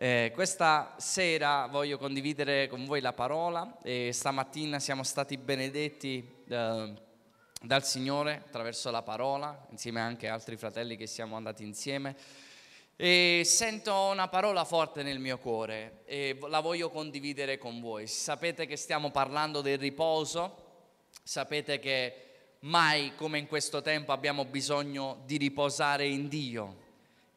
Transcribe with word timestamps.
Eh, 0.00 0.30
questa 0.32 0.94
sera 0.98 1.66
voglio 1.66 1.98
condividere 1.98 2.68
con 2.68 2.84
voi 2.84 3.00
la 3.00 3.12
parola 3.12 3.78
e 3.82 4.12
stamattina 4.12 4.78
siamo 4.78 5.02
stati 5.02 5.36
benedetti 5.36 6.44
eh, 6.48 6.92
dal 7.60 7.84
Signore 7.84 8.44
attraverso 8.46 8.92
la 8.92 9.02
parola, 9.02 9.66
insieme 9.70 10.00
anche 10.00 10.28
a 10.28 10.34
altri 10.34 10.56
fratelli 10.56 10.96
che 10.96 11.08
siamo 11.08 11.34
andati 11.34 11.64
insieme. 11.64 12.14
E 12.94 13.42
sento 13.44 13.92
una 13.92 14.28
parola 14.28 14.64
forte 14.64 15.02
nel 15.02 15.18
mio 15.18 15.38
cuore 15.38 16.02
e 16.04 16.38
la 16.46 16.60
voglio 16.60 16.90
condividere 16.90 17.58
con 17.58 17.80
voi. 17.80 18.06
Sapete 18.06 18.66
che 18.66 18.76
stiamo 18.76 19.10
parlando 19.10 19.62
del 19.62 19.78
riposo, 19.78 21.06
sapete 21.24 21.80
che 21.80 22.14
mai 22.60 23.16
come 23.16 23.38
in 23.38 23.48
questo 23.48 23.82
tempo 23.82 24.12
abbiamo 24.12 24.44
bisogno 24.44 25.22
di 25.24 25.38
riposare 25.38 26.06
in 26.06 26.28
Dio 26.28 26.86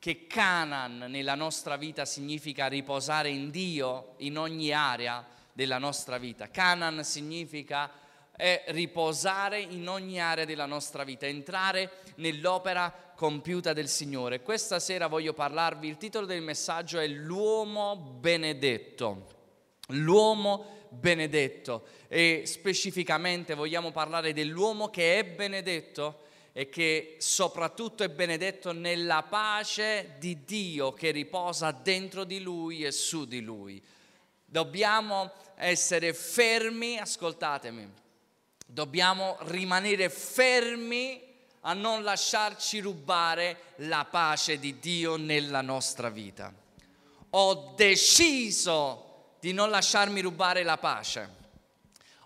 che 0.02 0.26
Canaan 0.26 1.06
nella 1.10 1.36
nostra 1.36 1.76
vita 1.76 2.06
significa 2.06 2.66
riposare 2.66 3.30
in 3.30 3.52
Dio 3.52 4.16
in 4.18 4.40
ogni 4.40 4.73
area 4.73 5.23
della 5.54 5.78
nostra 5.78 6.18
vita. 6.18 6.50
Canaan 6.50 7.04
significa 7.04 7.92
è 8.36 8.64
riposare 8.70 9.59
in 9.59 9.88
ogni 9.88 10.20
area 10.20 10.44
della 10.44 10.66
nostra 10.66 11.04
vita, 11.04 11.28
entrare 11.28 12.00
nell'opera 12.16 13.14
compiuta 13.16 13.73
del 13.73 13.88
Signore. 13.88 14.42
Questa 14.42 14.80
sera 14.80 15.06
voglio 15.06 15.34
parlarvi, 15.34 15.88
il 15.88 15.98
titolo 15.98 16.26
del 16.26 16.42
messaggio 16.42 16.98
è 16.98 17.06
L'uomo 17.06 17.95
benedetto. 17.95 19.28
L'uomo 19.90 20.88
benedetto 20.90 21.86
e 22.08 22.42
specificamente 22.48 23.54
vogliamo 23.54 23.92
parlare 23.92 24.34
dell'uomo 24.34 24.90
che 24.90 25.20
è 25.20 25.26
benedetto 25.26 26.30
e 26.54 26.70
che 26.70 27.16
soprattutto 27.20 28.04
è 28.04 28.10
benedetto 28.10 28.73
nella 28.73 29.23
pace 29.23 30.16
di 30.20 30.44
Dio 30.44 30.94
che 30.94 31.12
riposa 31.12 31.72
dentro 31.72 32.23
di 32.23 32.42
lui 32.42 32.84
e 32.84 32.92
su 32.92 33.26
di 33.26 33.42
lui. 33.42 33.82
Dobbiamo 34.46 35.32
essere 35.56 36.14
fermi, 36.14 36.98
ascoltatemi, 36.98 37.90
dobbiamo 38.66 39.38
rimanere 39.42 40.09
fermi 40.09 41.30
a 41.62 41.73
non 41.73 42.03
lasciarci 42.03 42.80
rubare 42.80 43.58
la 43.78 44.06
pace 44.09 44.59
di 44.59 44.80
Dio 44.80 45.16
nella 45.16 45.62
nostra 45.62 46.09
vita. 46.09 46.53
Ho 47.31 47.73
deciso 47.78 49.36
di 49.40 49.53
non 49.53 49.70
lasciarmi 49.70 50.20
rubare 50.22 50.64
la 50.64 50.78
pace. 50.78 51.40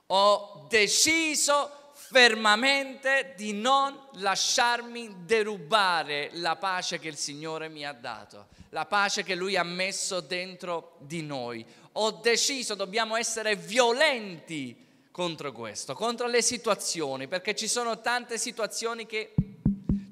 Ho 0.07 0.65
deciso 0.67 1.84
fermamente 2.15 3.33
di 3.35 3.51
non 3.51 3.93
lasciarmi 4.13 5.25
derubare 5.25 6.29
la 6.35 6.55
pace 6.55 6.97
che 6.97 7.09
il 7.09 7.17
Signore 7.17 7.67
mi 7.67 7.85
ha 7.85 7.91
dato, 7.91 8.47
la 8.69 8.85
pace 8.85 9.21
che 9.21 9.35
Lui 9.35 9.57
ha 9.57 9.63
messo 9.63 10.21
dentro 10.21 10.95
di 10.99 11.21
noi. 11.21 11.65
Ho 11.91 12.11
deciso, 12.11 12.73
dobbiamo 12.73 13.17
essere 13.17 13.57
violenti 13.57 14.81
contro 15.11 15.51
questo, 15.51 15.93
contro 15.93 16.27
le 16.27 16.41
situazioni, 16.41 17.27
perché 17.27 17.53
ci 17.53 17.67
sono 17.67 17.99
tante 17.99 18.37
situazioni 18.37 19.05
che 19.05 19.33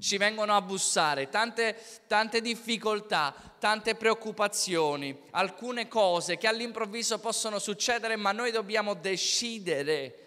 ci 0.02 0.18
vengono 0.18 0.58
a 0.58 0.62
bussare, 0.62 1.30
tante, 1.30 1.82
tante 2.08 2.42
difficoltà, 2.42 3.34
tante 3.60 3.96
preoccupazioni, 3.96 5.18
alcune 5.32 5.88
cose 5.88 6.36
che 6.36 6.48
all'improvviso 6.48 7.18
possono 7.20 7.60
succedere, 7.60 8.18
ma 8.18 8.34
noi 8.34 8.52
dobbiamo 8.52 8.94
decidere 8.94 10.23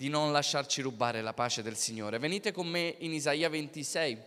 di 0.00 0.08
non 0.08 0.32
lasciarci 0.32 0.80
rubare 0.80 1.20
la 1.20 1.34
pace 1.34 1.60
del 1.60 1.76
Signore. 1.76 2.18
Venite 2.18 2.52
con 2.52 2.66
me 2.66 2.94
in 3.00 3.12
Isaia 3.12 3.50
26, 3.50 4.18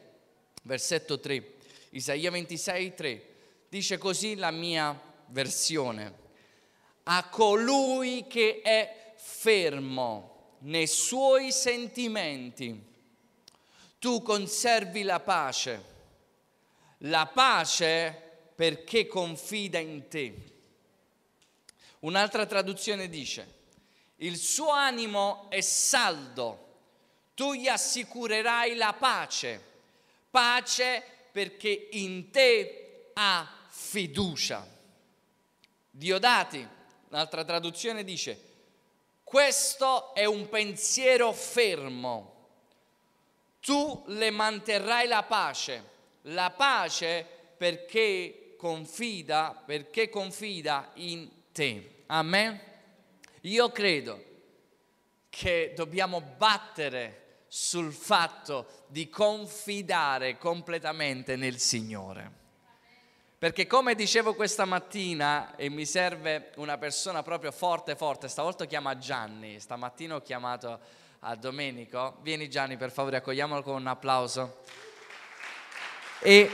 versetto 0.61 1.19
3. 1.19 1.53
Isaia 1.89 2.29
26, 2.29 2.93
3. 2.93 3.25
Dice 3.69 3.97
così 3.97 4.35
la 4.35 4.51
mia 4.51 4.95
versione. 5.29 6.13
A 7.05 7.27
colui 7.27 8.27
che 8.27 8.61
è 8.61 9.15
fermo 9.15 10.57
nei 10.59 10.85
suoi 10.85 11.51
sentimenti, 11.51 12.79
tu 13.97 14.21
conservi 14.21 15.01
la 15.01 15.21
pace. 15.21 15.83
La 16.99 17.25
pace 17.33 18.15
perché 18.53 19.07
confida 19.07 19.79
in 19.79 20.07
te. 20.07 20.35
Un'altra 22.01 22.45
traduzione 22.45 23.09
dice, 23.09 23.61
il 24.23 24.37
suo 24.37 24.69
animo 24.69 25.47
è 25.49 25.59
saldo, 25.59 26.59
tu 27.33 27.53
gli 27.53 27.67
assicurerai 27.67 28.75
la 28.75 28.93
pace, 28.93 29.61
pace 30.29 31.03
perché 31.31 31.89
in 31.91 32.31
te 32.31 33.11
ha 33.13 33.45
fiducia. 33.67 34.65
Diodati, 35.89 36.65
un'altra 37.09 37.43
traduzione 37.43 38.05
dice, 38.05 38.51
questo 39.23 40.13
è 40.13 40.23
un 40.23 40.47
pensiero 40.47 41.33
fermo, 41.33 42.31
tu 43.59 44.03
le 44.07 44.29
manterrai 44.29 45.07
la 45.07 45.23
pace, 45.23 45.91
la 46.23 46.49
pace 46.49 47.27
perché 47.57 48.55
confida, 48.57 49.61
perché 49.65 50.07
confida 50.07 50.91
in 50.95 51.29
te. 51.51 52.03
Amen. 52.07 52.72
Io 53.45 53.71
credo 53.71 54.23
che 55.27 55.73
dobbiamo 55.75 56.21
battere 56.21 57.41
sul 57.49 57.91
fatto 57.91 58.85
di 58.87 59.09
confidare 59.09 60.37
completamente 60.37 61.35
nel 61.35 61.59
Signore. 61.59 62.31
Perché 63.37 63.67
come 63.67 63.95
dicevo 63.95 64.33
questa 64.33 64.63
mattina, 64.63 65.57
e 65.57 65.67
mi 65.67 65.85
serve 65.85 66.51
una 66.55 66.77
persona 66.77 67.21
proprio 67.21 67.51
forte, 67.51 67.97
forte, 67.97 68.29
stavolta 68.29 68.63
chiama 68.63 68.97
Gianni, 68.97 69.59
stamattina 69.59 70.15
ho 70.15 70.21
chiamato 70.21 70.79
a 71.19 71.35
Domenico, 71.35 72.19
vieni 72.21 72.49
Gianni 72.49 72.77
per 72.77 72.91
favore, 72.91 73.17
accogliamolo 73.17 73.61
con 73.61 73.75
un 73.75 73.87
applauso. 73.87 74.61
E 76.21 76.49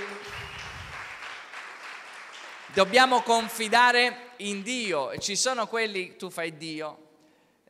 dobbiamo 2.73 3.21
confidare 3.21 4.31
in 4.37 4.61
Dio. 4.61 5.17
Ci 5.17 5.35
sono 5.35 5.67
quelli, 5.67 6.15
tu 6.15 6.29
fai 6.29 6.55
Dio, 6.57 7.08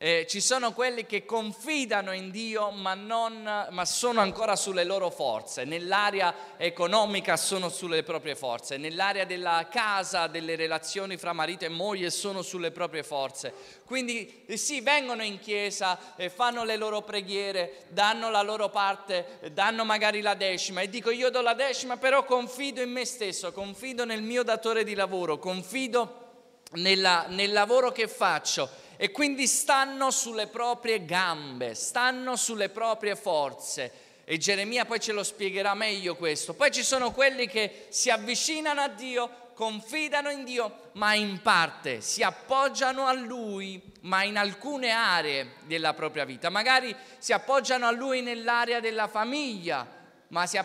eh, 0.01 0.25
ci 0.29 0.39
sono 0.39 0.71
quelli 0.71 1.05
che 1.05 1.25
confidano 1.25 2.13
in 2.13 2.31
Dio 2.31 2.71
ma, 2.71 2.93
non, 2.93 3.67
ma 3.69 3.83
sono 3.83 4.21
ancora 4.21 4.55
sulle 4.55 4.85
loro 4.85 5.09
forze, 5.09 5.65
nell'area 5.65 6.55
economica 6.55 7.35
sono 7.35 7.67
sulle 7.67 8.03
proprie 8.03 8.37
forze, 8.37 8.77
nell'area 8.77 9.25
della 9.25 9.67
casa, 9.69 10.27
delle 10.27 10.55
relazioni 10.55 11.17
fra 11.17 11.33
marito 11.33 11.65
e 11.65 11.69
moglie 11.69 12.11
sono 12.11 12.41
sulle 12.41 12.71
proprie 12.71 13.03
forze. 13.03 13.53
Quindi 13.83 14.45
eh, 14.45 14.55
sì, 14.55 14.79
vengono 14.79 15.21
in 15.21 15.37
chiesa, 15.37 16.15
e 16.15 16.29
fanno 16.29 16.63
le 16.63 16.77
loro 16.77 17.01
preghiere, 17.01 17.83
danno 17.89 18.29
la 18.29 18.41
loro 18.41 18.69
parte, 18.69 19.51
danno 19.51 19.83
magari 19.83 20.21
la 20.21 20.33
decima 20.33 20.79
e 20.79 20.87
dico 20.87 21.09
io 21.09 21.29
do 21.29 21.41
la 21.41 21.53
decima 21.53 21.97
però 21.97 22.23
confido 22.23 22.81
in 22.81 22.89
me 22.89 23.03
stesso, 23.03 23.51
confido 23.51 24.05
nel 24.05 24.21
mio 24.21 24.43
datore 24.43 24.85
di 24.85 24.93
lavoro, 24.93 25.39
confido 25.39 26.27
nella, 26.75 27.25
nel 27.27 27.51
lavoro 27.51 27.91
che 27.91 28.07
faccio 28.07 28.87
e 29.01 29.11
quindi 29.11 29.47
stanno 29.47 30.11
sulle 30.11 30.47
proprie 30.47 31.05
gambe, 31.05 31.73
stanno 31.73 32.35
sulle 32.35 32.67
proprie 32.67 33.15
forze. 33.15 33.93
E 34.25 34.37
Geremia 34.37 34.83
poi 34.83 34.99
ce 34.99 35.13
lo 35.13 35.23
spiegherà 35.23 35.73
meglio 35.73 36.17
questo. 36.17 36.53
Poi 36.53 36.69
ci 36.69 36.83
sono 36.83 37.13
quelli 37.13 37.47
che 37.47 37.85
si 37.87 38.09
avvicinano 38.09 38.81
a 38.81 38.89
Dio, 38.89 39.51
confidano 39.53 40.29
in 40.29 40.43
Dio, 40.43 40.89
ma 40.93 41.13
in 41.13 41.41
parte 41.41 42.01
si 42.01 42.23
appoggiano 42.23 43.05
a 43.05 43.13
Lui, 43.13 43.81
ma 44.01 44.23
in 44.23 44.35
alcune 44.35 44.89
aree 44.89 45.53
della 45.63 45.93
propria 45.93 46.25
vita. 46.25 46.49
Magari 46.49 46.93
si 47.19 47.31
appoggiano 47.31 47.87
a 47.87 47.91
Lui 47.91 48.21
nell'area 48.21 48.81
della 48.81 49.07
famiglia, 49.07 49.87
ma 50.27 50.45
si 50.45 50.59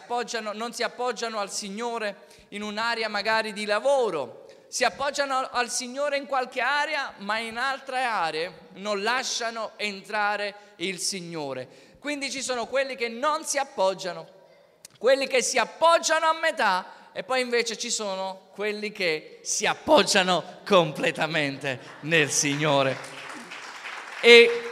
non 0.54 0.72
si 0.72 0.82
appoggiano 0.82 1.38
al 1.38 1.52
Signore 1.52 2.26
in 2.48 2.62
un'area 2.62 3.08
magari 3.08 3.52
di 3.52 3.64
lavoro 3.64 4.44
si 4.74 4.82
appoggiano 4.82 5.48
al 5.52 5.70
Signore 5.70 6.16
in 6.16 6.26
qualche 6.26 6.60
area, 6.60 7.14
ma 7.19 7.38
in 7.38 7.58
altre 7.58 8.02
aree 8.02 8.52
non 8.72 9.04
lasciano 9.04 9.75
entrare 9.76 10.72
il 10.78 10.99
Signore. 10.99 11.69
Quindi 12.00 12.28
ci 12.28 12.43
sono 12.43 12.66
quelli 12.66 12.96
che 12.96 13.08
non 13.08 13.44
si 13.44 13.56
appoggiano, 13.56 14.26
quelli 14.99 15.28
che 15.28 15.43
si 15.43 15.58
appoggiano 15.58 16.26
a 16.26 16.32
metà 16.32 17.12
e 17.12 17.22
poi 17.22 17.43
invece 17.43 17.78
ci 17.78 17.88
sono 17.88 18.49
quelli 18.52 18.90
che 18.90 19.38
si 19.43 19.64
appoggiano 19.64 20.58
completamente 20.66 21.78
nel 22.00 22.28
Signore. 22.32 22.96
E 24.22 24.70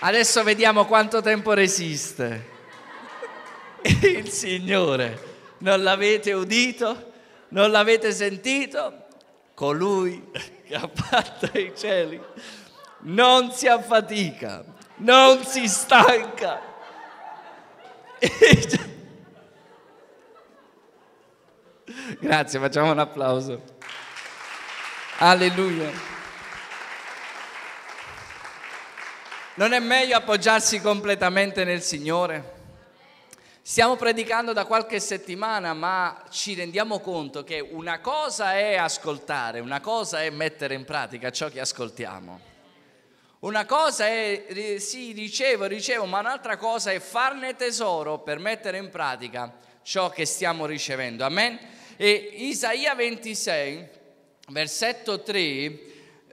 adesso 0.00 0.42
vediamo 0.42 0.84
quanto 0.84 1.22
tempo 1.22 1.54
resiste 1.54 2.50
il 4.02 4.28
Signore. 4.28 5.30
Non 5.60 5.82
l'avete 5.82 6.34
udito? 6.34 7.11
Non 7.52 7.70
l'avete 7.70 8.12
sentito? 8.12 9.04
Colui 9.54 10.30
che 10.66 10.74
ha 10.74 10.88
fatto 10.92 11.58
i 11.58 11.72
cieli 11.76 12.18
non 13.00 13.52
si 13.52 13.68
affatica, 13.68 14.64
non 14.96 15.44
si 15.44 15.68
stanca. 15.68 16.60
Grazie, 22.20 22.58
facciamo 22.58 22.90
un 22.90 22.98
applauso. 22.98 23.62
Alleluia. 25.18 25.90
Non 29.56 29.72
è 29.72 29.78
meglio 29.78 30.16
appoggiarsi 30.16 30.80
completamente 30.80 31.64
nel 31.64 31.82
Signore? 31.82 32.60
Stiamo 33.64 33.94
predicando 33.94 34.52
da 34.52 34.64
qualche 34.64 34.98
settimana, 34.98 35.72
ma 35.72 36.24
ci 36.30 36.54
rendiamo 36.54 36.98
conto 36.98 37.44
che 37.44 37.60
una 37.60 38.00
cosa 38.00 38.54
è 38.54 38.74
ascoltare, 38.74 39.60
una 39.60 39.80
cosa 39.80 40.20
è 40.20 40.30
mettere 40.30 40.74
in 40.74 40.84
pratica 40.84 41.30
ciò 41.30 41.48
che 41.48 41.60
ascoltiamo. 41.60 42.40
Una 43.38 43.64
cosa 43.64 44.08
è, 44.08 44.78
sì, 44.80 45.12
ricevo, 45.12 45.66
ricevo, 45.66 46.06
ma 46.06 46.18
un'altra 46.18 46.56
cosa 46.56 46.90
è 46.90 46.98
farne 46.98 47.54
tesoro 47.54 48.18
per 48.18 48.40
mettere 48.40 48.78
in 48.78 48.90
pratica 48.90 49.54
ciò 49.84 50.10
che 50.10 50.26
stiamo 50.26 50.66
ricevendo. 50.66 51.24
Amen? 51.24 51.56
E 51.96 52.10
Isaia 52.38 52.96
26, 52.96 53.88
versetto 54.48 55.22
3, 55.22 55.36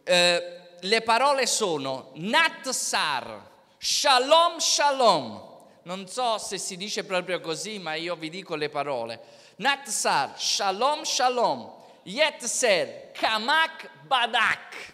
eh, 0.03 0.59
le 0.79 1.01
parole 1.03 1.45
sono 1.45 2.09
Natsar, 2.15 3.47
Shalom, 3.77 4.57
Shalom. 4.57 5.48
Non 5.89 6.07
so 6.07 6.37
se 6.37 6.59
si 6.59 6.77
dice 6.77 7.03
proprio 7.03 7.39
così, 7.39 7.79
ma 7.79 7.95
io 7.95 8.15
vi 8.15 8.29
dico 8.29 8.53
le 8.53 8.69
parole. 8.69 9.19
Natsar, 9.55 10.39
Shalom, 10.39 11.01
Shalom, 11.01 11.77
Yetzer, 12.03 13.09
Kamak, 13.11 13.89
Badak. 14.05 14.93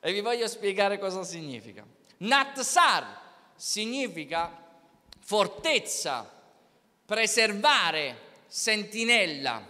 E 0.00 0.12
vi 0.14 0.22
voglio 0.22 0.48
spiegare 0.48 0.98
cosa 0.98 1.24
significa. 1.24 1.84
Natsar 2.18 3.04
significa 3.54 4.50
fortezza, 5.20 6.26
preservare, 7.04 8.16
sentinella. 8.46 9.62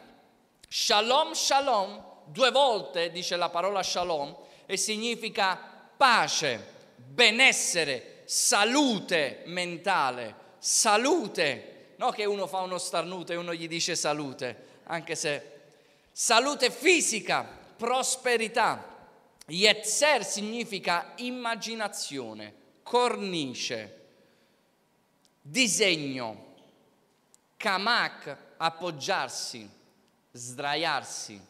Shalom, 0.69 1.33
shalom, 1.33 2.01
due 2.27 2.53
volte 2.53 3.11
dice 3.11 3.35
la 3.35 3.49
parola 3.49 3.83
shalom 3.83 4.37
e 4.67 4.77
significa 4.77 5.59
pace, 5.97 6.65
benessere, 6.95 8.14
salute 8.25 9.43
mentale, 9.47 10.35
salute. 10.59 11.95
No 11.97 12.11
che 12.11 12.25
uno 12.25 12.47
fa 12.47 12.61
uno 12.61 12.79
starnuto 12.79 13.33
e 13.33 13.37
uno 13.37 13.55
gli 13.55 13.69
dice 13.69 13.95
salute, 13.95 14.81
anche 14.85 15.15
se 15.15 15.51
salute 16.11 16.71
fisica, 16.71 17.47
prosperità. 17.77 18.93
Yetzer 19.47 20.25
significa 20.25 21.13
immaginazione, 21.17 22.55
cornice, 22.83 24.03
disegno. 25.41 26.53
Kamak, 27.57 28.37
appoggiarsi, 28.59 29.69
sdraiarsi, 30.33 31.41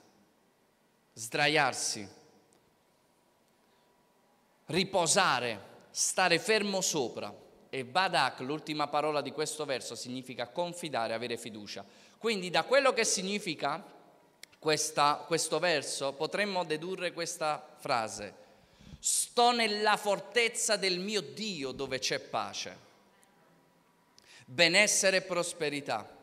sdraiarsi, 1.12 2.08
riposare, 4.66 5.73
stare 5.96 6.40
fermo 6.40 6.80
sopra. 6.80 7.32
E 7.70 7.84
Badak, 7.84 8.40
l'ultima 8.40 8.88
parola 8.88 9.20
di 9.20 9.30
questo 9.30 9.64
verso, 9.64 9.94
significa 9.94 10.48
confidare, 10.48 11.14
avere 11.14 11.36
fiducia. 11.36 11.84
Quindi 12.18 12.50
da 12.50 12.64
quello 12.64 12.92
che 12.92 13.04
significa 13.04 13.82
questa, 14.58 15.22
questo 15.26 15.58
verso 15.60 16.12
potremmo 16.12 16.64
dedurre 16.64 17.12
questa 17.12 17.76
frase. 17.78 18.42
Sto 18.98 19.52
nella 19.52 19.96
fortezza 19.96 20.76
del 20.76 20.98
mio 20.98 21.20
Dio 21.20 21.70
dove 21.70 21.98
c'è 21.98 22.18
pace, 22.18 22.76
benessere 24.46 25.18
e 25.18 25.22
prosperità. 25.22 26.13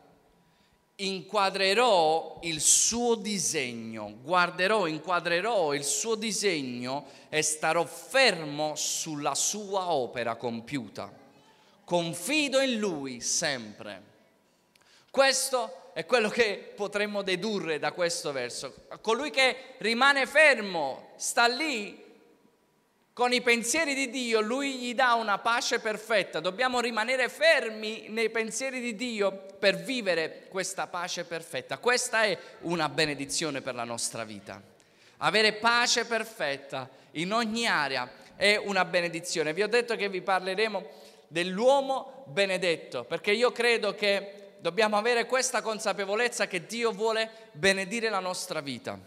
Inquadrerò 1.02 2.38
il 2.42 2.60
suo 2.60 3.16
disegno, 3.16 4.18
guarderò, 4.22 4.86
inquadrerò 4.86 5.74
il 5.74 5.82
suo 5.82 6.14
disegno 6.14 7.06
e 7.28 7.42
starò 7.42 7.84
fermo 7.84 8.76
sulla 8.76 9.34
sua 9.34 9.90
opera 9.90 10.36
compiuta. 10.36 11.12
Confido 11.84 12.60
in 12.60 12.78
lui 12.78 13.20
sempre. 13.20 14.02
Questo 15.10 15.90
è 15.92 16.06
quello 16.06 16.28
che 16.28 16.72
potremmo 16.76 17.22
dedurre 17.22 17.80
da 17.80 17.90
questo 17.90 18.30
verso. 18.30 18.86
Colui 19.00 19.30
che 19.30 19.74
rimane 19.78 20.26
fermo, 20.26 21.08
sta 21.16 21.46
lì 21.48 22.11
con 23.12 23.32
i 23.32 23.42
pensieri 23.42 23.94
di 23.94 24.08
Dio, 24.08 24.40
lui 24.40 24.76
gli 24.76 24.94
dà 24.94 25.14
una 25.14 25.38
pace 25.38 25.80
perfetta. 25.80 26.40
Dobbiamo 26.40 26.80
rimanere 26.80 27.28
fermi 27.28 28.06
nei 28.08 28.30
pensieri 28.30 28.80
di 28.80 28.94
Dio 28.94 29.48
per 29.58 29.76
vivere 29.76 30.46
questa 30.48 30.86
pace 30.86 31.24
perfetta. 31.24 31.78
Questa 31.78 32.22
è 32.22 32.38
una 32.60 32.88
benedizione 32.88 33.60
per 33.60 33.74
la 33.74 33.84
nostra 33.84 34.24
vita. 34.24 34.60
Avere 35.18 35.52
pace 35.52 36.06
perfetta 36.06 36.88
in 37.12 37.32
ogni 37.32 37.66
area 37.66 38.10
è 38.34 38.56
una 38.56 38.84
benedizione. 38.86 39.52
Vi 39.52 39.62
ho 39.62 39.68
detto 39.68 39.94
che 39.94 40.08
vi 40.08 40.22
parleremo 40.22 40.82
dell'uomo 41.28 42.24
benedetto, 42.28 43.04
perché 43.04 43.32
io 43.32 43.52
credo 43.52 43.94
che 43.94 44.54
dobbiamo 44.58 44.96
avere 44.96 45.26
questa 45.26 45.60
consapevolezza 45.60 46.46
che 46.46 46.64
Dio 46.64 46.92
vuole 46.92 47.30
benedire 47.52 48.08
la 48.08 48.20
nostra 48.20 48.60
vita. 48.60 48.98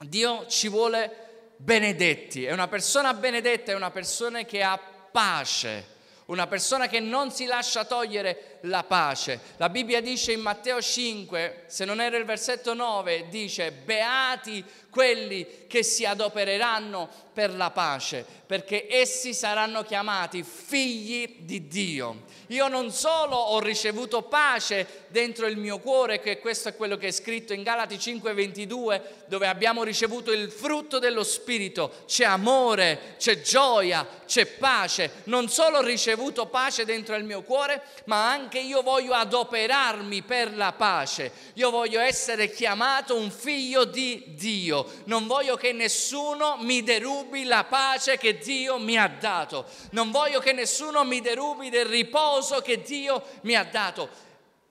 Dio 0.00 0.46
ci 0.48 0.68
vuole 0.68 1.33
benedetti. 1.56 2.44
E 2.44 2.52
una 2.52 2.68
persona 2.68 3.14
benedetta 3.14 3.72
è 3.72 3.74
una 3.74 3.90
persona 3.90 4.42
che 4.44 4.62
ha 4.62 4.78
pace, 5.10 5.92
una 6.26 6.46
persona 6.46 6.88
che 6.88 7.00
non 7.00 7.30
si 7.30 7.44
lascia 7.44 7.84
togliere 7.84 8.58
la 8.62 8.82
pace. 8.82 9.40
La 9.58 9.68
Bibbia 9.68 10.00
dice 10.00 10.32
in 10.32 10.40
Matteo 10.40 10.80
5, 10.80 11.64
se 11.66 11.84
non 11.84 12.00
era 12.00 12.16
il 12.16 12.24
versetto 12.24 12.72
9, 12.74 13.28
dice, 13.28 13.72
beati 13.72 14.64
quelli 14.88 15.66
che 15.66 15.82
si 15.82 16.04
adopereranno 16.04 17.08
per 17.32 17.54
la 17.54 17.70
pace, 17.70 18.24
perché 18.46 18.86
essi 18.88 19.34
saranno 19.34 19.82
chiamati 19.82 20.42
figli 20.42 21.36
di 21.40 21.68
Dio. 21.68 22.23
Io 22.48 22.68
non 22.68 22.90
solo 22.90 23.36
ho 23.36 23.58
ricevuto 23.60 24.22
pace 24.22 25.04
dentro 25.08 25.46
il 25.46 25.56
mio 25.56 25.78
cuore, 25.78 26.20
che 26.20 26.38
questo 26.40 26.68
è 26.68 26.76
quello 26.76 26.96
che 26.96 27.08
è 27.08 27.10
scritto 27.10 27.54
in 27.54 27.62
Galati 27.62 27.96
5:22, 27.96 29.00
dove 29.26 29.46
abbiamo 29.46 29.82
ricevuto 29.82 30.30
il 30.30 30.50
frutto 30.50 30.98
dello 30.98 31.24
Spirito, 31.24 32.02
c'è 32.06 32.24
amore, 32.24 33.14
c'è 33.18 33.40
gioia, 33.40 34.06
c'è 34.26 34.44
pace. 34.44 35.22
Non 35.24 35.48
solo 35.48 35.78
ho 35.78 35.82
ricevuto 35.82 36.46
pace 36.46 36.84
dentro 36.84 37.14
il 37.16 37.24
mio 37.24 37.42
cuore, 37.42 37.82
ma 38.04 38.28
anche 38.28 38.58
io 38.58 38.82
voglio 38.82 39.14
adoperarmi 39.14 40.22
per 40.22 40.54
la 40.54 40.72
pace. 40.72 41.32
Io 41.54 41.70
voglio 41.70 42.00
essere 42.00 42.50
chiamato 42.50 43.16
un 43.16 43.30
figlio 43.30 43.84
di 43.84 44.34
Dio. 44.36 44.86
Non 45.04 45.26
voglio 45.26 45.56
che 45.56 45.72
nessuno 45.72 46.56
mi 46.60 46.82
derubi 46.82 47.44
la 47.44 47.64
pace 47.64 48.18
che 48.18 48.36
Dio 48.36 48.78
mi 48.78 48.98
ha 48.98 49.08
dato. 49.08 49.64
Non 49.90 50.10
voglio 50.10 50.40
che 50.40 50.52
nessuno 50.52 51.04
mi 51.04 51.20
derubi 51.22 51.70
del 51.70 51.86
riposo 51.86 52.32
che 52.62 52.82
Dio 52.82 53.22
mi 53.42 53.54
ha 53.54 53.64
dato. 53.64 54.08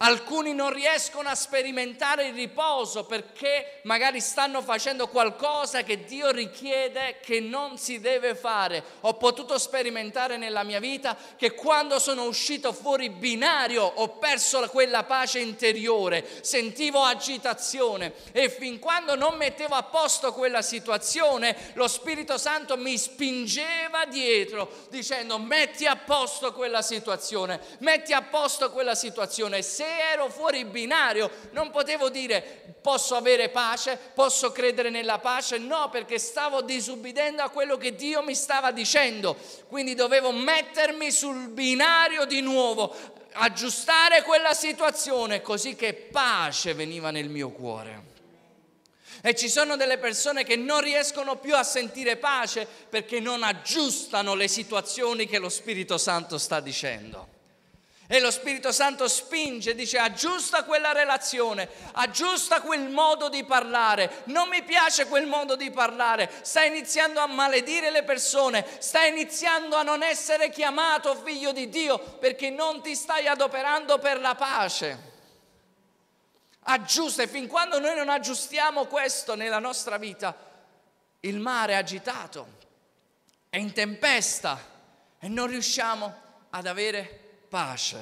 Alcuni 0.05 0.53
non 0.53 0.74
riescono 0.74 1.29
a 1.29 1.36
sperimentare 1.36 2.27
il 2.27 2.33
riposo 2.33 3.05
perché 3.05 3.79
magari 3.83 4.19
stanno 4.19 4.62
facendo 4.62 5.07
qualcosa 5.07 5.83
che 5.83 6.03
Dio 6.03 6.29
richiede 6.29 7.19
che 7.22 7.39
non 7.39 7.77
si 7.77 8.01
deve 8.01 8.36
fare. 8.36 8.83
Ho 9.01 9.13
potuto 9.13 9.57
sperimentare 9.57 10.36
nella 10.36 10.63
mia 10.63 10.81
vita 10.81 11.15
che 11.38 11.53
quando 11.53 12.00
sono 12.00 12.25
uscito 12.25 12.74
fuori 12.74 13.12
binario 13.12 13.81
ho 13.83 14.17
perso 14.17 14.67
quella 14.67 15.05
pace 15.05 15.39
interiore, 15.39 16.27
sentivo 16.41 17.01
agitazione 17.03 18.12
e 18.33 18.50
fin 18.50 18.79
quando 18.79 19.15
non 19.15 19.38
mettevo 19.38 19.75
a 19.75 19.83
posto 19.83 20.33
quella 20.33 20.62
situazione, 20.62 21.72
lo 21.75 21.88
Spirito 21.88 22.38
Santo 22.38 22.75
mi 22.75 22.98
spingeva 22.98 24.03
dietro 24.05 24.69
dicendo 24.89 25.39
metti 25.39 25.86
a 25.86 25.95
posto 25.95 26.51
quella 26.51 26.81
situazione, 26.81 27.62
metti 27.79 28.12
a 28.12 28.22
posto 28.22 28.69
quella 28.69 28.95
situazione. 28.95 29.62
Se 29.62 29.93
ero 30.00 30.30
fuori 30.30 30.66
binario, 30.66 31.30
non 31.52 31.72
potevo 31.72 32.10
dire 32.10 32.76
posso 32.82 33.16
avere 33.16 33.50
pace, 33.50 33.98
posso 34.14 34.52
credere 34.52 34.90
nella 34.90 35.20
pace, 35.20 35.58
no, 35.58 35.90
perché 35.90 36.20
stavo 36.20 36.62
disubbidendo 36.62 37.42
a 37.42 37.50
quello 37.50 37.78
che 37.78 37.96
Dio 37.96 38.22
mi 38.22 38.36
stava 38.36 38.72
dicendo, 38.72 39.38
quindi 39.70 39.96
dovevo 39.96 40.32
mettermi 40.32 41.10
sul 41.10 41.48
binario 41.50 42.26
di 42.26 42.42
nuovo, 42.42 42.94
aggiustare 43.34 44.22
quella 44.24 44.54
situazione 44.54 45.42
così 45.42 45.76
che 45.76 45.94
pace 45.94 46.74
veniva 46.74 47.10
nel 47.10 47.30
mio 47.30 47.50
cuore. 47.52 48.12
E 49.26 49.36
ci 49.36 49.48
sono 49.48 49.78
delle 49.78 49.98
persone 49.98 50.44
che 50.44 50.58
non 50.58 50.82
riescono 50.82 51.38
più 51.38 51.56
a 51.56 51.64
sentire 51.64 52.18
pace 52.18 52.68
perché 52.90 53.22
non 53.22 53.42
aggiustano 53.44 54.36
le 54.36 54.50
situazioni 54.50 55.28
che 55.28 55.38
lo 55.38 55.48
Spirito 55.48 55.98
Santo 55.98 56.38
sta 56.38 56.60
dicendo. 56.60 57.33
E 58.05 58.19
lo 58.19 58.31
Spirito 58.31 58.74
Santo 58.74 59.07
spinge, 59.07 59.75
dice 59.75 59.98
aggiusta 59.98 60.65
quella 60.65 60.91
relazione, 60.91 61.69
aggiusta 61.93 62.62
quel 62.62 62.89
modo 62.89 63.29
di 63.29 63.45
parlare. 63.45 64.24
Non 64.25 64.50
mi 64.50 64.62
piace 64.62 65.07
quel 65.07 65.25
modo 65.25 65.55
di 65.55 65.72
parlare. 65.72 66.29
Stai 66.41 66.67
iniziando 66.67 67.22
a 67.22 67.27
maledire 67.27 67.91
le 67.91 68.03
persone, 68.03 68.65
stai 68.79 69.10
iniziando 69.10 69.77
a 69.77 69.83
non 69.83 70.03
essere 70.03 70.50
chiamato 70.50 71.15
figlio 71.15 71.53
di 71.53 71.69
Dio 71.69 71.98
perché 71.98 72.50
non 72.50 72.81
ti 72.81 72.93
stai 72.93 73.27
adoperando 73.27 73.98
per 74.00 74.19
la 74.19 74.36
pace. 74.36 75.12
aggiusta 76.65 77.24
e 77.24 77.27
fin 77.27 77.48
quando 77.48 77.79
noi 77.79 77.95
non 77.95 78.10
aggiustiamo 78.10 78.86
questo 78.86 79.36
nella 79.36 79.60
nostra 79.60 79.98
vita, 79.98 80.36
il 81.22 81.39
mare 81.39 81.74
è 81.74 81.75
agitato, 81.75 82.48
è 83.50 83.57
in 83.57 83.72
tempesta 83.74 84.60
e 85.19 85.27
non 85.29 85.48
riusciamo 85.48 86.22
ad 86.50 86.67
avere 86.67 87.23
pace. 87.53 88.00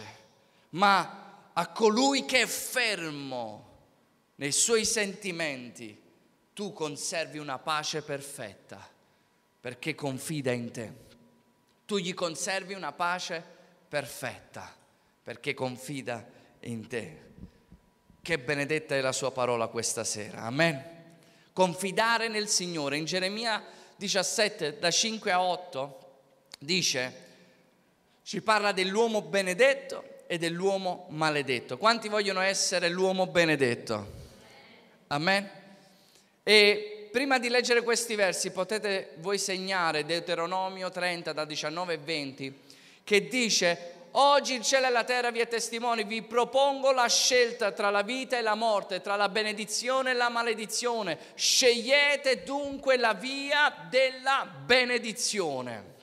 Ma 0.69 1.49
a 1.51 1.67
colui 1.67 2.23
che 2.23 2.43
è 2.43 2.45
fermo 2.45 3.67
nei 4.35 4.53
suoi 4.53 4.85
sentimenti, 4.85 6.01
tu 6.53 6.71
conservi 6.71 7.37
una 7.37 7.59
pace 7.59 8.01
perfetta 8.01 8.87
perché 9.59 9.93
confida 9.93 10.53
in 10.53 10.71
te. 10.71 10.93
Tu 11.85 11.97
gli 11.97 12.13
conservi 12.13 12.75
una 12.75 12.93
pace 12.93 13.43
perfetta 13.89 14.73
perché 15.21 15.53
confida 15.53 16.25
in 16.61 16.87
te. 16.87 17.21
Che 18.21 18.39
benedetta 18.39 18.95
è 18.95 19.01
la 19.01 19.11
sua 19.11 19.31
parola 19.33 19.67
questa 19.67 20.05
sera. 20.05 20.43
Amen. 20.43 20.81
Confidare 21.51 22.29
nel 22.29 22.47
Signore. 22.47 22.95
In 22.95 23.03
Geremia 23.03 23.61
17, 23.97 24.79
da 24.79 24.89
5 24.89 25.29
a 25.29 25.41
8, 25.41 25.99
dice, 26.59 27.30
ci 28.23 28.41
parla 28.41 28.71
dell'uomo 28.71 29.21
benedetto 29.21 30.03
e 30.27 30.37
dell'uomo 30.37 31.07
maledetto. 31.09 31.77
Quanti 31.77 32.07
vogliono 32.07 32.41
essere 32.41 32.87
l'uomo 32.89 33.27
benedetto? 33.27 34.19
Amen. 35.07 35.49
E 36.43 37.09
prima 37.11 37.37
di 37.37 37.49
leggere 37.49 37.83
questi 37.83 38.15
versi 38.15 38.51
potete 38.51 39.15
voi 39.17 39.37
segnare 39.37 40.05
Deuteronomio 40.05 40.89
30 40.89 41.33
da 41.33 41.43
19 41.43 41.93
e 41.93 41.97
20 41.97 42.59
che 43.03 43.27
dice 43.27 43.93
oggi 44.11 44.53
il 44.53 44.63
cielo 44.63 44.87
e 44.87 44.89
la 44.89 45.03
terra 45.03 45.31
vi 45.31 45.39
è 45.39 45.47
testimoni, 45.47 46.03
vi 46.03 46.21
propongo 46.21 46.91
la 46.91 47.07
scelta 47.07 47.71
tra 47.71 47.89
la 47.89 48.01
vita 48.01 48.37
e 48.37 48.41
la 48.41 48.55
morte, 48.55 49.01
tra 49.01 49.17
la 49.17 49.27
benedizione 49.27 50.11
e 50.11 50.13
la 50.13 50.29
maledizione. 50.29 51.17
Scegliete 51.35 52.43
dunque 52.43 52.97
la 52.97 53.13
via 53.13 53.87
della 53.89 54.47
benedizione. 54.65 55.99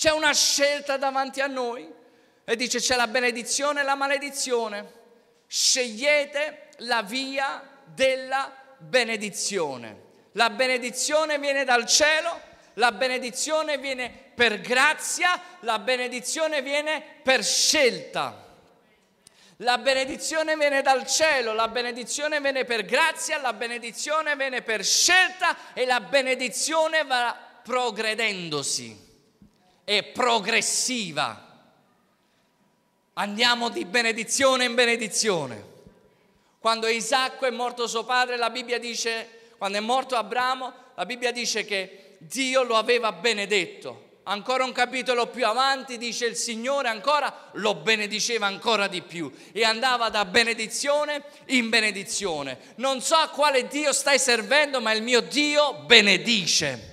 C'è 0.00 0.10
una 0.10 0.32
scelta 0.32 0.96
davanti 0.96 1.42
a 1.42 1.46
noi 1.46 1.86
e 2.46 2.56
dice 2.56 2.78
c'è 2.78 2.96
la 2.96 3.06
benedizione 3.06 3.80
e 3.80 3.84
la 3.84 3.96
maledizione. 3.96 4.92
Scegliete 5.46 6.68
la 6.78 7.02
via 7.02 7.62
della 7.84 8.50
benedizione. 8.78 10.04
La 10.32 10.48
benedizione 10.48 11.38
viene 11.38 11.64
dal 11.64 11.84
cielo, 11.84 12.40
la 12.74 12.92
benedizione 12.92 13.76
viene 13.76 14.10
per 14.34 14.62
grazia, 14.62 15.38
la 15.60 15.78
benedizione 15.78 16.62
viene 16.62 17.04
per 17.22 17.44
scelta. 17.44 18.56
La 19.56 19.76
benedizione 19.76 20.56
viene 20.56 20.80
dal 20.80 21.06
cielo, 21.06 21.52
la 21.52 21.68
benedizione 21.68 22.40
viene 22.40 22.64
per 22.64 22.86
grazia, 22.86 23.38
la 23.38 23.52
benedizione 23.52 24.34
viene 24.34 24.62
per 24.62 24.82
scelta 24.82 25.74
e 25.74 25.84
la 25.84 26.00
benedizione 26.00 27.04
va 27.04 27.36
progredendosi, 27.62 29.09
è 29.90 30.04
progressiva. 30.04 31.48
Andiamo 33.14 33.70
di 33.70 33.84
benedizione 33.84 34.64
in 34.64 34.74
benedizione. 34.76 35.64
Quando 36.60 36.86
Isacco 36.86 37.44
è 37.44 37.50
morto 37.50 37.88
suo 37.88 38.04
padre, 38.04 38.36
la 38.36 38.50
Bibbia 38.50 38.78
dice, 38.78 39.50
quando 39.58 39.78
è 39.78 39.80
morto 39.80 40.14
Abramo, 40.14 40.72
la 40.94 41.04
Bibbia 41.04 41.32
dice 41.32 41.64
che 41.64 42.18
Dio 42.18 42.62
lo 42.62 42.76
aveva 42.76 43.10
benedetto. 43.10 44.18
Ancora 44.24 44.62
un 44.62 44.70
capitolo 44.70 45.26
più 45.26 45.44
avanti 45.44 45.98
dice 45.98 46.26
il 46.26 46.36
Signore 46.36 46.86
ancora 46.86 47.50
lo 47.54 47.74
benediceva 47.74 48.46
ancora 48.46 48.86
di 48.86 49.02
più 49.02 49.28
e 49.50 49.64
andava 49.64 50.08
da 50.08 50.24
benedizione 50.24 51.24
in 51.46 51.68
benedizione. 51.68 52.74
Non 52.76 53.00
so 53.00 53.16
a 53.16 53.28
quale 53.30 53.66
Dio 53.66 53.92
stai 53.92 54.20
servendo, 54.20 54.80
ma 54.80 54.92
il 54.92 55.02
mio 55.02 55.20
Dio 55.20 55.82
benedice. 55.86 56.89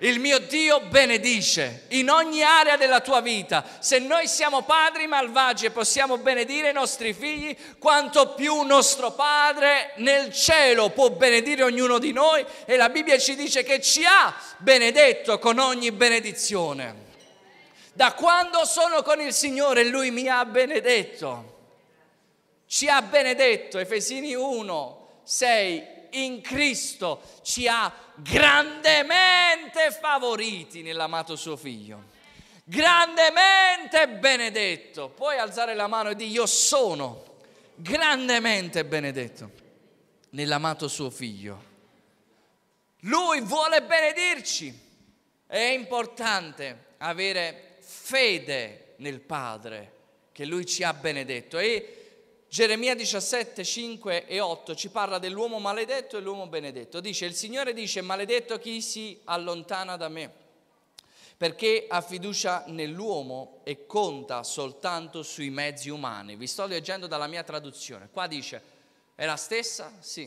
Il 0.00 0.20
mio 0.20 0.38
Dio 0.40 0.80
benedice 0.80 1.84
in 1.88 2.10
ogni 2.10 2.42
area 2.42 2.76
della 2.76 3.00
tua 3.00 3.22
vita. 3.22 3.64
Se 3.78 3.98
noi 3.98 4.28
siamo 4.28 4.60
padri 4.62 5.06
malvagi 5.06 5.64
e 5.64 5.70
possiamo 5.70 6.18
benedire 6.18 6.68
i 6.68 6.74
nostri 6.74 7.14
figli, 7.14 7.56
quanto 7.78 8.34
più 8.34 8.60
nostro 8.62 9.12
Padre 9.12 9.92
nel 9.96 10.30
cielo 10.34 10.90
può 10.90 11.08
benedire 11.08 11.62
ognuno 11.62 11.98
di 11.98 12.12
noi 12.12 12.44
e 12.66 12.76
la 12.76 12.90
Bibbia 12.90 13.16
ci 13.16 13.34
dice 13.36 13.62
che 13.62 13.80
ci 13.80 14.04
ha 14.04 14.34
benedetto 14.58 15.38
con 15.38 15.58
ogni 15.58 15.90
benedizione. 15.92 17.04
Da 17.94 18.12
quando 18.12 18.66
sono 18.66 19.00
con 19.00 19.22
il 19.22 19.32
Signore 19.32 19.84
Lui 19.84 20.10
mi 20.10 20.28
ha 20.28 20.44
benedetto. 20.44 21.54
Ci 22.66 22.86
ha 22.88 23.00
benedetto, 23.00 23.78
Efesini 23.78 24.34
1, 24.34 25.08
6, 25.22 25.95
in 26.24 26.40
Cristo 26.40 27.22
ci 27.42 27.66
ha 27.68 27.92
grandemente 28.16 29.90
favoriti 29.90 30.82
nell'amato 30.82 31.36
suo 31.36 31.56
figlio. 31.56 32.14
Grandemente 32.64 34.08
benedetto. 34.08 35.08
Puoi 35.08 35.38
alzare 35.38 35.74
la 35.74 35.86
mano 35.86 36.10
e 36.10 36.16
dire 36.16 36.30
io 36.30 36.46
sono 36.46 37.24
grandemente 37.74 38.84
benedetto 38.84 39.50
nell'amato 40.30 40.88
suo 40.88 41.10
figlio. 41.10 41.74
Lui 43.00 43.40
vuole 43.40 43.82
benedirci. 43.82 44.84
È 45.46 45.58
importante 45.58 46.94
avere 46.98 47.76
fede 47.80 48.94
nel 48.96 49.20
Padre 49.20 49.92
che 50.32 50.44
Lui 50.44 50.66
ci 50.66 50.82
ha 50.82 50.92
benedetto. 50.92 51.58
E 51.58 51.95
Geremia 52.56 52.94
17, 52.94 53.62
5 53.62 54.24
e 54.24 54.40
8 54.40 54.74
ci 54.74 54.88
parla 54.88 55.18
dell'uomo 55.18 55.58
maledetto 55.58 56.16
e 56.16 56.22
l'uomo 56.22 56.46
benedetto. 56.46 57.00
Dice, 57.00 57.26
il 57.26 57.34
Signore 57.34 57.74
dice, 57.74 58.00
maledetto 58.00 58.58
chi 58.58 58.80
si 58.80 59.20
allontana 59.24 59.98
da 59.98 60.08
me, 60.08 60.32
perché 61.36 61.84
ha 61.86 62.00
fiducia 62.00 62.64
nell'uomo 62.68 63.60
e 63.62 63.84
conta 63.84 64.42
soltanto 64.42 65.22
sui 65.22 65.50
mezzi 65.50 65.90
umani. 65.90 66.34
Vi 66.36 66.46
sto 66.46 66.64
leggendo 66.64 67.06
dalla 67.06 67.26
mia 67.26 67.42
traduzione. 67.42 68.08
Qua 68.10 68.26
dice, 68.26 68.62
è 69.14 69.26
la 69.26 69.36
stessa? 69.36 69.92
Sì. 70.00 70.26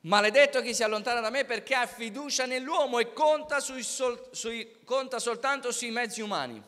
Maledetto 0.00 0.60
chi 0.60 0.74
si 0.74 0.82
allontana 0.82 1.20
da 1.20 1.30
me 1.30 1.44
perché 1.44 1.76
ha 1.76 1.86
fiducia 1.86 2.44
nell'uomo 2.44 2.98
e 2.98 3.12
conta, 3.12 3.60
sui 3.60 3.84
sol, 3.84 4.30
sui, 4.32 4.78
conta 4.82 5.20
soltanto 5.20 5.70
sui 5.70 5.92
mezzi 5.92 6.22
umani. 6.22 6.60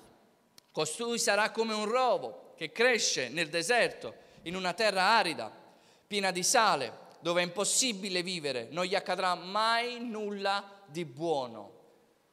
Costui 0.71 1.19
sarà 1.19 1.51
come 1.51 1.75
un 1.75 1.87
rovo 1.87 2.53
che 2.57 2.71
cresce 2.71 3.29
nel 3.29 3.49
deserto 3.49 4.23
in 4.43 4.57
una 4.57 4.73
terra 4.73 5.03
arida, 5.03 5.51
piena 6.07 6.31
di 6.31 6.43
sale, 6.43 7.01
dove 7.21 7.41
è 7.41 7.45
impossibile 7.45 8.23
vivere, 8.23 8.69
non 8.71 8.85
gli 8.85 8.95
accadrà 8.95 9.35
mai 9.35 10.01
nulla 10.01 10.83
di 10.87 11.05
buono. 11.05 11.81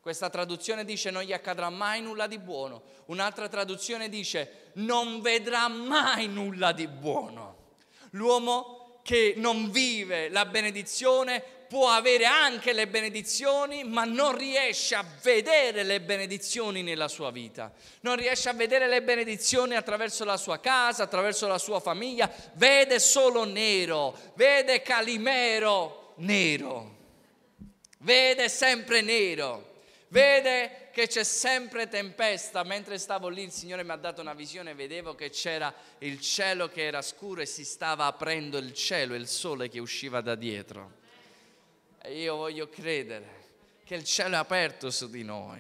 Questa 0.01 0.29
traduzione 0.29 0.85
dice 0.85 1.11
non 1.11 1.23
gli 1.23 1.33
accadrà 1.33 1.69
mai 1.69 2.01
nulla 2.01 2.25
di 2.25 2.39
buono. 2.39 2.83
Un'altra 3.07 3.47
traduzione 3.47 4.09
dice 4.09 4.71
non 4.75 5.21
vedrà 5.21 5.67
mai 5.67 6.27
nulla 6.27 6.71
di 6.71 6.87
buono. 6.87 7.75
L'uomo 8.11 9.01
che 9.03 9.33
non 9.37 9.69
vive 9.69 10.29
la 10.29 10.45
benedizione 10.45 11.43
può 11.69 11.87
avere 11.89 12.25
anche 12.25 12.73
le 12.73 12.87
benedizioni, 12.87 13.83
ma 13.83 14.03
non 14.03 14.35
riesce 14.35 14.95
a 14.95 15.05
vedere 15.21 15.83
le 15.83 16.01
benedizioni 16.01 16.81
nella 16.81 17.07
sua 17.07 17.29
vita. 17.29 17.71
Non 18.01 18.15
riesce 18.15 18.49
a 18.49 18.53
vedere 18.53 18.87
le 18.87 19.03
benedizioni 19.03 19.75
attraverso 19.75 20.25
la 20.25 20.35
sua 20.35 20.59
casa, 20.59 21.03
attraverso 21.03 21.47
la 21.47 21.59
sua 21.59 21.79
famiglia. 21.79 22.29
Vede 22.53 22.99
solo 22.99 23.45
nero, 23.45 24.17
vede 24.33 24.81
Calimero 24.81 26.15
nero, 26.17 26.95
vede 27.99 28.49
sempre 28.49 29.01
nero. 29.01 29.67
Vede 30.11 30.89
che 30.91 31.07
c'è 31.07 31.23
sempre 31.23 31.87
tempesta. 31.87 32.63
Mentre 32.63 32.97
stavo 32.97 33.29
lì 33.29 33.43
il 33.43 33.51
Signore 33.51 33.83
mi 33.83 33.91
ha 33.91 33.95
dato 33.95 34.21
una 34.21 34.33
visione, 34.33 34.73
vedevo 34.73 35.13
che 35.13 35.29
c'era 35.29 35.71
il 35.99 36.19
cielo 36.19 36.67
che 36.67 36.83
era 36.83 37.03
scuro 37.03 37.41
e 37.41 37.45
si 37.45 37.63
stava 37.63 38.05
aprendo 38.05 38.57
il 38.57 38.73
cielo 38.73 39.13
e 39.13 39.17
il 39.17 39.27
sole 39.27 39.69
che 39.69 39.79
usciva 39.79 40.21
da 40.21 40.33
dietro. 40.33 40.97
E 42.01 42.19
io 42.19 42.35
voglio 42.35 42.69
credere 42.69 43.37
che 43.83 43.95
il 43.95 44.03
cielo 44.03 44.35
è 44.35 44.37
aperto 44.37 44.89
su 44.89 45.09
di 45.09 45.23
noi, 45.23 45.59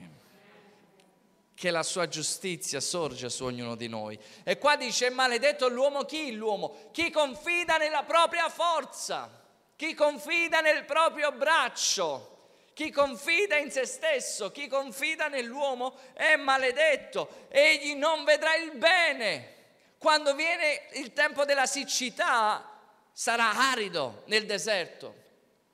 che 1.53 1.71
la 1.71 1.83
sua 1.83 2.07
giustizia 2.07 2.79
sorge 2.79 3.29
su 3.29 3.43
ognuno 3.43 3.75
di 3.75 3.87
noi. 3.87 4.17
E 4.43 4.57
qua 4.57 4.75
dice, 4.75 5.09
maledetto 5.09 5.67
l'uomo 5.67 6.03
chi? 6.03 6.31
L'uomo, 6.31 6.89
chi 6.91 7.11
confida 7.11 7.77
nella 7.77 8.03
propria 8.03 8.47
forza, 8.49 9.29
chi 9.75 9.93
confida 9.93 10.61
nel 10.61 10.85
proprio 10.85 11.31
braccio. 11.31 12.37
Chi 12.79 12.91
confida 12.91 13.57
in 13.57 13.69
se 13.71 13.85
stesso, 13.85 14.51
chi 14.51 14.69
confida 14.69 15.27
nell'uomo 15.27 15.97
è 16.13 16.37
maledetto, 16.37 17.47
egli 17.49 17.93
non 17.93 18.23
vedrà 18.23 18.55
il 18.55 18.71
bene. 18.77 19.55
Quando 19.97 20.33
viene 20.33 20.87
il 20.93 21.11
tempo 21.11 21.43
della 21.43 21.65
siccità 21.65 22.65
sarà 23.11 23.69
arido 23.71 24.23
nel 24.27 24.45
deserto. 24.45 25.13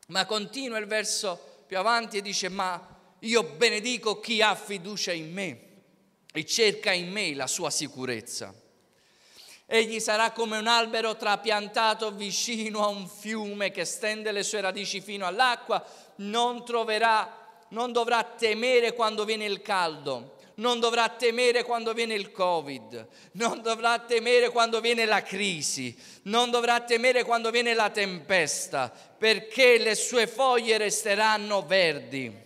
Ma 0.08 0.26
continua 0.26 0.78
il 0.78 0.86
verso 0.86 1.64
più 1.66 1.78
avanti 1.78 2.18
e 2.18 2.22
dice, 2.22 2.50
ma 2.50 2.96
io 3.20 3.44
benedico 3.44 4.20
chi 4.20 4.42
ha 4.42 4.54
fiducia 4.54 5.12
in 5.12 5.32
me 5.32 5.60
e 6.32 6.46
cerca 6.46 6.92
in 6.92 7.10
me 7.12 7.34
la 7.34 7.48
sua 7.48 7.70
sicurezza. 7.70 8.54
Egli 9.66 10.00
sarà 10.00 10.32
come 10.32 10.60
un 10.60 10.68
albero 10.68 11.16
trapiantato 11.16 12.12
vicino 12.12 12.84
a 12.84 12.88
un 12.88 13.08
fiume 13.08 13.72
che 13.72 13.84
stende 13.84 14.32
le 14.32 14.44
sue 14.44 14.62
radici 14.62 15.02
fino 15.02 15.26
all'acqua, 15.26 15.84
non 16.18 16.64
troverà, 16.64 17.66
non 17.70 17.92
dovrà 17.92 18.24
temere 18.24 18.94
quando 18.94 19.26
viene 19.26 19.46
il 19.46 19.64
caldo, 19.64 20.35
non 20.56 20.80
dovrà 20.80 21.10
temere 21.10 21.64
quando 21.64 21.94
viene 21.94 22.14
il 22.14 22.32
Covid, 22.32 23.08
non 23.34 23.62
dovrà 23.62 24.00
temere 24.00 24.50
quando 24.50 24.80
viene 24.80 25.06
la 25.06 25.22
crisi, 25.22 25.96
non 26.24 26.50
dovrà 26.50 26.82
temere 26.82 27.24
quando 27.24 27.50
viene 27.52 27.74
la 27.74 27.90
tempesta, 27.90 28.92
perché 29.18 29.78
le 29.78 29.96
sue 29.96 30.28
foglie 30.28 30.78
resteranno 30.78 31.66
verdi. 31.66 32.44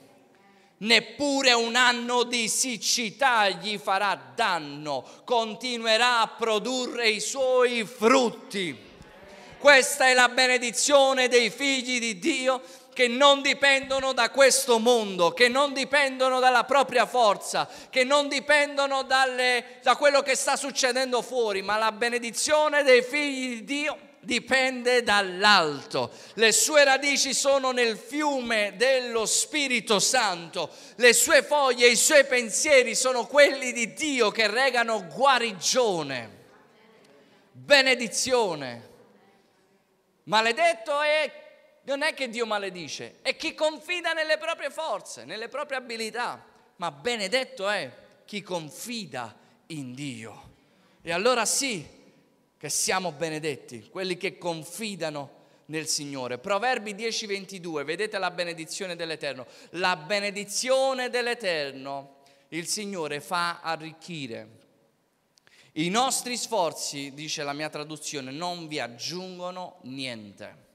Neppure 0.81 1.51
un 1.51 1.75
anno 1.75 2.23
di 2.23 2.47
siccità 2.47 3.49
gli 3.49 3.77
farà 3.77 4.31
danno, 4.33 5.05
continuerà 5.25 6.21
a 6.21 6.27
produrre 6.27 7.09
i 7.09 7.19
suoi 7.19 7.83
frutti. 7.85 8.87
Questa 9.59 10.07
è 10.07 10.13
la 10.13 10.29
benedizione 10.29 11.27
dei 11.27 11.49
figli 11.49 11.99
di 11.99 12.17
Dio 12.17 12.61
che 12.99 13.07
non 13.07 13.41
dipendono 13.41 14.11
da 14.11 14.29
questo 14.29 14.77
mondo, 14.77 15.31
che 15.31 15.47
non 15.47 15.71
dipendono 15.71 16.41
dalla 16.41 16.65
propria 16.65 17.05
forza, 17.05 17.65
che 17.89 18.03
non 18.03 18.27
dipendono 18.27 19.03
dalle, 19.03 19.79
da 19.81 19.95
quello 19.95 20.21
che 20.21 20.35
sta 20.35 20.57
succedendo 20.57 21.21
fuori, 21.21 21.61
ma 21.61 21.77
la 21.77 21.93
benedizione 21.93 22.83
dei 22.83 23.01
figli 23.01 23.53
di 23.53 23.63
Dio 23.63 23.97
dipende 24.19 25.01
dall'alto. 25.01 26.11
Le 26.33 26.51
sue 26.51 26.83
radici 26.83 27.33
sono 27.33 27.71
nel 27.71 27.97
fiume 27.97 28.73
dello 28.75 29.25
Spirito 29.25 29.99
Santo, 29.99 30.69
le 30.95 31.13
sue 31.13 31.41
foglie, 31.41 31.87
i 31.87 31.95
suoi 31.95 32.25
pensieri 32.25 32.95
sono 32.95 33.25
quelli 33.27 33.71
di 33.71 33.93
Dio 33.93 34.29
che 34.29 34.47
regano 34.47 35.07
guarigione, 35.07 36.29
benedizione. 37.53 38.87
Maledetto 40.23 40.99
è 40.99 41.47
non 41.89 42.03
è 42.03 42.13
che 42.13 42.29
Dio 42.29 42.45
maledice, 42.45 43.15
è 43.23 43.35
chi 43.35 43.55
confida 43.55 44.13
nelle 44.13 44.37
proprie 44.37 44.69
forze, 44.69 45.25
nelle 45.25 45.47
proprie 45.47 45.79
abilità, 45.79 46.45
ma 46.75 46.91
benedetto 46.91 47.67
è 47.67 47.91
chi 48.25 48.43
confida 48.43 49.35
in 49.67 49.95
Dio. 49.95 50.51
E 51.01 51.11
allora 51.11 51.45
sì 51.45 51.83
che 52.59 52.69
siamo 52.69 53.11
benedetti, 53.11 53.89
quelli 53.89 54.17
che 54.17 54.37
confidano 54.37 55.37
nel 55.65 55.87
Signore. 55.87 56.37
Proverbi 56.37 56.93
10:22, 56.93 57.83
vedete 57.83 58.19
la 58.19 58.29
benedizione 58.29 58.95
dell'Eterno. 58.95 59.47
La 59.71 59.95
benedizione 59.95 61.09
dell'Eterno 61.09 62.17
il 62.49 62.67
Signore 62.67 63.19
fa 63.19 63.61
arricchire. 63.61 64.57
I 65.73 65.89
nostri 65.89 66.37
sforzi, 66.37 67.15
dice 67.15 67.41
la 67.41 67.53
mia 67.53 67.69
traduzione, 67.69 68.29
non 68.29 68.67
vi 68.67 68.79
aggiungono 68.79 69.79
niente. 69.83 70.68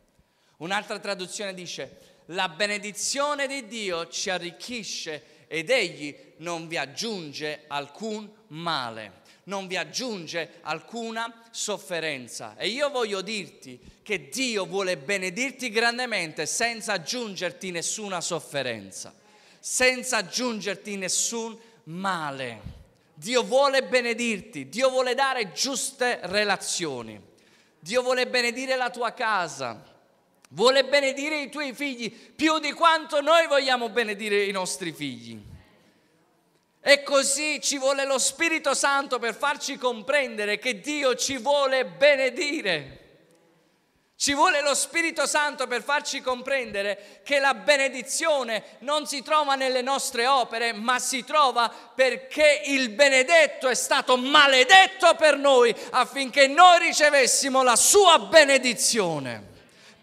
Un'altra 0.65 0.99
traduzione 0.99 1.53
dice, 1.53 1.99
la 2.29 2.49
benedizione 2.49 3.47
di 3.47 3.67
Dio 3.67 4.09
ci 4.09 4.31
arricchisce 4.31 5.45
ed 5.47 5.69
egli 5.69 6.17
non 6.39 6.69
vi 6.69 6.79
aggiunge 6.79 7.65
alcun 7.67 8.27
male, 8.47 9.21
non 9.45 9.67
vi 9.67 9.77
aggiunge 9.77 10.61
alcuna 10.63 11.43
sofferenza. 11.51 12.57
E 12.57 12.69
io 12.69 12.89
voglio 12.89 13.21
dirti 13.21 13.79
che 14.03 14.31
Dio 14.31 14.65
vuole 14.65 14.97
benedirti 14.97 15.69
grandemente 15.69 16.47
senza 16.47 16.95
aggiungerti 16.95 17.71
nessuna 17.71 18.23
sofferenza, 18.23 19.15
senza 19.61 20.17
aggiungerti 20.17 20.97
nessun 20.97 21.59
male. 21.85 22.63
Dio 23.13 23.43
vuole 23.43 23.83
benedirti, 23.83 24.71
Dio 24.71 24.89
vuole 24.89 25.15
dare 25.15 25.53
giuste 25.53 26.21
relazioni, 26.23 27.21
Dio 27.79 28.01
vuole 28.01 28.27
benedire 28.27 28.77
la 28.77 28.89
tua 28.89 29.13
casa, 29.13 29.93
vuole 30.55 30.85
benedire 30.85 31.41
i 31.41 31.51
tuoi 31.51 31.75
figli 31.75 32.11
più 32.11 32.59
di 32.59 32.73
quanto 32.73 33.21
noi 33.21 33.47
vogliamo 33.47 33.89
benedire 33.89 34.45
i 34.45 34.53
nostri 34.53 34.93
figli. 34.93 35.53
E 36.81 37.03
così 37.03 37.61
ci 37.61 37.79
vuole 37.79 38.05
lo 38.05 38.19
Spirito 38.19 38.75
Santo 38.75 39.19
per 39.19 39.35
farci 39.35 39.77
comprendere 39.77 40.59
che 40.59 40.81
Dio 40.81 41.15
ci 41.17 41.39
vuole 41.39 41.87
benedire. 41.87 43.01
Ci 44.17 44.33
vuole 44.33 44.63
lo 44.63 44.75
Spirito 44.75 45.27
Santo 45.27 45.67
per 45.67 45.83
farci 45.83 46.21
comprendere 46.21 47.21
che 47.25 47.41
la 47.41 47.55
benedizione 47.55 48.63
non 48.81 49.07
si 49.07 49.23
trova 49.23 49.57
nelle 49.57 49.83
nostre 49.83 50.27
opere, 50.27 50.73
ma 50.73 51.01
si 51.01 51.25
trova 51.25 51.69
perché 51.69 52.63
il 52.67 52.91
benedetto 52.91 53.67
è 53.67 53.75
stato 53.75 54.17
maledetto 54.17 55.15
per 55.17 55.37
noi 55.37 55.75
affinché 55.91 56.47
noi 56.47 56.79
ricevessimo 56.79 57.63
la 57.65 57.77
sua 57.77 58.21
benedizione 58.21 59.53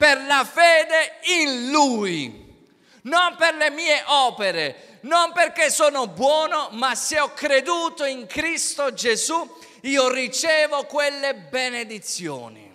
per 0.01 0.25
la 0.25 0.43
fede 0.43 1.19
in 1.41 1.69
Lui, 1.69 2.67
non 3.03 3.35
per 3.35 3.53
le 3.53 3.69
mie 3.69 4.03
opere, 4.07 4.97
non 5.01 5.31
perché 5.31 5.69
sono 5.69 6.07
buono, 6.07 6.69
ma 6.71 6.95
se 6.95 7.19
ho 7.19 7.31
creduto 7.35 8.05
in 8.05 8.25
Cristo 8.25 8.93
Gesù, 8.93 9.47
io 9.81 10.11
ricevo 10.11 10.85
quelle 10.85 11.35
benedizioni. 11.35 12.67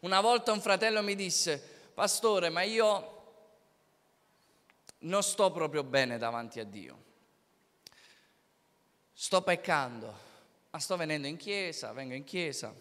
Una 0.00 0.22
volta 0.22 0.52
un 0.52 0.62
fratello 0.62 1.02
mi 1.02 1.14
disse, 1.14 1.58
pastore, 1.92 2.48
ma 2.48 2.62
io 2.62 3.24
non 5.00 5.22
sto 5.22 5.50
proprio 5.50 5.84
bene 5.84 6.16
davanti 6.16 6.58
a 6.58 6.64
Dio. 6.64 7.02
Sto 9.12 9.42
peccando, 9.42 10.18
ma 10.70 10.78
sto 10.78 10.96
venendo 10.96 11.26
in 11.26 11.36
chiesa, 11.36 11.92
vengo 11.92 12.14
in 12.14 12.24
chiesa 12.24 12.74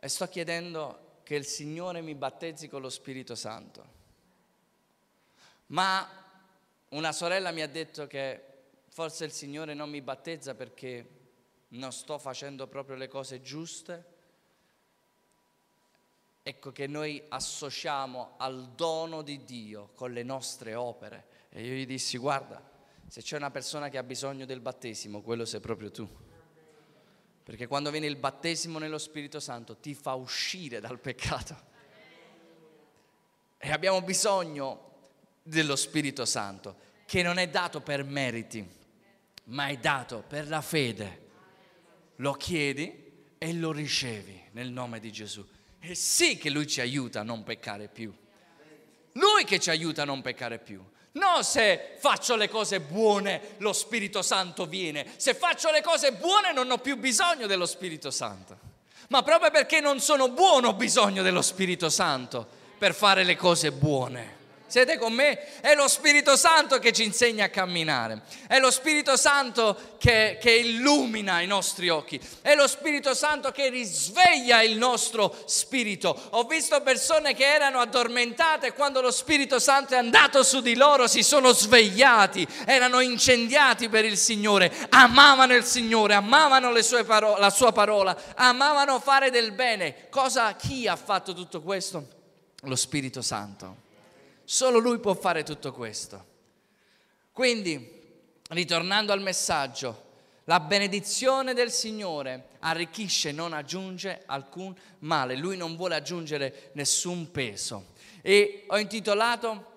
e 0.00 0.08
sto 0.08 0.26
chiedendo 0.28 1.01
che 1.22 1.34
il 1.34 1.44
Signore 1.44 2.00
mi 2.00 2.14
battezzi 2.14 2.68
con 2.68 2.80
lo 2.80 2.88
Spirito 2.90 3.34
Santo. 3.34 4.00
Ma 5.66 6.08
una 6.90 7.12
sorella 7.12 7.50
mi 7.50 7.62
ha 7.62 7.68
detto 7.68 8.06
che 8.06 8.44
forse 8.88 9.24
il 9.24 9.32
Signore 9.32 9.74
non 9.74 9.88
mi 9.88 10.02
battezza 10.02 10.54
perché 10.54 11.20
non 11.68 11.92
sto 11.92 12.18
facendo 12.18 12.66
proprio 12.66 12.96
le 12.96 13.08
cose 13.08 13.40
giuste. 13.40 14.10
Ecco 16.42 16.72
che 16.72 16.86
noi 16.86 17.22
associamo 17.28 18.34
al 18.36 18.70
dono 18.70 19.22
di 19.22 19.44
Dio 19.44 19.90
con 19.94 20.12
le 20.12 20.22
nostre 20.22 20.74
opere. 20.74 21.26
E 21.50 21.64
io 21.64 21.74
gli 21.74 21.86
dissi, 21.86 22.18
guarda, 22.18 22.62
se 23.06 23.22
c'è 23.22 23.36
una 23.36 23.50
persona 23.50 23.88
che 23.88 23.98
ha 23.98 24.02
bisogno 24.02 24.44
del 24.44 24.60
battesimo, 24.60 25.22
quello 25.22 25.44
sei 25.44 25.60
proprio 25.60 25.90
tu. 25.90 26.08
Perché 27.42 27.66
quando 27.66 27.90
viene 27.90 28.06
il 28.06 28.16
battesimo 28.16 28.78
nello 28.78 28.98
Spirito 28.98 29.40
Santo 29.40 29.76
ti 29.76 29.94
fa 29.94 30.14
uscire 30.14 30.80
dal 30.80 31.00
peccato. 31.00 31.70
E 33.58 33.70
abbiamo 33.70 34.00
bisogno 34.02 34.90
dello 35.42 35.76
Spirito 35.76 36.24
Santo, 36.24 36.76
che 37.04 37.22
non 37.22 37.38
è 37.38 37.48
dato 37.48 37.80
per 37.80 38.04
meriti, 38.04 38.66
ma 39.44 39.68
è 39.68 39.76
dato 39.76 40.24
per 40.26 40.48
la 40.48 40.60
fede. 40.60 41.20
Lo 42.16 42.32
chiedi 42.34 43.10
e 43.38 43.52
lo 43.54 43.72
ricevi 43.72 44.40
nel 44.52 44.70
nome 44.70 45.00
di 45.00 45.10
Gesù. 45.10 45.44
E 45.80 45.94
sì 45.96 46.36
che 46.36 46.48
Lui 46.48 46.66
ci 46.66 46.80
aiuta 46.80 47.20
a 47.20 47.24
non 47.24 47.42
peccare 47.42 47.88
più. 47.88 48.14
Lui 49.12 49.44
che 49.44 49.58
ci 49.58 49.70
aiuta 49.70 50.02
a 50.02 50.06
non 50.06 50.22
peccare 50.22 50.58
più. 50.58 50.82
No, 51.12 51.42
se 51.42 51.96
faccio 51.98 52.36
le 52.36 52.48
cose 52.48 52.80
buone 52.80 53.56
lo 53.58 53.72
Spirito 53.72 54.22
Santo 54.22 54.66
viene. 54.66 55.06
Se 55.16 55.34
faccio 55.34 55.70
le 55.70 55.82
cose 55.82 56.12
buone 56.12 56.52
non 56.52 56.70
ho 56.70 56.78
più 56.78 56.96
bisogno 56.96 57.46
dello 57.46 57.66
Spirito 57.66 58.10
Santo. 58.10 58.70
Ma 59.08 59.22
proprio 59.22 59.50
perché 59.50 59.80
non 59.80 60.00
sono 60.00 60.30
buono 60.30 60.68
ho 60.68 60.74
bisogno 60.74 61.22
dello 61.22 61.42
Spirito 61.42 61.90
Santo 61.90 62.46
per 62.78 62.94
fare 62.94 63.24
le 63.24 63.36
cose 63.36 63.72
buone. 63.72 64.40
Siete 64.72 64.96
con 64.96 65.12
me? 65.12 65.60
È 65.60 65.74
lo 65.74 65.86
Spirito 65.86 66.34
Santo 66.34 66.78
che 66.78 66.92
ci 66.92 67.04
insegna 67.04 67.44
a 67.44 67.48
camminare, 67.50 68.22
è 68.46 68.58
lo 68.58 68.70
Spirito 68.70 69.18
Santo 69.18 69.98
che, 69.98 70.38
che, 70.40 70.50
illumina 70.50 71.42
i 71.42 71.46
nostri 71.46 71.90
occhi, 71.90 72.18
è 72.40 72.54
lo 72.54 72.66
Spirito 72.66 73.12
Santo 73.12 73.50
che 73.50 73.68
risveglia 73.68 74.62
il 74.62 74.78
nostro 74.78 75.36
spirito. 75.44 76.18
Ho 76.30 76.44
visto 76.44 76.80
persone 76.80 77.34
che 77.34 77.44
erano 77.44 77.80
addormentate 77.80 78.68
e 78.68 78.72
quando 78.72 79.02
lo 79.02 79.10
Spirito 79.10 79.58
Santo 79.58 79.92
è 79.92 79.98
andato 79.98 80.42
su 80.42 80.62
di 80.62 80.74
loro 80.74 81.06
si 81.06 81.22
sono 81.22 81.52
svegliati, 81.52 82.48
erano 82.64 83.00
incendiati 83.00 83.90
per 83.90 84.06
il 84.06 84.16
Signore, 84.16 84.72
amavano 84.88 85.54
il 85.54 85.64
Signore, 85.64 86.14
amavano 86.14 86.72
paro- 87.04 87.36
la 87.36 87.50
sua 87.50 87.72
parola, 87.72 88.16
amavano 88.36 88.98
fare 89.00 89.28
del 89.28 89.52
bene. 89.52 90.08
Cosa, 90.08 90.56
chi 90.56 90.88
ha 90.88 90.96
fatto 90.96 91.34
tutto 91.34 91.60
questo? 91.60 92.08
Lo 92.62 92.76
Spirito 92.76 93.20
Santo. 93.20 93.81
Solo 94.52 94.80
lui 94.80 94.98
può 94.98 95.14
fare 95.14 95.44
tutto 95.44 95.72
questo. 95.72 96.26
Quindi, 97.32 98.02
ritornando 98.50 99.10
al 99.10 99.22
messaggio, 99.22 100.10
la 100.44 100.60
benedizione 100.60 101.54
del 101.54 101.70
Signore 101.70 102.48
arricchisce, 102.58 103.32
non 103.32 103.54
aggiunge 103.54 104.24
alcun 104.26 104.76
male. 104.98 105.36
Lui 105.36 105.56
non 105.56 105.74
vuole 105.74 105.94
aggiungere 105.94 106.68
nessun 106.74 107.30
peso. 107.30 107.92
E 108.20 108.64
ho 108.66 108.76
intitolato 108.76 109.70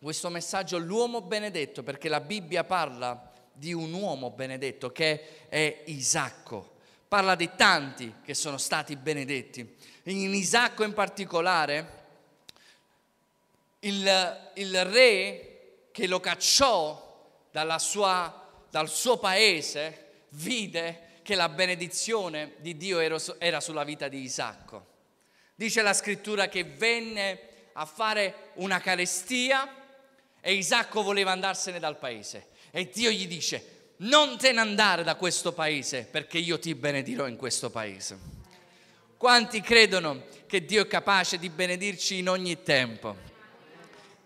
questo 0.00 0.28
messaggio 0.28 0.76
L'uomo 0.76 1.20
benedetto 1.20 1.84
perché 1.84 2.08
la 2.08 2.20
Bibbia 2.20 2.64
parla 2.64 3.30
di 3.52 3.72
un 3.72 3.92
uomo 3.92 4.30
benedetto 4.32 4.90
che 4.90 5.46
è 5.48 5.84
Isacco. 5.84 6.78
parla 7.06 7.36
di 7.36 7.48
tanti 7.54 8.12
che 8.24 8.34
sono 8.34 8.58
stati 8.58 8.96
benedetti. 8.96 9.76
In 10.06 10.34
Isacco 10.34 10.82
in 10.82 10.94
particolare, 10.94 12.05
il, 13.86 14.50
il 14.54 14.84
re 14.84 15.88
che 15.92 16.06
lo 16.06 16.20
cacciò 16.20 17.04
sua, 17.78 18.48
dal 18.70 18.88
suo 18.88 19.18
paese 19.18 20.04
vide 20.30 21.20
che 21.22 21.34
la 21.34 21.48
benedizione 21.48 22.54
di 22.58 22.76
Dio 22.76 23.00
era 23.00 23.60
sulla 23.60 23.84
vita 23.84 24.08
di 24.08 24.20
Isacco. 24.20 24.94
Dice 25.54 25.82
la 25.82 25.94
scrittura 25.94 26.48
che 26.48 26.64
venne 26.64 27.40
a 27.72 27.86
fare 27.86 28.50
una 28.54 28.80
carestia 28.80 29.84
e 30.40 30.54
Isacco 30.54 31.02
voleva 31.02 31.32
andarsene 31.32 31.78
dal 31.78 31.98
paese. 31.98 32.48
E 32.70 32.90
Dio 32.92 33.10
gli 33.10 33.26
dice, 33.26 33.94
non 33.98 34.36
te 34.36 34.52
ne 34.52 34.60
andare 34.60 35.02
da 35.02 35.14
questo 35.14 35.52
paese 35.52 36.04
perché 36.04 36.38
io 36.38 36.58
ti 36.58 36.74
benedirò 36.74 37.26
in 37.26 37.36
questo 37.36 37.70
paese. 37.70 38.34
Quanti 39.16 39.62
credono 39.62 40.24
che 40.46 40.64
Dio 40.64 40.82
è 40.82 40.86
capace 40.86 41.38
di 41.38 41.48
benedirci 41.48 42.18
in 42.18 42.28
ogni 42.28 42.62
tempo? 42.62 43.34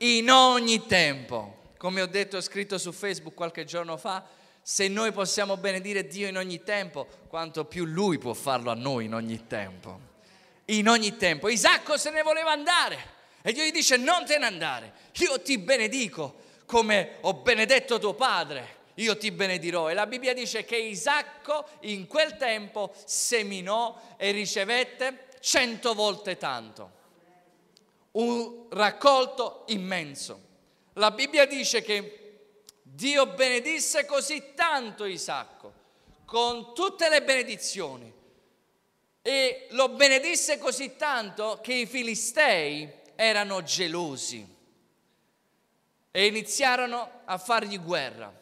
In 0.02 0.30
ogni 0.30 0.86
tempo. 0.86 1.72
Come 1.76 2.00
ho 2.00 2.06
detto 2.06 2.38
e 2.38 2.40
scritto 2.40 2.78
su 2.78 2.90
Facebook 2.90 3.34
qualche 3.34 3.64
giorno 3.64 3.96
fa, 3.98 4.24
se 4.62 4.88
noi 4.88 5.12
possiamo 5.12 5.56
benedire 5.56 6.06
Dio 6.06 6.26
in 6.26 6.36
ogni 6.38 6.62
tempo, 6.62 7.06
quanto 7.28 7.64
più 7.64 7.84
Lui 7.84 8.16
può 8.16 8.32
farlo 8.32 8.70
a 8.70 8.74
noi 8.74 9.06
in 9.06 9.14
ogni 9.14 9.46
tempo. 9.46 10.00
In 10.66 10.88
ogni 10.88 11.16
tempo. 11.16 11.48
Isacco 11.48 11.98
se 11.98 12.10
ne 12.10 12.22
voleva 12.22 12.52
andare 12.52 13.18
e 13.42 13.52
Dio 13.52 13.64
gli 13.64 13.72
dice 13.72 13.96
non 13.96 14.24
te 14.24 14.38
ne 14.38 14.46
andare, 14.46 14.92
io 15.18 15.40
ti 15.42 15.58
benedico 15.58 16.36
come 16.64 17.16
ho 17.22 17.34
benedetto 17.34 17.98
tuo 17.98 18.14
padre, 18.14 18.76
io 18.94 19.18
ti 19.18 19.30
benedirò. 19.30 19.90
E 19.90 19.94
la 19.94 20.06
Bibbia 20.06 20.32
dice 20.32 20.64
che 20.64 20.76
Isacco 20.76 21.66
in 21.80 22.06
quel 22.06 22.36
tempo 22.36 22.94
seminò 23.04 24.00
e 24.16 24.30
ricevette 24.30 25.28
cento 25.40 25.92
volte 25.92 26.38
tanto. 26.38 26.98
Un 28.12 28.66
raccolto 28.70 29.64
immenso. 29.68 30.48
La 30.94 31.10
Bibbia 31.10 31.46
dice 31.46 31.82
che 31.82 32.16
Dio 32.82 33.26
benedisse 33.26 34.04
così 34.04 34.52
tanto 34.54 35.04
Isacco, 35.04 35.72
con 36.24 36.74
tutte 36.74 37.08
le 37.08 37.22
benedizioni, 37.22 38.12
e 39.22 39.66
lo 39.70 39.90
benedisse 39.90 40.58
così 40.58 40.96
tanto 40.96 41.60
che 41.62 41.74
i 41.74 41.86
filistei 41.86 42.90
erano 43.14 43.62
gelosi 43.62 44.46
e 46.10 46.26
iniziarono 46.26 47.22
a 47.24 47.38
fargli 47.38 47.80
guerra, 47.80 48.32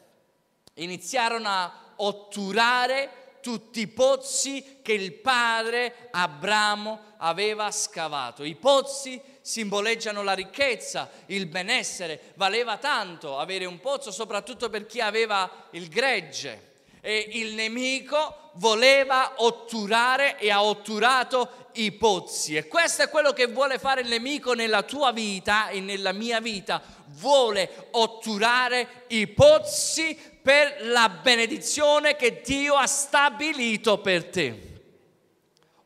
iniziarono 0.75 1.49
a 1.49 1.93
otturare 1.97 3.39
tutti 3.41 3.81
i 3.81 3.87
pozzi 3.89 4.81
che 4.83 4.93
il 4.93 5.13
padre 5.15 6.09
Abramo 6.11 7.15
aveva 7.19 7.71
scavato. 7.71 8.45
I 8.45 8.55
pozzi 8.55 9.21
simboleggiano 9.49 10.23
la 10.23 10.35
ricchezza, 10.35 11.09
il 11.27 11.47
benessere. 11.47 12.21
Valeva 12.35 12.77
tanto 12.77 13.39
avere 13.39 13.65
un 13.65 13.81
pozzo, 13.81 14.11
soprattutto 14.11 14.69
per 14.69 14.85
chi 14.85 15.01
aveva 15.01 15.69
il 15.71 15.89
gregge. 15.89 16.67
E 17.01 17.29
il 17.33 17.55
nemico 17.55 18.51
voleva 18.55 19.35
otturare 19.37 20.39
e 20.39 20.51
ha 20.51 20.63
otturato 20.63 21.71
i 21.75 21.93
pozzi. 21.93 22.57
E 22.57 22.69
questo 22.69 23.05
è 23.05 23.09
quello 23.09 23.33
che 23.33 23.47
vuole 23.47 23.79
fare 23.79 24.03
il 24.03 24.09
nemico 24.09 24.53
nella 24.53 24.83
tua 24.83 25.13
vita 25.13 25.69
e 25.69 25.81
nella 25.81 26.13
mia 26.13 26.41
vita. 26.41 26.83
Vuole 27.07 27.89
otturare 27.93 29.05
i 29.09 29.29
pozzi 29.29 30.15
per 30.43 30.77
la 30.83 31.09
benedizione 31.09 32.17
che 32.17 32.43
Dio 32.45 32.75
ha 32.75 32.87
stabilito 32.87 33.99
per 33.99 34.27
te 34.27 34.69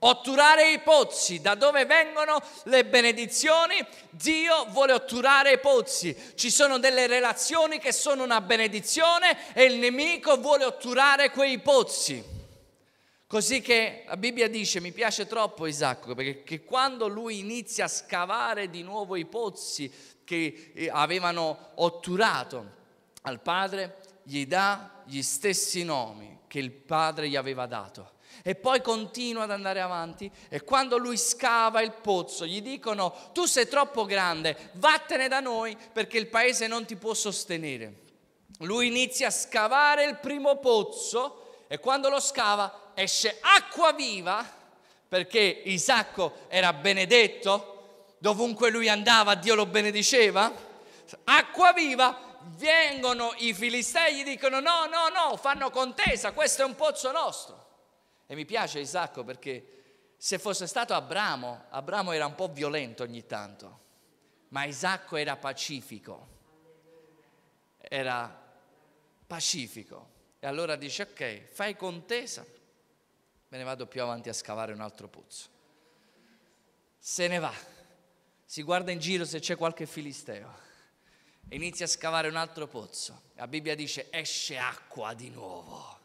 otturare 0.04 0.72
i 0.72 0.80
pozzi, 0.80 1.40
da 1.40 1.54
dove 1.54 1.84
vengono 1.84 2.40
le 2.64 2.84
benedizioni, 2.84 3.74
Dio 4.10 4.66
vuole 4.70 4.92
otturare 4.92 5.52
i 5.52 5.58
pozzi. 5.58 6.16
Ci 6.34 6.50
sono 6.50 6.78
delle 6.78 7.06
relazioni 7.06 7.78
che 7.78 7.92
sono 7.92 8.22
una 8.22 8.40
benedizione 8.40 9.52
e 9.52 9.64
il 9.64 9.78
nemico 9.78 10.36
vuole 10.36 10.64
otturare 10.64 11.30
quei 11.30 11.58
pozzi. 11.60 12.40
Così 13.26 13.62
che 13.62 14.04
la 14.06 14.16
Bibbia 14.16 14.48
dice, 14.48 14.80
mi 14.80 14.92
piace 14.92 15.26
troppo 15.26 15.66
Isacco, 15.66 16.14
perché 16.14 16.64
quando 16.64 17.08
lui 17.08 17.38
inizia 17.38 17.86
a 17.86 17.88
scavare 17.88 18.68
di 18.68 18.82
nuovo 18.82 19.16
i 19.16 19.24
pozzi 19.24 19.90
che 20.24 20.72
eh, 20.74 20.90
avevano 20.92 21.70
otturato 21.76 22.80
al 23.22 23.40
padre, 23.40 23.96
gli 24.24 24.46
dà 24.46 25.02
gli 25.06 25.22
stessi 25.22 25.82
nomi 25.84 26.40
che 26.46 26.58
il 26.58 26.70
padre 26.70 27.28
gli 27.28 27.36
aveva 27.36 27.66
dato 27.66 28.20
e 28.42 28.54
poi 28.54 28.80
continua 28.80 29.44
ad 29.44 29.50
andare 29.50 29.80
avanti 29.80 30.30
e 30.48 30.62
quando 30.62 30.96
lui 30.96 31.16
scava 31.16 31.80
il 31.82 31.92
pozzo 31.92 32.46
gli 32.46 32.62
dicono 32.62 33.14
tu 33.32 33.44
sei 33.44 33.68
troppo 33.68 34.04
grande, 34.04 34.70
vattene 34.74 35.28
da 35.28 35.40
noi 35.40 35.76
perché 35.92 36.18
il 36.18 36.28
paese 36.28 36.66
non 36.66 36.84
ti 36.84 36.96
può 36.96 37.14
sostenere. 37.14 38.00
Lui 38.58 38.86
inizia 38.86 39.28
a 39.28 39.30
scavare 39.30 40.04
il 40.04 40.16
primo 40.16 40.56
pozzo 40.56 41.64
e 41.68 41.78
quando 41.78 42.08
lo 42.08 42.20
scava 42.20 42.92
esce 42.94 43.38
acqua 43.40 43.92
viva 43.92 44.60
perché 45.08 45.40
Isacco 45.64 46.46
era 46.48 46.72
benedetto, 46.72 48.14
dovunque 48.18 48.70
lui 48.70 48.88
andava 48.88 49.34
Dio 49.34 49.54
lo 49.54 49.66
benediceva, 49.66 50.50
acqua 51.24 51.72
viva 51.72 52.30
vengono 52.56 53.34
i 53.38 53.54
filistei 53.54 54.16
gli 54.16 54.24
dicono 54.24 54.60
no, 54.60 54.86
no, 54.86 55.08
no, 55.08 55.36
fanno 55.36 55.70
contesa, 55.70 56.32
questo 56.32 56.62
è 56.62 56.64
un 56.64 56.74
pozzo 56.74 57.10
nostro. 57.12 57.61
E 58.26 58.34
mi 58.34 58.44
piace 58.44 58.80
Isacco 58.80 59.24
perché 59.24 59.82
se 60.16 60.38
fosse 60.38 60.68
stato 60.68 60.94
Abramo, 60.94 61.64
Abramo 61.70 62.12
era 62.12 62.26
un 62.26 62.36
po' 62.36 62.46
violento 62.46 63.02
ogni 63.02 63.26
tanto, 63.26 63.80
ma 64.50 64.64
Isacco 64.64 65.16
era 65.16 65.36
pacifico, 65.36 66.28
era 67.78 68.40
pacifico. 69.26 70.10
E 70.38 70.46
allora 70.46 70.76
dice, 70.76 71.02
ok, 71.02 71.48
fai 71.48 71.76
contesa, 71.76 72.46
me 73.48 73.58
ne 73.58 73.64
vado 73.64 73.86
più 73.86 74.00
avanti 74.00 74.28
a 74.28 74.32
scavare 74.32 74.72
un 74.72 74.80
altro 74.80 75.08
pozzo. 75.08 75.48
Se 76.98 77.26
ne 77.26 77.40
va, 77.40 77.52
si 78.44 78.62
guarda 78.62 78.92
in 78.92 79.00
giro 79.00 79.24
se 79.24 79.40
c'è 79.40 79.56
qualche 79.56 79.86
filisteo, 79.86 80.56
inizia 81.48 81.86
a 81.86 81.88
scavare 81.88 82.28
un 82.28 82.36
altro 82.36 82.68
pozzo. 82.68 83.22
La 83.34 83.48
Bibbia 83.48 83.74
dice, 83.74 84.06
esce 84.10 84.56
acqua 84.56 85.14
di 85.14 85.30
nuovo 85.30 85.98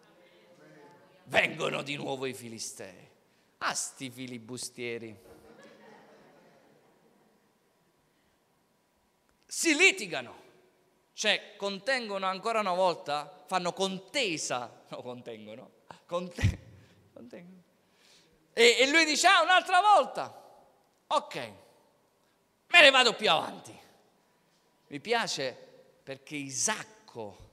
vengono 1.28 1.82
di 1.82 1.96
nuovo 1.96 2.26
i 2.26 2.34
filistei. 2.34 3.08
Ah, 3.60 3.74
sti 3.74 4.10
filibustieri. 4.10 5.26
Si 9.46 9.76
litigano, 9.76 10.36
cioè 11.13 11.56
contengono 11.56 12.26
ancora 12.28 12.60
una 12.60 12.74
volta, 12.74 13.44
fanno 13.48 13.74
contesa, 13.74 14.84
no 14.90 15.02
contengono, 15.02 15.72
conte, 16.06 16.60
contengono. 17.13 17.63
E, 18.54 18.78
e 18.80 18.90
lui 18.90 19.06
dice, 19.06 19.28
ah, 19.28 19.42
un'altra 19.42 19.82
volta, 19.82 20.60
ok, 21.08 21.36
me 22.68 22.82
ne 22.82 22.90
vado 22.92 23.16
più 23.16 23.30
avanti. 23.30 23.76
Mi 24.88 25.00
piace 25.00 25.56
perché 26.04 26.36
Isacco 26.36 27.46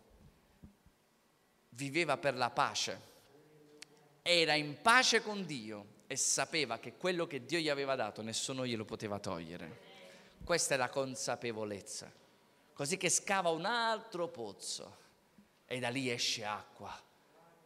viveva 1.70 2.16
per 2.16 2.36
la 2.36 2.50
pace 2.50 3.12
era 4.26 4.54
in 4.54 4.80
pace 4.80 5.20
con 5.20 5.44
Dio 5.44 6.02
e 6.06 6.16
sapeva 6.16 6.78
che 6.78 6.94
quello 6.96 7.26
che 7.26 7.44
Dio 7.44 7.58
gli 7.58 7.68
aveva 7.68 7.94
dato 7.94 8.22
nessuno 8.22 8.64
glielo 8.64 8.86
poteva 8.86 9.18
togliere. 9.18 9.92
Questa 10.42 10.74
è 10.74 10.78
la 10.78 10.88
consapevolezza. 10.88 12.10
Così 12.72 12.96
che 12.96 13.10
scava 13.10 13.50
un 13.50 13.66
altro 13.66 14.28
pozzo 14.28 14.96
e 15.66 15.78
da 15.78 15.90
lì 15.90 16.08
esce 16.10 16.42
acqua. 16.42 16.98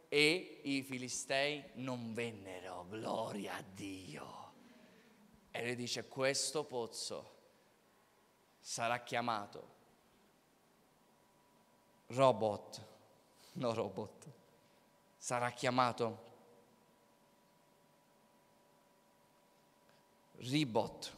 E 0.09 0.59
i 0.63 0.83
filistei 0.83 1.63
non 1.75 2.13
vennero, 2.13 2.85
gloria 2.89 3.55
a 3.55 3.63
Dio. 3.73 4.51
E 5.51 5.63
lui 5.63 5.75
dice, 5.75 6.09
questo 6.09 6.65
pozzo 6.65 7.37
sarà 8.59 9.01
chiamato 9.01 9.77
robot, 12.07 12.85
no 13.53 13.73
robot, 13.73 14.27
sarà 15.17 15.51
chiamato 15.51 16.28
Ribot, 20.39 21.13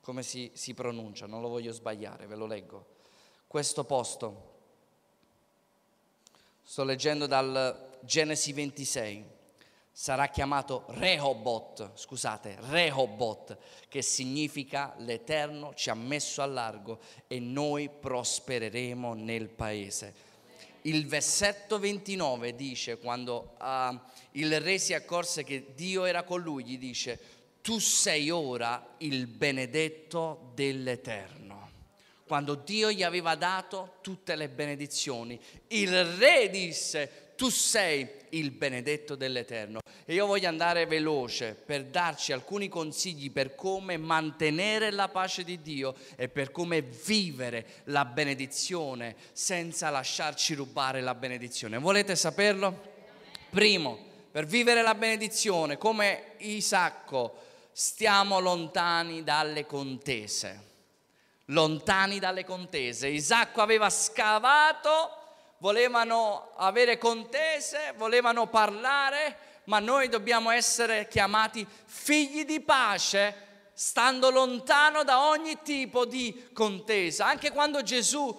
come 0.00 0.22
si, 0.22 0.50
si 0.54 0.72
pronuncia, 0.72 1.26
non 1.26 1.42
lo 1.42 1.48
voglio 1.48 1.72
sbagliare, 1.72 2.26
ve 2.26 2.34
lo 2.34 2.46
leggo. 2.46 2.96
Questo 3.46 3.84
posto, 3.84 4.56
sto 6.62 6.84
leggendo 6.84 7.26
dal 7.26 7.98
Genesi 8.02 8.52
26, 8.52 9.24
sarà 9.90 10.28
chiamato 10.28 10.84
Rehobot, 10.88 11.90
scusate, 11.94 12.56
Rehobot, 12.60 13.58
che 13.88 14.00
significa 14.00 14.94
l'Eterno 14.98 15.74
ci 15.74 15.90
ha 15.90 15.94
messo 15.94 16.40
a 16.40 16.46
largo 16.46 17.00
e 17.26 17.40
noi 17.40 17.90
prospereremo 17.90 19.12
nel 19.14 19.48
paese. 19.48 20.26
il 20.82 21.06
versetto 21.06 21.78
29 21.78 22.54
dice, 22.54 22.98
quando 22.98 23.56
uh, 23.60 23.98
il 24.32 24.60
re 24.60 24.78
si 24.78 24.94
accorse 24.94 25.42
che 25.42 25.74
Dio 25.74 26.04
era 26.04 26.22
con 26.22 26.40
lui, 26.40 26.64
gli 26.64 26.78
dice, 26.78 27.18
tu 27.60 27.78
sei 27.78 28.30
ora 28.30 28.94
il 28.98 29.26
benedetto 29.26 30.52
dell'Eterno. 30.54 31.46
Quando 32.26 32.54
Dio 32.54 32.90
gli 32.90 33.02
aveva 33.02 33.34
dato 33.36 33.96
tutte 34.02 34.36
le 34.36 34.48
benedizioni, 34.48 35.40
il 35.68 36.04
re 36.04 36.50
disse, 36.50 37.32
tu 37.36 37.48
sei 37.50 38.06
il 38.30 38.50
benedetto 38.50 39.14
dell'Eterno. 39.14 39.78
E 40.04 40.12
io 40.12 40.26
voglio 40.26 40.48
andare 40.48 40.86
veloce 40.86 41.54
per 41.54 41.84
darci 41.84 42.32
alcuni 42.32 42.68
consigli 42.68 43.30
per 43.30 43.54
come 43.54 43.96
mantenere 43.96 44.90
la 44.90 45.08
pace 45.08 45.44
di 45.44 45.62
Dio 45.62 45.94
e 46.16 46.28
per 46.28 46.50
come 46.50 46.82
vivere 46.82 47.64
la 47.84 48.04
benedizione 48.04 49.14
senza 49.32 49.88
lasciarci 49.88 50.54
rubare 50.54 51.00
la 51.00 51.14
benedizione. 51.14 51.78
Volete 51.78 52.16
saperlo? 52.16 52.96
Primo, 53.50 53.98
per 54.30 54.44
vivere 54.44 54.82
la 54.82 54.94
benedizione 54.94 55.78
come 55.78 56.32
Isacco 56.38 57.46
stiamo 57.80 58.40
lontani 58.40 59.22
dalle 59.22 59.64
contese. 59.64 60.66
Lontani 61.44 62.18
dalle 62.18 62.44
contese. 62.44 63.06
Isacco 63.06 63.62
aveva 63.62 63.88
scavato 63.88 65.12
volevano 65.58 66.52
avere 66.56 66.98
contese, 66.98 67.94
volevano 67.96 68.48
parlare, 68.48 69.62
ma 69.64 69.78
noi 69.78 70.08
dobbiamo 70.08 70.50
essere 70.50 71.06
chiamati 71.06 71.64
figli 71.84 72.44
di 72.44 72.60
pace, 72.60 73.46
stando 73.74 74.30
lontano 74.30 75.04
da 75.04 75.28
ogni 75.28 75.62
tipo 75.62 76.04
di 76.04 76.48
contesa. 76.52 77.26
Anche 77.26 77.52
quando 77.52 77.82
Gesù 77.82 78.36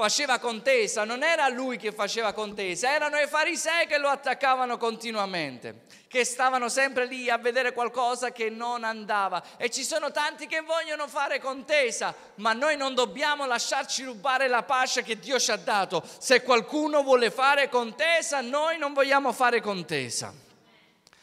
faceva 0.00 0.38
contesa, 0.38 1.04
non 1.04 1.22
era 1.22 1.46
lui 1.48 1.76
che 1.76 1.92
faceva 1.92 2.32
contesa, 2.32 2.90
erano 2.90 3.18
i 3.18 3.26
farisei 3.26 3.86
che 3.86 3.98
lo 3.98 4.08
attaccavano 4.08 4.78
continuamente, 4.78 5.82
che 6.08 6.24
stavano 6.24 6.70
sempre 6.70 7.04
lì 7.04 7.28
a 7.28 7.36
vedere 7.36 7.74
qualcosa 7.74 8.32
che 8.32 8.48
non 8.48 8.82
andava. 8.82 9.42
E 9.58 9.68
ci 9.68 9.84
sono 9.84 10.10
tanti 10.10 10.46
che 10.46 10.62
vogliono 10.62 11.06
fare 11.06 11.38
contesa, 11.38 12.14
ma 12.36 12.54
noi 12.54 12.78
non 12.78 12.94
dobbiamo 12.94 13.44
lasciarci 13.44 14.04
rubare 14.04 14.48
la 14.48 14.62
pace 14.62 15.02
che 15.02 15.18
Dio 15.18 15.38
ci 15.38 15.50
ha 15.50 15.56
dato. 15.56 16.02
Se 16.18 16.42
qualcuno 16.42 17.02
vuole 17.02 17.30
fare 17.30 17.68
contesa, 17.68 18.40
noi 18.40 18.78
non 18.78 18.94
vogliamo 18.94 19.32
fare 19.32 19.60
contesa. 19.60 20.32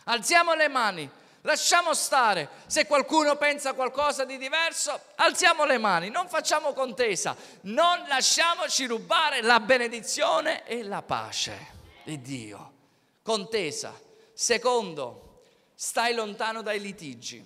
Alziamo 0.03 0.53
le 0.53 0.67
mani. 0.67 1.09
Lasciamo 1.47 1.93
stare, 1.93 2.49
se 2.65 2.85
qualcuno 2.85 3.37
pensa 3.37 3.71
qualcosa 3.71 4.25
di 4.25 4.37
diverso, 4.37 4.99
alziamo 5.15 5.63
le 5.63 5.77
mani, 5.77 6.09
non 6.09 6.27
facciamo 6.27 6.73
contesa, 6.73 7.37
non 7.61 8.03
lasciamoci 8.09 8.85
rubare 8.85 9.41
la 9.41 9.61
benedizione 9.61 10.67
e 10.67 10.83
la 10.83 11.01
pace 11.01 11.67
di 12.03 12.19
Dio. 12.19 12.73
Contesa. 13.23 13.97
Secondo, 14.33 15.43
stai 15.73 16.13
lontano 16.13 16.61
dai 16.61 16.81
litigi, 16.81 17.41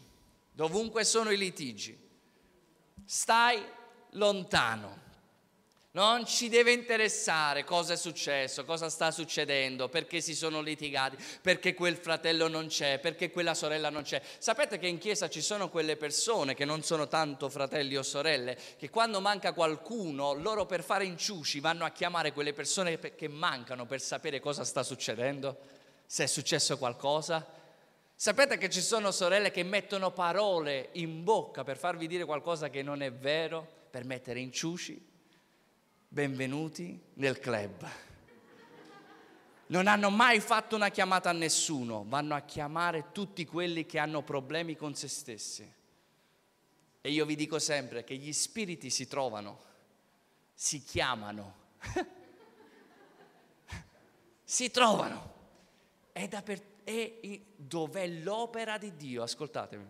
dovunque 0.52 1.04
sono 1.04 1.30
i 1.30 1.38
litigi. 1.38 1.96
Stai 3.06 3.64
lontano. 4.14 5.01
Non 5.94 6.26
ci 6.26 6.48
deve 6.48 6.72
interessare 6.72 7.66
cosa 7.66 7.92
è 7.92 7.98
successo, 7.98 8.64
cosa 8.64 8.90
sta 8.90 9.12
succedendo, 9.12 9.90
perché 9.90 10.22
si 10.22 10.34
sono 10.34 10.62
litigati, 10.62 11.18
perché 11.42 11.74
quel 11.74 11.98
fratello 11.98 12.48
non 12.48 12.68
c'è, 12.68 12.98
perché 13.00 13.30
quella 13.30 13.54
sorella 13.54 13.90
non 13.90 14.04
c'è. 14.04 14.22
Sapete 14.38 14.80
che 14.80 14.88
in 14.88 15.00
chiesa 15.00 15.28
ci 15.28 15.42
sono 15.42 15.70
quelle 15.70 15.98
persone 15.98 16.54
che 16.54 16.64
non 16.64 16.82
sono 16.82 17.10
tanto 17.10 17.50
fratelli 17.50 17.98
o 17.98 18.04
sorelle, 18.04 18.58
che 18.78 18.90
quando 18.90 19.20
manca 19.20 19.52
qualcuno, 19.52 20.32
loro 20.32 20.66
per 20.66 20.82
fare 20.82 21.04
inciuci 21.04 21.60
vanno 21.60 21.84
a 21.84 21.90
chiamare 21.90 22.32
quelle 22.32 22.54
persone 22.54 22.98
che 22.98 23.28
mancano 23.28 23.86
per 23.86 24.00
sapere 24.00 24.40
cosa 24.40 24.64
sta 24.64 24.84
succedendo, 24.84 25.58
se 26.06 26.24
è 26.24 26.28
successo 26.28 26.78
qualcosa. 26.78 27.46
Sapete 28.16 28.58
che 28.58 28.70
ci 28.70 28.82
sono 28.82 29.12
sorelle 29.12 29.52
che 29.52 29.64
mettono 29.64 30.12
parole 30.12 30.88
in 30.94 31.26
bocca 31.26 31.66
per 31.66 31.76
farvi 31.76 32.08
dire 32.08 32.24
qualcosa 32.24 32.70
che 32.70 32.82
non 32.82 33.02
è 33.02 33.12
vero, 33.12 33.68
per 33.90 34.06
mettere 34.06 34.40
inciuci? 34.40 35.11
Benvenuti 36.14 37.02
nel 37.14 37.40
club. 37.40 37.90
Non 39.68 39.88
hanno 39.88 40.10
mai 40.10 40.42
fatto 40.42 40.76
una 40.76 40.90
chiamata 40.90 41.30
a 41.30 41.34
nessuno, 41.34 42.04
vanno 42.06 42.36
a 42.36 42.42
chiamare 42.42 43.14
tutti 43.14 43.46
quelli 43.46 43.86
che 43.86 43.98
hanno 43.98 44.22
problemi 44.22 44.76
con 44.76 44.94
se 44.94 45.08
stessi. 45.08 45.74
E 47.00 47.10
io 47.10 47.26
vi 47.26 47.36
dico 47.36 47.60
sempre 47.60 48.04
che 48.04 48.18
gli 48.18 48.34
spiriti 48.34 48.90
si 48.90 49.08
trovano, 49.08 49.60
si 50.54 50.84
chiamano, 50.84 51.56
si 54.44 54.70
trovano. 54.70 55.34
È, 56.12 56.28
per, 56.44 56.62
dov'è 57.56 58.08
l'opera 58.08 58.78
di 58.78 58.98
Dio, 58.98 59.24
ascoltatemi, 59.24 59.90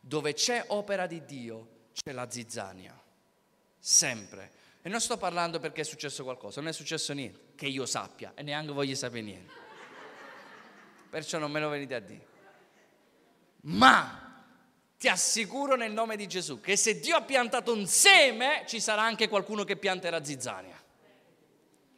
dove 0.00 0.34
c'è 0.34 0.64
opera 0.66 1.06
di 1.06 1.24
Dio 1.24 1.68
c'è 1.92 2.10
la 2.10 2.28
zizzania, 2.28 3.00
sempre. 3.78 4.61
E 4.82 4.88
non 4.88 5.00
sto 5.00 5.16
parlando 5.16 5.60
perché 5.60 5.82
è 5.82 5.84
successo 5.84 6.24
qualcosa, 6.24 6.60
non 6.60 6.68
è 6.68 6.72
successo 6.72 7.12
niente, 7.12 7.52
che 7.54 7.66
io 7.66 7.86
sappia 7.86 8.32
e 8.34 8.42
neanche 8.42 8.72
voglio 8.72 8.96
sapere 8.96 9.22
niente. 9.22 9.52
Perciò 11.08 11.38
non 11.38 11.52
me 11.52 11.60
lo 11.60 11.68
venite 11.68 11.94
a 11.94 12.00
dire. 12.00 12.26
Ma 13.62 14.44
ti 14.98 15.06
assicuro 15.08 15.76
nel 15.76 15.92
nome 15.92 16.16
di 16.16 16.26
Gesù 16.26 16.60
che 16.60 16.76
se 16.76 16.98
Dio 16.98 17.16
ha 17.16 17.22
piantato 17.22 17.72
un 17.72 17.86
seme, 17.86 18.64
ci 18.66 18.80
sarà 18.80 19.02
anche 19.02 19.28
qualcuno 19.28 19.62
che 19.62 19.76
pianterà 19.76 20.24
zizzania. 20.24 20.80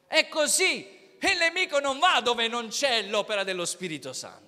È 0.06 0.28
così. 0.28 0.92
Il 1.20 1.38
nemico 1.38 1.80
non 1.80 1.98
va 1.98 2.20
dove 2.20 2.48
non 2.48 2.68
c'è 2.68 3.02
l'opera 3.04 3.44
dello 3.44 3.64
Spirito 3.64 4.12
Santo. 4.12 4.43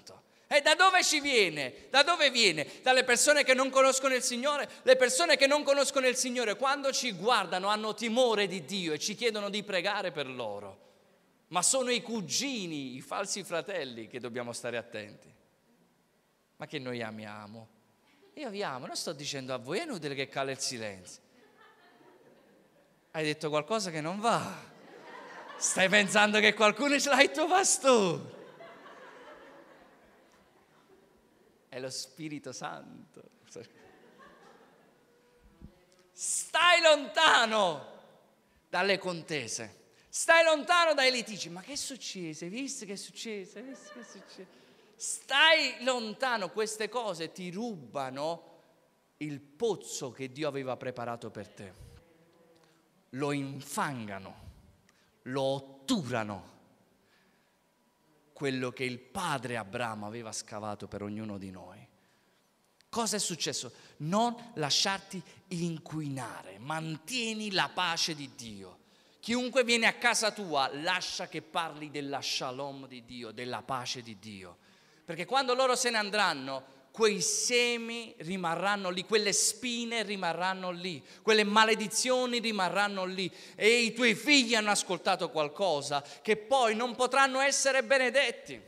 E 0.49 0.61
da 0.61 0.75
dove 0.77 1.03
ci 1.03 1.21
viene? 1.21 1.89
Da 1.91 2.05
dove 2.05 2.31
viene? 2.31 2.81
Dalle 2.83 3.03
persone 3.03 3.43
che 3.43 3.53
non 3.53 3.69
conoscono 3.69 4.15
il 4.15 4.23
Signore? 4.23 4.69
Le 4.83 4.95
persone 4.95 5.37
che 5.37 5.49
non 5.49 5.65
conoscono 5.65 6.07
il 6.07 6.15
Signore 6.15 6.55
quando 6.55 6.93
ci 6.93 7.13
guardano 7.13 7.67
hanno 7.67 7.95
timore 7.95 8.47
di 8.47 8.65
Dio 8.65 8.93
e 8.93 8.99
ci 8.99 9.17
chiedono 9.17 9.51
di 9.51 9.65
pregare 9.65 10.13
per 10.13 10.29
loro. 10.29 10.85
Ma 11.49 11.63
sono 11.63 11.91
i 11.91 12.01
cugini, 12.01 12.95
i 12.95 13.01
falsi 13.01 13.43
fratelli 13.43 14.07
che 14.07 14.21
dobbiamo 14.21 14.53
stare 14.53 14.77
attenti. 14.77 15.33
Ma 16.59 16.67
che 16.67 16.79
noi 16.79 17.03
amiamo. 17.03 17.69
Io 18.35 18.51
vi 18.51 18.63
amo, 18.63 18.87
non 18.87 18.97
sto 18.97 19.13
dicendo 19.13 19.53
a 19.53 19.57
voi, 19.57 19.81
è 19.81 19.83
inutile 19.83 20.15
che 20.15 20.29
cala 20.29 20.53
il 20.53 20.61
silenzio. 20.61 21.23
Hai 23.11 23.25
detto 23.25 23.49
qualcosa 23.49 23.91
che 23.91 24.01
non 24.01 24.21
va. 24.21 24.75
Stai 25.57 25.89
pensando 25.89 26.39
che 26.39 26.55
qualcuno 26.55 26.99
ce 27.01 27.09
l'ha 27.09 27.23
il 27.23 27.31
tuo 27.33 27.49
pastore. 27.49 28.36
È 31.77 31.79
lo 31.79 31.91
Spirito 31.91 32.53
Santo. 32.53 33.23
Stai 36.11 36.81
lontano 36.81 37.85
dalle 38.71 38.97
contese, 38.97 39.91
stai 40.09 40.43
lontano 40.43 40.95
dai 40.95 41.11
litigi. 41.11 41.51
Ma 41.51 41.61
che 41.61 41.77
succede? 41.77 42.47
Hai 42.47 42.49
visto 42.49 42.87
che 42.87 42.95
è 42.95 42.97
successo? 42.97 43.59
Hai 43.59 43.65
visto 43.65 43.93
che 43.93 44.01
è 44.01 44.05
successo? 44.05 44.47
Stai 44.97 45.85
lontano, 45.85 46.51
queste 46.51 46.89
cose 46.89 47.31
ti 47.31 47.51
rubano 47.51 48.55
il 49.19 49.39
pozzo 49.39 50.11
che 50.13 50.33
Dio 50.33 50.49
aveva 50.49 50.79
preparato 50.79 51.31
per 51.31 51.49
te. 51.49 51.73
Lo 53.11 53.33
infangano, 53.33 54.35
lo 55.25 55.43
otturano 55.43 56.55
quello 58.37 58.71
che 58.71 58.85
il 58.85 58.99
padre 58.99 59.57
Abramo 59.57 60.05
aveva 60.05 60.31
scavato 60.31 60.87
per 60.89 61.01
ognuno 61.01 61.39
di 61.39 61.51
noi. 61.51 61.79
Cosa 62.91 63.17
è 63.17 63.19
successo? 63.19 63.73
Non 64.01 64.37
lasciarti 64.57 65.23
inquinare, 65.49 66.59
mantieni 66.59 67.51
la 67.53 67.71
pace 67.73 68.15
di 68.15 68.31
Dio. 68.37 68.81
Chiunque 69.21 69.65
viene 69.65 69.87
a 69.87 69.95
casa 69.95 70.33
tua, 70.33 70.69
lascia 70.71 71.29
che 71.29 71.41
parli 71.41 71.91
della 71.91 72.21
shalom 72.21 72.87
di 72.87 73.07
Dio, 73.07 73.31
della 73.31 73.63
pace 73.63 74.03
di 74.03 74.19
Dio. 74.19 74.59
Perché 75.03 75.25
quando 75.25 75.55
loro 75.55 75.75
se 75.75 75.89
ne 75.89 75.97
andranno, 75.97 76.65
quei 76.97 77.21
semi 77.21 78.15
rimarranno 78.21 78.89
lì, 78.89 79.05
quelle 79.05 79.35
spine 79.35 80.03
rimarranno 80.03 80.71
lì, 80.71 81.05
quelle 81.21 81.45
maledizioni 81.45 82.39
rimarranno 82.39 83.05
lì 83.05 83.31
e 83.55 83.83
i 83.83 83.93
tuoi 83.93 84.15
figli 84.15 84.55
hanno 84.55 84.71
ascoltato 84.71 85.29
qualcosa 85.29 86.03
che 86.23 86.39
poi 86.39 86.75
non 86.75 86.95
potranno 86.95 87.41
essere 87.41 87.85
benedetti. 87.85 88.59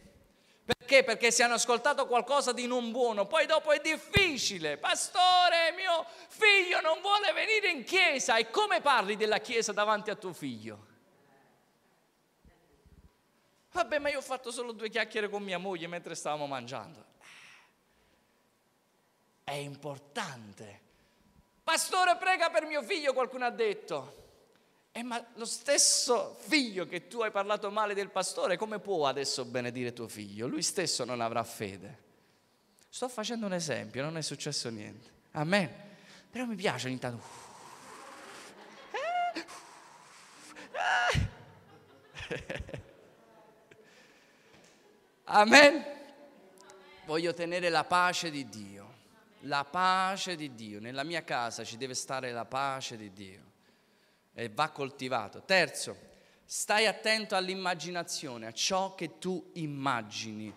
Perché? 0.63 1.05
Perché 1.05 1.31
se 1.31 1.43
hanno 1.43 1.55
ascoltato 1.55 2.07
qualcosa 2.07 2.53
di 2.53 2.67
non 2.67 2.91
buono, 2.91 3.25
poi 3.25 3.47
dopo 3.47 3.73
è 3.73 3.81
difficile. 3.81 4.77
Pastore, 4.77 5.73
mio 5.75 6.05
figlio 6.29 6.83
non 6.83 7.01
vuole 7.01 7.33
venire 7.33 7.71
in 7.71 7.83
chiesa 7.83 8.37
e 8.37 8.51
come 8.51 8.83
parli 8.83 9.17
della 9.17 9.39
chiesa 9.39 9.73
davanti 9.73 10.11
a 10.11 10.17
tuo 10.17 10.35
figlio? 10.35 10.87
Vabbè, 13.73 13.99
ma 13.99 14.11
io 14.11 14.19
ho 14.19 14.23
fatto 14.23 14.51
solo 14.51 14.73
due 14.73 14.91
chiacchiere 14.91 15.31
con 15.31 15.43
mia 15.43 15.57
moglie 15.57 15.87
mentre 15.87 16.15
stavamo 16.15 16.47
mangiando 16.47 17.08
è 19.49 19.55
importante. 19.55 20.81
Pastore, 21.63 22.17
prega 22.17 22.51
per 22.51 22.67
mio 22.67 22.83
figlio, 22.83 23.13
qualcuno 23.13 23.47
ha 23.47 23.51
detto. 23.51 24.17
Eh, 24.93 25.03
ma 25.03 25.25
lo 25.35 25.45
stesso 25.45 26.37
figlio 26.41 26.87
che 26.87 27.07
tu 27.09 27.21
hai 27.21 27.31
parlato 27.31 27.71
male 27.71 27.95
del 27.95 28.11
pastore, 28.11 28.57
come 28.57 28.79
può 28.79 29.07
adesso 29.07 29.45
benedire 29.45 29.93
tuo 29.93 30.09
figlio? 30.09 30.47
Lui 30.47 30.63
stesso 30.63 31.05
non 31.05 31.21
avrà 31.21 31.45
fede. 31.45 32.07
Sto 32.89 33.09
facendo 33.09 33.47
un 33.47 33.53
esempio, 33.53 34.03
non 34.03 34.17
è 34.17 34.23
successo 34.23 34.71
niente. 34.71 35.11
Amen. 35.33 35.71
Però 36.31 36.45
mi 36.45 36.57
piace 36.57 36.89
ogni 36.89 36.99
tanto. 36.99 37.47
Amen. 45.25 45.85
Voglio 47.05 47.33
tenere 47.35 47.69
la 47.69 47.85
pace 47.85 48.31
di 48.31 48.49
Dio. 48.49 48.78
La 49.43 49.65
pace 49.65 50.37
di 50.37 50.55
Dio. 50.55 50.81
Nella 50.81 51.05
mia 51.05 51.23
casa 51.23 51.65
ci 51.65 51.77
deve 51.77 51.95
stare 51.95 52.33
la 52.33 52.45
pace 52.45 52.97
di 52.97 53.13
Dio 53.13 53.41
e 54.35 54.49
va 54.49 54.71
coltivato. 54.71 55.43
Terzo, 55.45 55.97
stai 56.45 56.87
attento 56.87 57.37
all'immaginazione, 57.37 58.47
a 58.47 58.53
ciò 58.53 58.95
che 58.95 59.19
tu 59.19 59.51
immagini. 59.55 60.53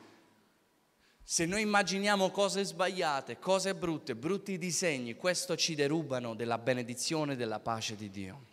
Se 1.23 1.45
noi 1.45 1.61
immaginiamo 1.61 2.29
cose 2.29 2.63
sbagliate, 2.63 3.39
cose 3.39 3.73
brutte, 3.73 4.15
brutti 4.15 4.57
disegni, 4.57 5.15
questo 5.15 5.55
ci 5.55 5.75
derubano 5.75 6.33
della 6.33 6.57
benedizione 6.57 7.33
e 7.33 7.35
della 7.35 7.59
pace 7.59 7.95
di 7.95 8.09
Dio. 8.09 8.45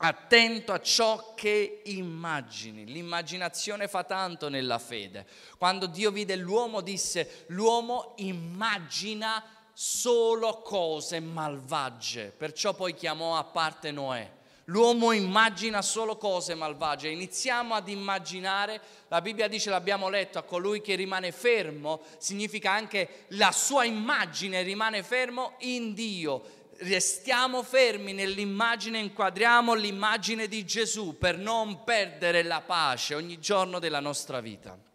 Attento 0.00 0.72
a 0.72 0.80
ciò 0.80 1.34
che 1.34 1.82
immagini. 1.86 2.84
L'immaginazione 2.84 3.88
fa 3.88 4.04
tanto 4.04 4.48
nella 4.48 4.78
fede. 4.78 5.26
Quando 5.56 5.86
Dio 5.86 6.12
vide 6.12 6.36
l'uomo 6.36 6.82
disse, 6.82 7.44
l'uomo 7.48 8.12
immagina 8.18 9.42
solo 9.80 10.60
cose 10.60 11.20
malvagie, 11.20 12.32
perciò 12.36 12.74
poi 12.74 12.94
chiamò 12.94 13.36
a 13.36 13.44
parte 13.44 13.92
Noè. 13.92 14.28
L'uomo 14.64 15.12
immagina 15.12 15.82
solo 15.82 16.16
cose 16.16 16.56
malvagie. 16.56 17.10
Iniziamo 17.10 17.74
ad 17.74 17.88
immaginare, 17.88 18.80
la 19.06 19.20
Bibbia 19.20 19.46
dice, 19.46 19.70
l'abbiamo 19.70 20.08
letto, 20.08 20.36
a 20.36 20.42
colui 20.42 20.80
che 20.80 20.96
rimane 20.96 21.30
fermo, 21.30 22.00
significa 22.18 22.72
anche 22.72 23.26
la 23.28 23.52
sua 23.52 23.84
immagine 23.84 24.62
rimane 24.62 25.04
fermo 25.04 25.54
in 25.58 25.94
Dio. 25.94 26.42
Restiamo 26.78 27.62
fermi 27.62 28.12
nell'immagine, 28.12 28.98
inquadriamo 28.98 29.74
l'immagine 29.74 30.48
di 30.48 30.64
Gesù 30.64 31.16
per 31.16 31.38
non 31.38 31.84
perdere 31.84 32.42
la 32.42 32.60
pace 32.62 33.14
ogni 33.14 33.38
giorno 33.38 33.78
della 33.78 34.00
nostra 34.00 34.40
vita. 34.40 34.87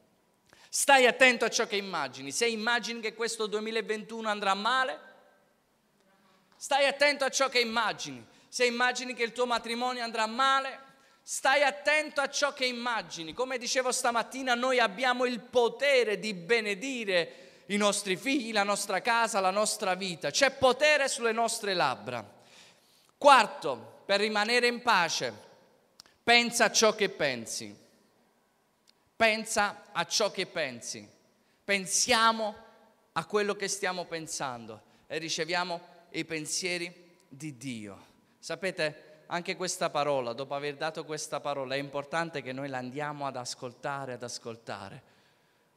Stai 0.76 1.06
attento 1.06 1.46
a 1.46 1.50
ciò 1.50 1.68
che 1.68 1.76
immagini. 1.76 2.32
Se 2.32 2.48
immagini 2.48 3.00
che 3.00 3.14
questo 3.14 3.46
2021 3.46 4.28
andrà 4.28 4.56
male, 4.56 5.00
stai 6.56 6.88
attento 6.88 7.26
a 7.26 7.30
ciò 7.30 7.48
che 7.48 7.60
immagini 7.60 8.32
se 8.54 8.66
immagini 8.66 9.16
che 9.16 9.24
il 9.24 9.32
tuo 9.32 9.48
matrimonio 9.48 10.04
andrà 10.04 10.28
male, 10.28 10.80
stai 11.24 11.64
attento 11.64 12.22
a 12.22 12.30
ciò 12.30 12.54
che 12.54 12.68
immagini. 12.68 13.34
Come 13.34 13.58
dicevo 13.58 13.92
stamattina, 13.92 14.54
noi 14.54 14.78
abbiamo 14.80 15.26
il 15.26 15.40
potere 15.40 16.20
di 16.20 16.36
benedire 16.36 17.64
i 17.68 17.78
nostri 17.78 18.16
figli, 18.16 18.54
la 18.54 18.62
nostra 18.62 19.02
casa, 19.02 19.40
la 19.40 19.50
nostra 19.50 19.96
vita. 19.96 20.30
C'è 20.30 20.52
potere 20.52 21.08
sulle 21.08 21.32
nostre 21.32 21.74
labbra. 21.74 22.24
Quarto, 23.18 24.04
per 24.06 24.20
rimanere 24.20 24.68
in 24.68 24.84
pace, 24.84 25.34
pensa 26.24 26.66
a 26.66 26.72
ciò 26.72 26.94
che 26.94 27.10
pensi. 27.10 27.83
Pensa 29.16 29.92
a 29.92 30.06
ciò 30.06 30.32
che 30.32 30.46
pensi. 30.46 31.08
Pensiamo 31.64 32.56
a 33.14 33.26
quello 33.26 33.56
che 33.56 33.68
stiamo 33.68 34.06
pensando 34.06 34.82
e 35.08 35.18
riceviamo 35.18 35.80
i 36.12 36.26
pensieri 36.26 36.92
di 37.30 37.58
Dio. 37.58 38.12
Sapete, 38.40 39.22
anche 39.28 39.56
questa 39.56 39.90
parola, 39.90 40.34
dopo 40.34 40.54
aver 40.56 40.76
dato 40.76 41.06
questa 41.06 41.40
parola, 41.40 41.76
è 41.76 41.78
importante 41.78 42.42
che 42.42 42.52
noi 42.52 42.70
la 42.70 42.80
andiamo 42.80 43.26
ad 43.26 43.38
ascoltare, 43.38 44.14
ad 44.14 44.24
ascoltare. 44.24 45.12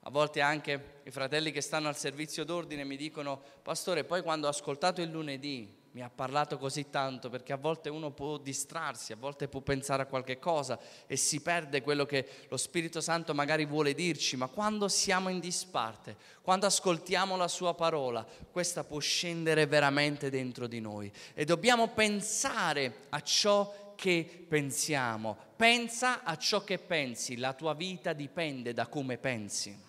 A 0.01 0.11
volte 0.11 0.40
anche 0.40 1.01
i 1.05 1.11
fratelli 1.11 1.53
che 1.53 1.61
stanno 1.61 1.88
al 1.88 1.96
servizio 1.96 2.44
d'ordine 2.44 2.85
mi 2.85 2.96
dicono, 2.96 3.40
pastore, 3.62 4.05
poi 4.05 4.22
quando 4.22 4.46
ho 4.46 4.51
ascoltato 4.51 5.01
il 5.01 5.11
lunedì, 5.11 5.76
mi 5.96 6.02
ha 6.02 6.11
parlato 6.14 6.59
così 6.59 6.90
tanto 6.90 7.30
perché 7.30 7.54
a 7.54 7.56
volte 7.56 7.88
uno 7.88 8.11
può 8.11 8.37
distrarsi, 8.37 9.14
a 9.14 9.16
volte 9.16 9.48
può 9.48 9.62
pensare 9.62 10.02
a 10.02 10.06
qualche 10.06 10.38
cosa 10.38 10.78
e 11.06 11.16
si 11.16 11.40
perde 11.40 11.80
quello 11.80 12.04
che 12.04 12.28
lo 12.50 12.59
Spirito 12.59 13.00
Santo 13.00 13.32
magari 13.32 13.64
vuole 13.64 13.94
dirci, 13.94 14.37
ma 14.37 14.46
quando 14.46 14.88
siamo 14.88 15.30
in 15.30 15.40
disparte, 15.40 16.14
quando 16.42 16.66
ascoltiamo 16.66 17.35
la 17.38 17.48
sua 17.48 17.72
parola, 17.72 18.26
questa 18.50 18.85
può 18.85 18.98
scendere 18.98 19.64
veramente 19.64 20.28
dentro 20.28 20.66
di 20.66 20.80
noi 20.80 21.11
e 21.32 21.46
dobbiamo 21.46 21.88
pensare 21.88 23.06
a 23.09 23.22
ciò 23.22 23.94
che 23.96 24.44
pensiamo. 24.46 25.35
Pensa 25.56 26.24
a 26.24 26.37
ciò 26.37 26.62
che 26.62 26.76
pensi, 26.76 27.38
la 27.38 27.54
tua 27.54 27.72
vita 27.72 28.12
dipende 28.12 28.74
da 28.74 28.87
come 28.87 29.16
pensi. 29.16 29.85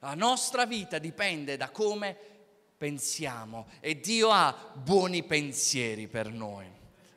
La 0.00 0.12
nostra 0.12 0.66
vita 0.66 0.98
dipende 0.98 1.56
da 1.56 1.70
come 1.70 2.12
pensi 2.12 2.33
pensiamo 2.76 3.66
e 3.80 4.00
Dio 4.00 4.30
ha 4.30 4.54
buoni 4.74 5.22
pensieri 5.22 6.08
per 6.08 6.30
noi. 6.30 6.66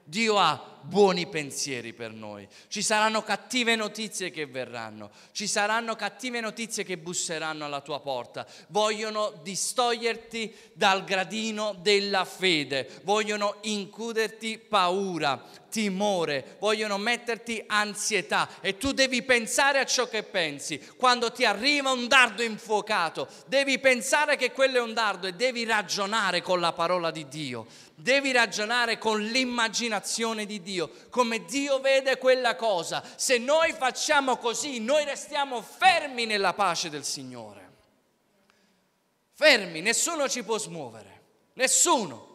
Dio 0.04 0.38
ha 0.38 0.77
buoni 0.88 1.28
pensieri 1.28 1.94
per 1.94 2.12
noi. 2.12 2.48
Ci 2.68 2.82
saranno 2.82 3.22
cattive 3.22 3.76
notizie 3.76 4.32
che 4.32 4.46
verranno, 4.46 5.12
ci 5.32 5.48
saranno 5.48 5.96
cattive 5.96 6.40
notizie 6.40 6.84
che 6.84 6.98
busseranno 6.98 7.66
alla 7.66 7.82
tua 7.82 8.00
porta. 8.00 8.46
Vogliono 8.70 9.34
distoglierti 9.44 10.54
dal 10.74 11.04
gradino 11.04 11.76
della 11.82 12.26
fede, 12.26 12.90
vogliono 13.04 13.58
incuderti 13.64 14.58
paura, 14.58 15.44
timore, 15.70 16.56
vogliono 16.60 16.98
metterti 16.98 17.62
ansietà 17.68 18.50
e 18.62 18.78
tu 18.78 18.94
devi 18.94 19.22
pensare 19.24 19.80
a 19.80 19.86
ciò 19.86 20.08
che 20.08 20.24
pensi. 20.24 20.80
Quando 20.96 21.32
ti 21.32 21.44
arriva 21.44 21.92
un 21.92 22.08
dardo 22.08 22.42
infuocato, 22.42 23.28
devi 23.48 23.78
pensare 23.80 24.38
che 24.38 24.52
quello 24.52 24.78
è 24.78 24.82
un 24.82 24.94
dardo 24.94 25.28
e 25.28 25.34
devi 25.34 25.66
ragionare 25.66 26.42
con 26.42 26.60
la 26.60 26.72
parola 26.72 27.12
di 27.12 27.28
Dio 27.28 27.68
devi 28.00 28.32
ragionare 28.32 29.00
con 29.00 29.20
l'immaginazione 29.20 30.46
di 30.46 30.62
Dio, 30.62 30.77
come 31.10 31.46
Dio 31.46 31.80
vede 31.80 32.18
quella 32.18 32.56
cosa. 32.56 33.04
Se 33.16 33.38
noi 33.38 33.74
facciamo 33.74 34.38
così, 34.38 34.80
noi 34.80 35.04
restiamo 35.06 35.62
fermi 35.62 36.26
nella 36.26 36.54
pace 36.54 36.90
del 36.90 37.04
Signore. 37.04 37.66
Fermi, 39.34 39.82
nessuno 39.82 40.28
ci 40.28 40.44
può 40.44 40.58
smuovere, 40.58 41.24
nessuno. 41.54 42.26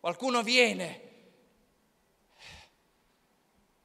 Qualcuno 0.00 0.42
viene 0.42 1.08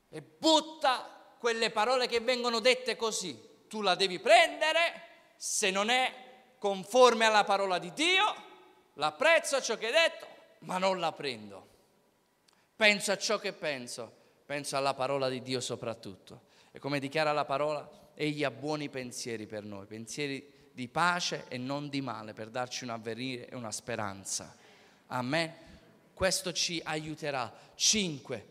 e 0.09 0.21
butta 0.21 1.35
quelle 1.39 1.71
parole 1.71 2.07
che 2.07 2.19
vengono 2.19 2.59
dette 2.59 2.95
così. 2.95 3.65
Tu 3.67 3.81
la 3.81 3.95
devi 3.95 4.19
prendere, 4.19 5.33
se 5.35 5.71
non 5.71 5.89
è 5.89 6.13
conforme 6.59 7.25
alla 7.25 7.43
parola 7.43 7.79
di 7.79 7.91
Dio, 7.93 8.23
l'apprezzo 8.93 9.59
ciò 9.61 9.75
che 9.75 9.87
hai 9.87 9.91
detto, 9.91 10.27
ma 10.59 10.77
non 10.77 10.99
la 10.99 11.11
prendo. 11.11 11.67
Penso 12.75 13.11
a 13.11 13.17
ciò 13.17 13.37
che 13.37 13.53
penso, 13.53 14.11
penso 14.45 14.75
alla 14.75 14.93
parola 14.93 15.29
di 15.29 15.41
Dio 15.41 15.59
soprattutto. 15.59 16.51
E 16.71 16.79
come 16.79 16.99
dichiara 16.99 17.31
la 17.31 17.45
parola, 17.45 17.87
egli 18.15 18.43
ha 18.43 18.51
buoni 18.51 18.89
pensieri 18.89 19.45
per 19.45 19.63
noi, 19.63 19.85
pensieri 19.85 20.51
di 20.71 20.87
pace 20.87 21.45
e 21.47 21.57
non 21.57 21.87
di 21.89 22.01
male, 22.01 22.33
per 22.33 22.49
darci 22.49 22.83
un 22.83 22.89
avvenire 22.89 23.47
e 23.47 23.55
una 23.55 23.71
speranza. 23.71 24.55
Amen. 25.07 25.53
Questo 26.13 26.51
ci 26.51 26.81
aiuterà. 26.83 27.53
Cinque, 27.75 28.43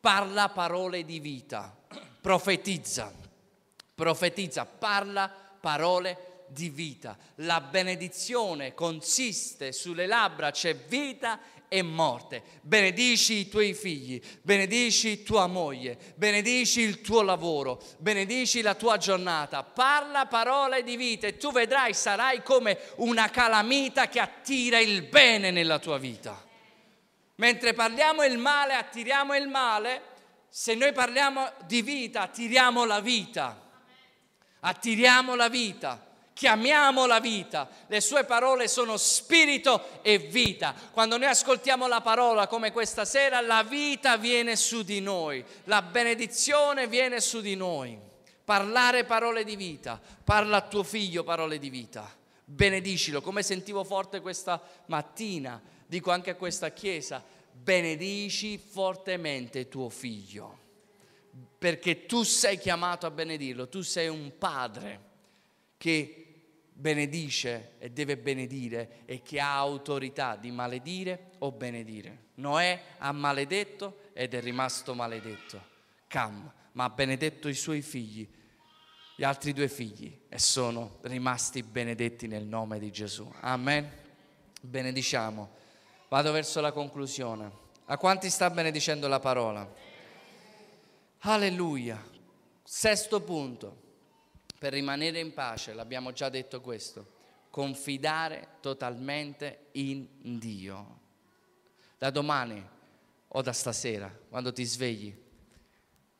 parla 0.00 0.50
parole 0.50 1.04
di 1.04 1.20
vita, 1.20 1.74
profetizza, 2.20 3.12
profetizza, 3.94 4.66
parla 4.66 5.30
parole 5.60 6.44
di 6.48 6.68
vita. 6.68 7.16
La 7.36 7.60
benedizione 7.60 8.74
consiste 8.74 9.72
sulle 9.72 10.06
labbra, 10.06 10.50
c'è 10.50 10.74
vita 10.74 11.38
e 11.72 11.82
morte. 11.82 12.42
Benedici 12.62 13.34
i 13.34 13.48
tuoi 13.48 13.74
figli, 13.74 14.20
benedici 14.42 15.22
tua 15.22 15.46
moglie, 15.46 15.96
benedici 16.16 16.80
il 16.80 17.00
tuo 17.00 17.22
lavoro, 17.22 17.80
benedici 17.98 18.60
la 18.60 18.74
tua 18.74 18.96
giornata. 18.96 19.62
Parla 19.62 20.26
parole 20.26 20.82
di 20.82 20.96
vita 20.96 21.28
e 21.28 21.36
tu 21.36 21.52
vedrai, 21.52 21.94
sarai 21.94 22.42
come 22.42 22.76
una 22.96 23.30
calamita 23.30 24.08
che 24.08 24.18
attira 24.18 24.80
il 24.80 25.02
bene 25.02 25.52
nella 25.52 25.78
tua 25.78 25.96
vita. 25.96 26.44
Mentre 27.36 27.72
parliamo 27.72 28.24
il 28.24 28.36
male, 28.36 28.74
attiriamo 28.74 29.36
il 29.36 29.46
male, 29.46 30.02
se 30.48 30.74
noi 30.74 30.92
parliamo 30.92 31.52
di 31.66 31.82
vita, 31.82 32.22
attiriamo 32.22 32.84
la 32.84 32.98
vita. 32.98 33.68
Attiriamo 34.58 35.36
la 35.36 35.48
vita 35.48 36.09
chiamiamo 36.40 37.04
la 37.04 37.20
vita. 37.20 37.68
Le 37.86 38.00
sue 38.00 38.24
parole 38.24 38.66
sono 38.66 38.96
spirito 38.96 40.00
e 40.00 40.16
vita. 40.16 40.74
Quando 40.90 41.18
noi 41.18 41.28
ascoltiamo 41.28 41.86
la 41.86 42.00
parola 42.00 42.46
come 42.46 42.72
questa 42.72 43.04
sera, 43.04 43.42
la 43.42 43.62
vita 43.62 44.16
viene 44.16 44.56
su 44.56 44.80
di 44.80 45.02
noi, 45.02 45.44
la 45.64 45.82
benedizione 45.82 46.86
viene 46.86 47.20
su 47.20 47.42
di 47.42 47.56
noi. 47.56 47.98
Parlare 48.42 49.04
parole 49.04 49.44
di 49.44 49.54
vita, 49.54 50.00
parla 50.24 50.56
a 50.56 50.66
tuo 50.66 50.82
figlio 50.82 51.24
parole 51.24 51.58
di 51.58 51.68
vita. 51.68 52.10
Benedicilo, 52.42 53.20
come 53.20 53.42
sentivo 53.42 53.84
forte 53.84 54.22
questa 54.22 54.62
mattina, 54.86 55.60
dico 55.86 56.10
anche 56.10 56.30
a 56.30 56.36
questa 56.36 56.70
chiesa, 56.70 57.22
benedici 57.52 58.56
fortemente 58.56 59.68
tuo 59.68 59.90
figlio, 59.90 60.58
perché 61.58 62.06
tu 62.06 62.22
sei 62.22 62.56
chiamato 62.56 63.04
a 63.04 63.10
benedirlo, 63.10 63.68
tu 63.68 63.82
sei 63.82 64.08
un 64.08 64.32
padre 64.38 65.08
che 65.76 66.19
benedice 66.80 67.72
e 67.78 67.90
deve 67.90 68.16
benedire 68.16 69.02
e 69.04 69.20
che 69.20 69.38
ha 69.38 69.54
autorità 69.54 70.36
di 70.36 70.50
maledire 70.50 71.32
o 71.38 71.52
benedire. 71.52 72.28
Noè 72.36 72.80
ha 72.98 73.12
maledetto 73.12 74.08
ed 74.14 74.34
è 74.34 74.40
rimasto 74.40 74.94
maledetto. 74.94 75.68
Cam, 76.06 76.50
ma 76.72 76.84
ha 76.84 76.90
benedetto 76.90 77.48
i 77.48 77.54
suoi 77.54 77.82
figli, 77.82 78.28
gli 79.14 79.22
altri 79.22 79.52
due 79.52 79.68
figli, 79.68 80.22
e 80.28 80.38
sono 80.38 80.98
rimasti 81.02 81.62
benedetti 81.62 82.26
nel 82.26 82.46
nome 82.46 82.78
di 82.78 82.90
Gesù. 82.90 83.30
Amen. 83.40 83.88
Benediciamo. 84.62 85.58
Vado 86.08 86.32
verso 86.32 86.60
la 86.60 86.72
conclusione. 86.72 87.68
A 87.84 87.98
quanti 87.98 88.30
sta 88.30 88.48
benedicendo 88.50 89.06
la 89.06 89.20
parola? 89.20 89.70
Alleluia. 91.20 92.02
Sesto 92.62 93.20
punto 93.20 93.79
per 94.60 94.74
rimanere 94.74 95.18
in 95.18 95.32
pace, 95.32 95.72
l'abbiamo 95.72 96.12
già 96.12 96.28
detto 96.28 96.60
questo, 96.60 97.12
confidare 97.48 98.58
totalmente 98.60 99.68
in 99.72 100.06
Dio. 100.20 100.98
Da 101.96 102.10
domani 102.10 102.62
o 103.28 103.40
da 103.40 103.54
stasera, 103.54 104.14
quando 104.28 104.52
ti 104.52 104.62
svegli, 104.64 105.16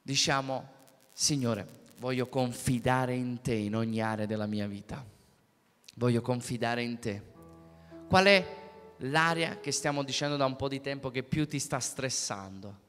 diciamo, 0.01 0.69
Signore, 1.13 1.83
voglio 1.99 2.31
confidare 2.31 3.15
in 3.15 3.43
te 3.43 3.53
in 3.53 3.77
ogni 3.77 4.01
area 4.01 4.25
della 4.25 4.47
mia 4.47 4.67
vita. 4.67 5.05
Voglio 5.97 6.23
confidare 6.23 6.83
in 6.83 6.99
te. 6.99 7.23
Qual 8.09 8.25
è 8.25 8.57
l'area 9.01 9.61
che 9.61 9.71
stiamo 9.71 10.03
dicendo 10.03 10.39
da 10.39 10.47
un 10.47 10.57
po' 10.57 10.69
di 10.69 10.81
tempo 10.81 11.11
che 11.11 11.25
più 11.25 11.47
ti 11.47 11.59
sta 11.59 11.79
stressando? 11.79 12.89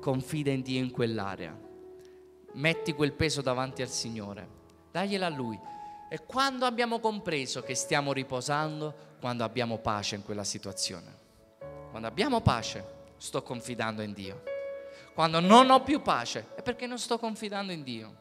Confida 0.00 0.52
in 0.52 0.62
Dio 0.62 0.78
in 0.78 0.92
quell'area. 0.92 1.58
Metti 2.52 2.92
quel 2.92 3.12
peso 3.12 3.42
davanti 3.42 3.82
al 3.82 3.88
Signore 3.88 4.62
dagliela 4.94 5.26
a 5.26 5.30
Lui. 5.30 5.58
E 6.08 6.24
quando 6.24 6.66
abbiamo 6.66 7.00
compreso 7.00 7.62
che 7.62 7.74
stiamo 7.74 8.12
riposando, 8.12 8.94
quando 9.18 9.42
abbiamo 9.42 9.78
pace 9.78 10.14
in 10.14 10.22
quella 10.22 10.44
situazione. 10.44 11.22
Quando 11.90 12.06
abbiamo 12.06 12.40
pace, 12.40 12.84
sto 13.16 13.42
confidando 13.42 14.02
in 14.02 14.12
Dio. 14.12 14.44
Quando 15.12 15.40
non 15.40 15.70
ho 15.70 15.82
più 15.82 16.00
pace, 16.00 16.46
è 16.54 16.62
perché 16.62 16.86
non 16.86 17.00
sto 17.00 17.18
confidando 17.18 17.72
in 17.72 17.82
Dio. 17.82 18.14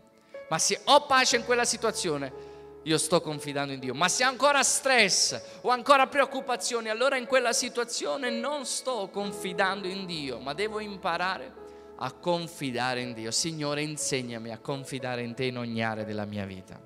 Ma 0.49 0.57
se 0.57 0.81
ho 0.85 1.05
pace 1.05 1.35
in 1.35 1.45
quella 1.45 1.65
situazione, 1.65 2.33
io 2.81 2.97
sto 2.97 3.21
confidando 3.21 3.71
in 3.71 3.79
Dio. 3.79 3.93
Ma 3.93 4.07
se 4.07 4.25
ho 4.25 4.29
ancora 4.29 4.63
stress 4.63 5.59
o 5.61 5.69
ancora 5.69 6.07
preoccupazioni, 6.07 6.89
allora 6.89 7.17
in 7.17 7.27
quella 7.27 7.53
situazione 7.53 8.31
non 8.31 8.65
sto 8.65 9.09
confidando 9.11 9.85
in 9.87 10.07
Dio, 10.07 10.39
ma 10.39 10.53
devo 10.53 10.79
imparare 10.79 11.61
a 12.03 12.11
confidare 12.11 12.99
in 12.99 13.13
Dio. 13.13 13.31
Signore, 13.31 13.81
insegnami 13.81 14.51
a 14.51 14.57
confidare 14.57 15.23
in 15.23 15.33
te 15.33 15.45
in 15.45 15.57
ogni 15.57 15.81
area 15.81 16.03
della 16.03 16.25
mia 16.25 16.45
vita. 16.45 16.79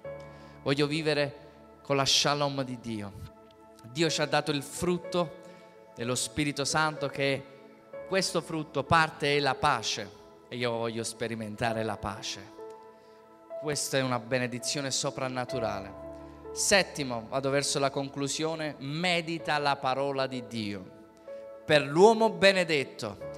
Voglio 0.62 0.86
vivere 0.86 1.46
con 1.82 1.96
la 1.96 2.06
shalom 2.06 2.64
di 2.64 2.80
Dio. 2.80 3.14
Dio 3.92 4.10
ci 4.10 4.22
ha 4.22 4.28
dato 4.28 4.52
il 4.52 4.62
frutto 4.62 5.46
dello 5.96 6.14
Spirito 6.14 6.66
Santo 6.66 7.08
che 7.08 7.56
questo 8.08 8.42
frutto 8.42 8.84
parte 8.84 9.36
è 9.36 9.40
la 9.40 9.56
pace 9.56 10.10
e 10.48 10.56
io 10.56 10.72
voglio 10.72 11.04
sperimentare 11.04 11.84
la 11.84 11.98
pace. 11.98 12.56
Questa 13.60 13.98
è 13.98 14.02
una 14.02 14.20
benedizione 14.20 14.92
soprannaturale. 14.92 16.06
Settimo, 16.52 17.26
vado 17.30 17.50
verso 17.50 17.80
la 17.80 17.90
conclusione, 17.90 18.76
medita 18.80 19.58
la 19.58 19.78
parola 19.78 20.28
di 20.28 20.46
Dio. 20.48 20.96
Per 21.66 21.82
l'uomo 21.82 22.30
benedetto 22.30 23.37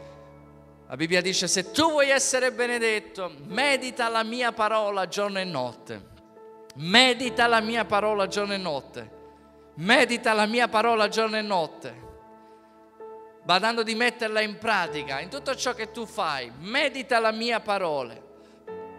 la 0.89 0.95
Bibbia 0.95 1.21
dice, 1.21 1.47
se 1.47 1.69
tu 1.69 1.91
vuoi 1.91 2.09
essere 2.09 2.51
benedetto, 2.51 3.31
medita 3.45 4.09
la 4.09 4.23
mia 4.23 4.51
parola 4.51 5.07
giorno 5.07 5.37
e 5.37 5.43
notte. 5.43 6.01
Medita 6.77 7.45
la 7.45 7.61
mia 7.61 7.85
parola 7.85 8.25
giorno 8.25 8.55
e 8.55 8.57
notte. 8.57 9.11
Medita 9.75 10.33
la 10.33 10.47
mia 10.47 10.67
parola 10.67 11.07
giorno 11.07 11.37
e 11.37 11.41
notte. 11.43 12.07
Badando 13.43 13.83
di 13.83 13.93
metterla 13.93 14.41
in 14.41 14.57
pratica 14.57 15.19
in 15.19 15.29
tutto 15.29 15.55
ciò 15.55 15.75
che 15.75 15.91
tu 15.91 16.07
fai. 16.07 16.51
Medita 16.57 17.19
la 17.19 17.31
mia 17.31 17.59
parola. 17.59 18.15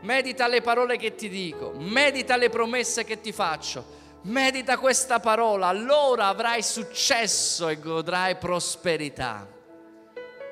Medita 0.03 0.47
le 0.47 0.61
parole 0.61 0.97
che 0.97 1.16
ti 1.16 1.28
dico. 1.28 1.72
Medita 1.76 2.36
le 2.36 2.51
promesse 2.51 3.03
che 3.03 3.20
ti 3.20 3.32
faccio. 3.32 3.99
Medita 4.22 4.78
questa 4.78 5.18
parola. 5.18 5.66
Allora 5.66 6.28
avrai 6.28 6.62
successo 6.62 7.66
e 7.66 7.80
godrai 7.80 8.36
prosperità. 8.36 9.59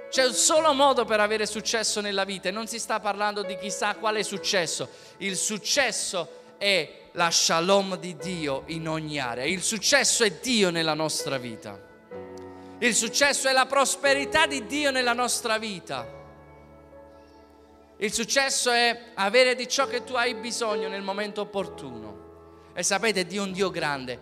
C'è 0.08 0.24
un 0.24 0.32
solo 0.32 0.72
modo 0.72 1.04
per 1.04 1.20
avere 1.20 1.44
successo 1.44 2.00
nella 2.00 2.24
vita 2.24 2.48
e 2.48 2.52
non 2.52 2.66
si 2.66 2.78
sta 2.78 2.98
parlando 2.98 3.42
di 3.42 3.56
chissà 3.58 3.94
quale 3.96 4.22
successo. 4.22 4.88
Il 5.18 5.36
successo 5.36 6.54
è 6.56 7.10
la 7.12 7.30
shalom 7.30 7.96
di 7.98 8.16
Dio 8.16 8.62
in 8.66 8.88
ogni 8.88 9.18
area. 9.18 9.44
Il 9.44 9.62
successo 9.62 10.24
è 10.24 10.30
Dio 10.30 10.70
nella 10.70 10.94
nostra 10.94 11.36
vita. 11.36 11.78
Il 12.78 12.94
successo 12.94 13.48
è 13.48 13.52
la 13.52 13.66
prosperità 13.66 14.46
di 14.46 14.64
Dio 14.66 14.90
nella 14.90 15.12
nostra 15.12 15.58
vita. 15.58 16.16
Il 17.98 18.12
successo 18.12 18.70
è 18.70 19.10
avere 19.14 19.54
di 19.56 19.68
ciò 19.68 19.86
che 19.86 20.04
tu 20.04 20.14
hai 20.14 20.34
bisogno 20.34 20.88
nel 20.88 21.02
momento 21.02 21.42
opportuno. 21.42 22.70
E 22.72 22.82
sapete, 22.82 23.26
Dio 23.26 23.42
è 23.42 23.46
un 23.46 23.52
Dio 23.52 23.70
grande. 23.70 24.18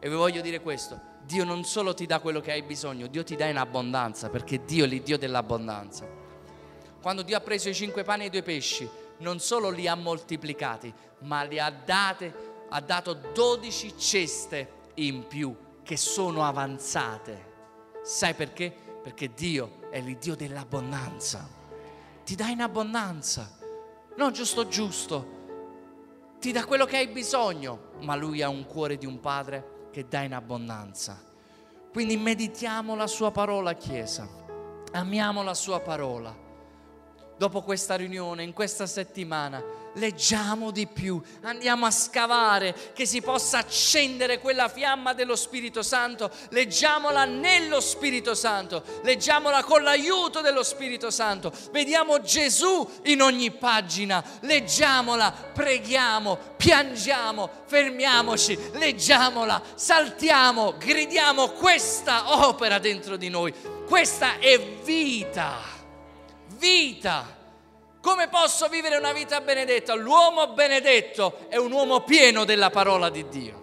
E 0.00 0.08
vi 0.08 0.14
voglio 0.14 0.40
dire 0.40 0.60
questo. 0.60 1.09
Dio 1.30 1.44
non 1.44 1.62
solo 1.62 1.94
ti 1.94 2.06
dà 2.06 2.18
quello 2.18 2.40
che 2.40 2.50
hai 2.50 2.62
bisogno, 2.64 3.06
Dio 3.06 3.22
ti 3.22 3.36
dà 3.36 3.46
in 3.46 3.56
abbondanza, 3.56 4.30
perché 4.30 4.64
Dio 4.64 4.84
è 4.84 4.88
l'Iddio 4.88 5.16
dell'abbondanza. 5.16 6.04
Quando 7.00 7.22
Dio 7.22 7.36
ha 7.36 7.40
preso 7.40 7.68
i 7.68 7.74
cinque 7.74 8.02
pani 8.02 8.24
e 8.24 8.26
i 8.26 8.30
due 8.30 8.42
pesci, 8.42 8.88
non 9.18 9.38
solo 9.38 9.70
li 9.70 9.86
ha 9.86 9.94
moltiplicati, 9.94 10.92
ma 11.20 11.44
li 11.44 11.60
ha 11.60 11.70
date, 11.70 12.64
ha 12.68 12.80
dato 12.80 13.14
dodici 13.32 13.96
ceste 13.96 14.88
in 14.94 15.28
più 15.28 15.54
che 15.84 15.96
sono 15.96 16.42
avanzate. 16.42 17.46
Sai 18.02 18.34
perché? 18.34 18.74
Perché 19.00 19.32
Dio 19.32 19.88
è 19.88 20.00
l'Iddio 20.00 20.34
dell'abbondanza. 20.34 21.48
Ti 22.24 22.34
dà 22.34 22.48
in 22.48 22.60
abbondanza, 22.60 23.56
non 24.16 24.32
giusto 24.32 24.66
giusto. 24.66 25.38
Ti 26.40 26.50
dà 26.50 26.64
quello 26.64 26.86
che 26.86 26.96
hai 26.96 27.06
bisogno, 27.06 27.92
ma 28.00 28.16
lui 28.16 28.42
ha 28.42 28.48
un 28.48 28.66
cuore 28.66 28.96
di 28.96 29.06
un 29.06 29.20
padre 29.20 29.69
che 29.90 30.06
dà 30.08 30.22
in 30.22 30.34
abbondanza. 30.34 31.20
Quindi 31.92 32.16
meditiamo 32.16 32.94
la 32.94 33.06
sua 33.06 33.30
parola, 33.30 33.74
Chiesa, 33.74 34.28
amiamo 34.92 35.42
la 35.42 35.54
sua 35.54 35.80
parola. 35.80 36.34
Dopo 37.36 37.62
questa 37.62 37.96
riunione, 37.96 38.42
in 38.42 38.52
questa 38.52 38.86
settimana, 38.86 39.62
leggiamo 39.94 40.70
di 40.70 40.86
più, 40.86 41.20
andiamo 41.42 41.86
a 41.86 41.90
scavare, 41.90 42.74
che 42.92 43.06
si 43.06 43.20
possa 43.20 43.58
accendere 43.58 44.38
quella 44.38 44.68
fiamma 44.68 45.12
dello 45.12 45.36
Spirito 45.36 45.82
Santo, 45.82 46.30
leggiamola 46.50 47.24
nello 47.24 47.80
Spirito 47.80 48.34
Santo, 48.34 48.82
leggiamola 49.02 49.64
con 49.64 49.82
l'aiuto 49.82 50.40
dello 50.40 50.62
Spirito 50.62 51.10
Santo, 51.10 51.52
vediamo 51.72 52.20
Gesù 52.20 52.88
in 53.04 53.22
ogni 53.22 53.50
pagina, 53.50 54.22
leggiamola, 54.40 55.32
preghiamo, 55.52 56.38
piangiamo, 56.56 57.48
fermiamoci, 57.66 58.58
leggiamola, 58.74 59.62
saltiamo, 59.74 60.74
gridiamo 60.78 61.48
questa 61.50 62.46
opera 62.46 62.78
dentro 62.78 63.16
di 63.16 63.28
noi, 63.28 63.52
questa 63.86 64.38
è 64.38 64.58
vita, 64.84 65.58
vita 66.58 67.38
come 68.00 68.28
posso 68.28 68.68
vivere 68.68 68.96
una 68.96 69.12
vita 69.12 69.40
benedetta? 69.40 69.94
L'uomo 69.94 70.48
benedetto 70.48 71.46
è 71.48 71.56
un 71.56 71.70
uomo 71.70 72.00
pieno 72.00 72.44
della 72.44 72.70
parola 72.70 73.10
di 73.10 73.28
Dio. 73.28 73.60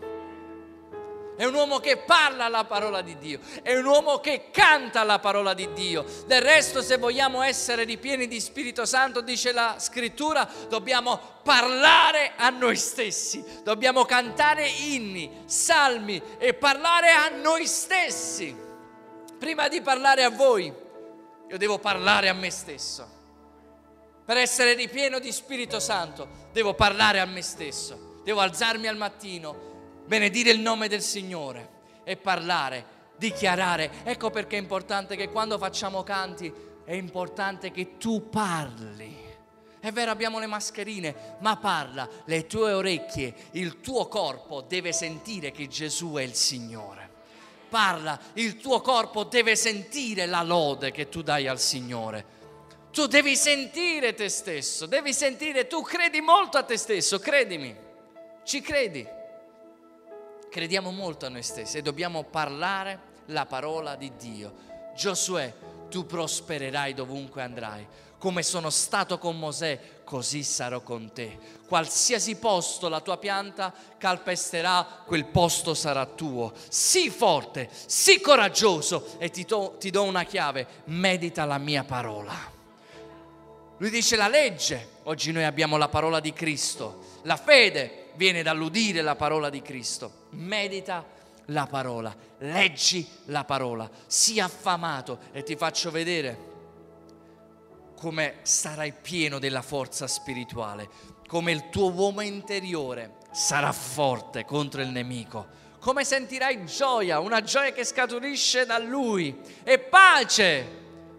È 1.37 1.45
un 1.45 1.53
uomo 1.53 1.77
che 1.77 1.97
parla 1.97 2.47
la 2.47 2.65
parola 2.65 3.01
di 3.01 3.15
Dio, 3.19 3.39
è 3.61 3.77
un 3.77 3.85
uomo 3.85 4.19
che 4.19 4.49
canta 4.51 5.03
la 5.03 5.19
parola 5.19 5.53
di 5.53 5.71
Dio. 5.73 6.03
Del 6.25 6.41
resto, 6.41 6.81
se 6.81 6.97
vogliamo 6.97 7.43
essere 7.43 7.83
ripieni 7.83 8.27
di 8.27 8.39
Spirito 8.39 8.87
Santo, 8.87 9.21
dice 9.21 9.51
la 9.51 9.75
scrittura, 9.77 10.49
dobbiamo 10.67 11.19
parlare 11.43 12.33
a 12.37 12.49
noi 12.49 12.75
stessi, 12.75 13.45
dobbiamo 13.61 14.03
cantare 14.03 14.67
inni, 14.67 15.43
salmi 15.45 16.19
e 16.39 16.55
parlare 16.55 17.11
a 17.11 17.29
noi 17.29 17.67
stessi. 17.67 18.55
Prima 19.37 19.67
di 19.67 19.79
parlare 19.81 20.23
a 20.23 20.31
voi, 20.31 20.73
io 21.47 21.57
devo 21.59 21.77
parlare 21.77 22.29
a 22.29 22.33
me 22.33 22.49
stesso. 22.49 23.16
Per 24.27 24.35
essere 24.35 24.73
ripieno 24.73 25.19
di 25.19 25.31
Spirito 25.31 25.79
Santo 25.79 26.49
devo 26.51 26.73
parlare 26.73 27.21
a 27.21 27.25
me 27.25 27.41
stesso, 27.41 28.19
devo 28.25 28.41
alzarmi 28.41 28.85
al 28.85 28.97
mattino, 28.97 30.01
benedire 30.05 30.51
il 30.51 30.59
nome 30.59 30.89
del 30.89 31.01
Signore 31.01 31.69
e 32.03 32.17
parlare, 32.17 32.85
dichiarare. 33.15 33.89
Ecco 34.03 34.29
perché 34.29 34.57
è 34.57 34.59
importante 34.59 35.15
che 35.15 35.29
quando 35.29 35.57
facciamo 35.57 36.03
canti 36.03 36.53
è 36.83 36.91
importante 36.91 37.71
che 37.71 37.95
tu 37.95 38.27
parli. 38.27 39.17
È 39.79 39.93
vero, 39.93 40.11
abbiamo 40.11 40.39
le 40.39 40.47
mascherine, 40.47 41.37
ma 41.39 41.55
parla, 41.55 42.09
le 42.25 42.47
tue 42.47 42.73
orecchie, 42.73 43.33
il 43.51 43.79
tuo 43.79 44.09
corpo 44.09 44.59
deve 44.59 44.91
sentire 44.91 45.51
che 45.51 45.69
Gesù 45.69 46.15
è 46.15 46.23
il 46.23 46.33
Signore. 46.33 47.09
parla, 47.69 48.19
il 48.33 48.57
tuo 48.57 48.81
corpo 48.81 49.23
deve 49.23 49.55
sentire 49.55 50.25
la 50.25 50.43
lode 50.43 50.91
che 50.91 51.07
tu 51.07 51.21
dai 51.21 51.47
al 51.47 51.61
Signore. 51.61 52.35
Tu 52.97 53.05
devi 53.05 53.35
sentire 53.35 54.15
te 54.15 54.27
stesso, 54.27 54.87
devi 54.87 55.13
sentire, 55.13 55.67
tu 55.67 55.83
credi 55.83 56.19
molto 56.19 56.57
a 56.57 56.63
te 56.63 56.77
stesso, 56.77 57.19
credimi, 57.19 57.77
ci 58.43 58.59
credi. 58.59 59.07
Crediamo 60.49 60.89
molto 60.89 61.27
a 61.27 61.29
noi 61.29 61.43
stessi 61.43 61.77
e 61.77 61.83
dobbiamo 61.83 62.23
parlare 62.23 62.99
la 63.27 63.45
parola 63.45 63.95
di 63.95 64.13
Dio. 64.17 64.51
Giosuè, 64.95 65.53
tu 65.91 66.07
prospererai 66.07 66.95
dovunque 66.95 67.43
andrai. 67.43 67.85
Come 68.17 68.41
sono 68.41 68.71
stato 68.71 69.19
con 69.19 69.37
Mosè, 69.37 69.79
così 70.03 70.41
sarò 70.41 70.81
con 70.81 71.13
te. 71.13 71.37
Qualsiasi 71.67 72.37
posto 72.37 72.89
la 72.89 73.01
tua 73.01 73.19
pianta 73.19 73.71
calpesterà, 73.99 75.03
quel 75.05 75.25
posto 75.25 75.75
sarà 75.75 76.07
tuo. 76.07 76.51
Sii 76.67 77.11
forte, 77.11 77.69
sii 77.85 78.19
coraggioso 78.19 79.17
e 79.19 79.29
ti, 79.29 79.45
to- 79.45 79.75
ti 79.77 79.91
do 79.91 80.01
una 80.01 80.23
chiave, 80.23 80.65
medita 80.85 81.45
la 81.45 81.59
mia 81.59 81.83
parola. 81.83 82.56
Lui 83.79 83.91
dice 83.91 84.15
la 84.15 84.27
legge, 84.27 84.89
oggi 85.03 85.31
noi 85.31 85.43
abbiamo 85.43 85.77
la 85.77 85.87
parola 85.87 86.19
di 86.19 86.33
Cristo, 86.33 87.19
la 87.23 87.37
fede 87.37 88.09
viene 88.15 88.41
dall'udire 88.41 89.03
la 89.03 89.15
parola 89.15 89.51
di 89.51 89.61
Cristo, 89.61 90.25
medita 90.31 91.05
la 91.45 91.67
parola, 91.67 92.15
leggi 92.39 93.07
la 93.25 93.43
parola, 93.43 93.87
sii 94.07 94.39
affamato 94.39 95.19
e 95.31 95.43
ti 95.43 95.55
faccio 95.55 95.91
vedere 95.91 96.55
come 97.95 98.39
sarai 98.41 98.93
pieno 98.99 99.37
della 99.37 99.61
forza 99.61 100.07
spirituale, 100.07 100.89
come 101.27 101.51
il 101.51 101.69
tuo 101.69 101.91
uomo 101.91 102.21
interiore 102.21 103.17
sarà 103.31 103.71
forte 103.71 104.43
contro 104.43 104.81
il 104.81 104.89
nemico, 104.89 105.45
come 105.79 106.03
sentirai 106.03 106.65
gioia, 106.65 107.19
una 107.19 107.43
gioia 107.43 107.71
che 107.71 107.83
scaturisce 107.83 108.65
da 108.65 108.79
lui. 108.79 109.39
E 109.63 109.77
pace, 109.77 110.67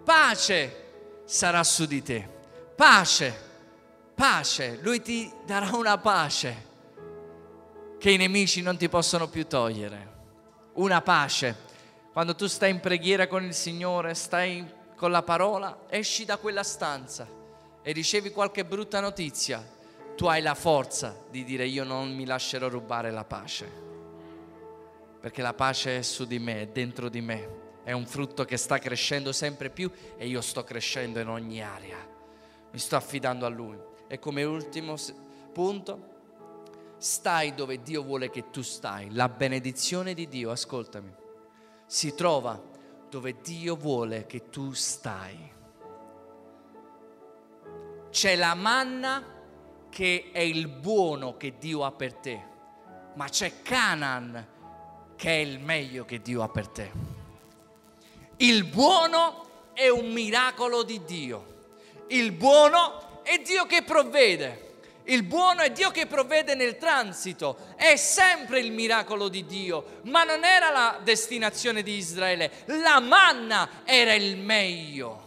pace 0.02 0.86
sarà 1.24 1.62
su 1.62 1.86
di 1.86 2.02
te 2.02 2.36
pace, 2.78 3.36
pace, 4.14 4.78
lui 4.82 5.02
ti 5.02 5.28
darà 5.44 5.74
una 5.74 5.98
pace 5.98 6.66
che 7.98 8.12
i 8.12 8.16
nemici 8.16 8.62
non 8.62 8.76
ti 8.76 8.88
possono 8.88 9.26
più 9.26 9.48
togliere. 9.48 10.14
Una 10.74 11.02
pace. 11.02 11.56
Quando 12.12 12.36
tu 12.36 12.46
stai 12.46 12.70
in 12.70 12.78
preghiera 12.78 13.26
con 13.26 13.42
il 13.42 13.52
Signore, 13.52 14.14
stai 14.14 14.64
con 14.94 15.10
la 15.10 15.24
parola, 15.24 15.86
esci 15.88 16.24
da 16.24 16.36
quella 16.36 16.62
stanza 16.62 17.26
e 17.82 17.90
ricevi 17.90 18.30
qualche 18.30 18.64
brutta 18.64 19.00
notizia, 19.00 19.60
tu 20.14 20.26
hai 20.26 20.40
la 20.40 20.54
forza 20.54 21.24
di 21.28 21.42
dire 21.42 21.66
io 21.66 21.82
non 21.82 22.14
mi 22.14 22.26
lascerò 22.26 22.68
rubare 22.68 23.10
la 23.10 23.24
pace. 23.24 23.68
Perché 25.20 25.42
la 25.42 25.52
pace 25.52 25.98
è 25.98 26.02
su 26.02 26.26
di 26.26 26.38
me, 26.38 26.60
è 26.60 26.66
dentro 26.68 27.08
di 27.08 27.20
me. 27.20 27.56
È 27.82 27.90
un 27.90 28.06
frutto 28.06 28.44
che 28.44 28.56
sta 28.56 28.78
crescendo 28.78 29.32
sempre 29.32 29.68
più 29.68 29.90
e 30.16 30.28
io 30.28 30.40
sto 30.40 30.62
crescendo 30.62 31.18
in 31.18 31.26
ogni 31.26 31.60
area 31.60 32.07
mi 32.78 32.84
sto 32.84 32.94
affidando 32.94 33.44
a 33.44 33.48
Lui. 33.48 33.76
E 34.06 34.20
come 34.20 34.44
ultimo 34.44 34.94
punto, 35.52 36.16
stai 36.96 37.52
dove 37.52 37.82
Dio 37.82 38.04
vuole 38.04 38.30
che 38.30 38.50
tu 38.50 38.62
stai. 38.62 39.12
La 39.12 39.28
benedizione 39.28 40.14
di 40.14 40.28
Dio, 40.28 40.52
ascoltami, 40.52 41.12
si 41.86 42.14
trova 42.14 42.62
dove 43.10 43.40
Dio 43.42 43.74
vuole 43.74 44.26
che 44.26 44.48
tu 44.48 44.72
stai. 44.74 45.56
C'è 48.10 48.36
la 48.36 48.54
manna 48.54 49.24
che 49.90 50.30
è 50.32 50.40
il 50.40 50.68
buono 50.68 51.36
che 51.36 51.58
Dio 51.58 51.84
ha 51.84 51.90
per 51.90 52.14
te, 52.14 52.44
ma 53.16 53.28
c'è 53.28 53.60
Canaan 53.60 54.46
che 55.16 55.30
è 55.30 55.40
il 55.40 55.58
meglio 55.58 56.04
che 56.04 56.22
Dio 56.22 56.42
ha 56.42 56.48
per 56.48 56.68
te. 56.68 56.92
Il 58.36 58.62
buono 58.66 59.72
è 59.72 59.88
un 59.88 60.12
miracolo 60.12 60.84
di 60.84 61.02
Dio 61.02 61.56
il 62.08 62.32
buono 62.32 63.22
è 63.22 63.38
Dio 63.38 63.66
che 63.66 63.82
provvede. 63.82 64.66
Il 65.04 65.22
buono 65.22 65.62
è 65.62 65.70
Dio 65.70 65.90
che 65.90 66.06
provvede 66.06 66.54
nel 66.54 66.76
transito, 66.76 67.56
è 67.76 67.96
sempre 67.96 68.60
il 68.60 68.72
miracolo 68.72 69.28
di 69.28 69.46
Dio, 69.46 70.00
ma 70.02 70.22
non 70.22 70.44
era 70.44 70.70
la 70.70 71.00
destinazione 71.02 71.82
di 71.82 71.96
Israele, 71.96 72.64
la 72.66 73.00
manna 73.00 73.82
era 73.84 74.12
il 74.12 74.36
meglio. 74.36 75.26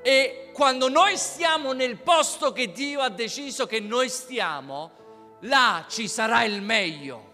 E 0.00 0.50
quando 0.54 0.88
noi 0.88 1.18
stiamo 1.18 1.72
nel 1.72 1.98
posto 1.98 2.50
che 2.52 2.72
Dio 2.72 3.02
ha 3.02 3.10
deciso 3.10 3.66
che 3.66 3.78
noi 3.78 4.08
stiamo, 4.08 5.38
là 5.40 5.84
ci 5.86 6.08
sarà 6.08 6.44
il 6.44 6.62
meglio. 6.62 7.28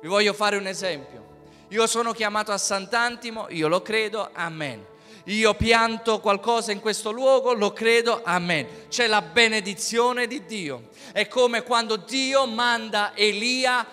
Vi 0.00 0.08
voglio 0.08 0.32
fare 0.32 0.56
un 0.56 0.66
esempio. 0.66 1.26
Io 1.68 1.86
sono 1.86 2.12
chiamato 2.12 2.52
a 2.52 2.58
Sant'Antimo, 2.58 3.48
io 3.50 3.68
lo 3.68 3.82
credo, 3.82 4.30
amen 4.32 4.96
io 5.34 5.54
pianto 5.54 6.20
qualcosa 6.20 6.72
in 6.72 6.80
questo 6.80 7.10
luogo, 7.10 7.52
lo 7.52 7.72
credo, 7.72 8.22
amen. 8.24 8.88
C'è 8.88 9.06
la 9.06 9.20
benedizione 9.20 10.26
di 10.26 10.44
Dio. 10.46 10.88
È 11.12 11.26
come 11.28 11.62
quando 11.62 11.96
Dio 11.96 12.46
manda 12.46 13.14
Elia 13.14 13.86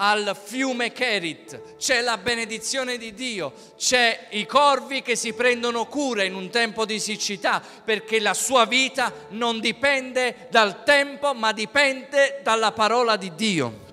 al 0.00 0.38
fiume 0.40 0.92
Kerit, 0.92 1.76
c'è 1.76 2.02
la 2.02 2.18
benedizione 2.18 2.98
di 2.98 3.14
Dio, 3.14 3.52
c'è 3.76 4.28
i 4.30 4.46
corvi 4.46 5.02
che 5.02 5.16
si 5.16 5.32
prendono 5.32 5.86
cura 5.86 6.22
in 6.22 6.34
un 6.36 6.50
tempo 6.50 6.84
di 6.84 7.00
siccità, 7.00 7.60
perché 7.84 8.20
la 8.20 8.34
sua 8.34 8.64
vita 8.64 9.12
non 9.30 9.58
dipende 9.58 10.46
dal 10.50 10.84
tempo, 10.84 11.34
ma 11.34 11.52
dipende 11.52 12.40
dalla 12.44 12.70
parola 12.70 13.16
di 13.16 13.34
Dio. 13.34 13.86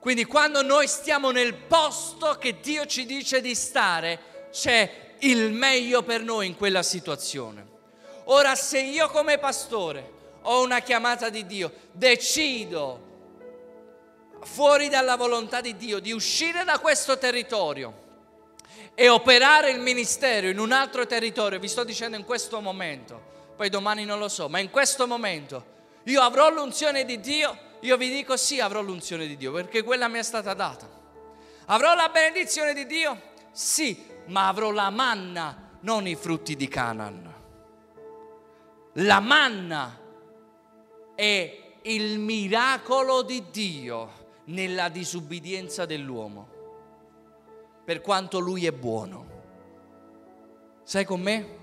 Quindi 0.00 0.24
quando 0.24 0.62
noi 0.62 0.88
stiamo 0.88 1.30
nel 1.30 1.54
posto 1.54 2.36
che 2.40 2.58
Dio 2.60 2.84
ci 2.86 3.06
dice 3.06 3.40
di 3.40 3.54
stare, 3.54 4.48
c'è 4.50 5.07
il 5.20 5.52
meglio 5.52 6.02
per 6.02 6.22
noi 6.22 6.46
in 6.46 6.56
quella 6.56 6.82
situazione. 6.82 7.66
Ora 8.24 8.54
se 8.54 8.80
io 8.80 9.08
come 9.08 9.38
pastore 9.38 10.16
ho 10.42 10.62
una 10.62 10.80
chiamata 10.80 11.28
di 11.28 11.46
Dio, 11.46 11.72
decido 11.92 13.06
fuori 14.42 14.88
dalla 14.88 15.16
volontà 15.16 15.60
di 15.60 15.76
Dio 15.76 15.98
di 15.98 16.12
uscire 16.12 16.64
da 16.64 16.78
questo 16.78 17.18
territorio 17.18 18.06
e 18.94 19.08
operare 19.08 19.70
il 19.70 19.80
ministero 19.80 20.48
in 20.48 20.58
un 20.58 20.72
altro 20.72 21.06
territorio, 21.06 21.58
vi 21.58 21.68
sto 21.68 21.84
dicendo 21.84 22.16
in 22.16 22.24
questo 22.24 22.60
momento, 22.60 23.52
poi 23.56 23.68
domani 23.68 24.04
non 24.04 24.18
lo 24.18 24.28
so, 24.28 24.48
ma 24.48 24.58
in 24.58 24.70
questo 24.70 25.06
momento 25.06 25.76
io 26.04 26.20
avrò 26.22 26.50
l'unzione 26.50 27.04
di 27.04 27.20
Dio, 27.20 27.56
io 27.80 27.96
vi 27.96 28.10
dico 28.10 28.36
sì, 28.36 28.60
avrò 28.60 28.80
l'unzione 28.80 29.26
di 29.26 29.36
Dio, 29.36 29.52
perché 29.52 29.82
quella 29.82 30.08
mi 30.08 30.18
è 30.18 30.22
stata 30.22 30.54
data. 30.54 30.88
Avrò 31.66 31.94
la 31.94 32.08
benedizione 32.08 32.72
di 32.74 32.86
Dio? 32.86 33.20
Sì, 33.52 34.04
ma 34.28 34.48
avrò 34.48 34.70
la 34.70 34.90
manna, 34.90 35.76
non 35.80 36.06
i 36.06 36.14
frutti 36.14 36.56
di 36.56 36.68
Canaan. 36.68 37.34
La 38.94 39.20
manna 39.20 39.98
è 41.14 41.76
il 41.82 42.18
miracolo 42.18 43.22
di 43.22 43.44
Dio 43.50 44.26
nella 44.44 44.88
disubbidienza 44.88 45.84
dell'uomo, 45.86 46.48
per 47.84 48.00
quanto 48.00 48.38
lui 48.38 48.66
è 48.66 48.72
buono. 48.72 49.26
Sei 50.82 51.04
con 51.04 51.20
me? 51.20 51.56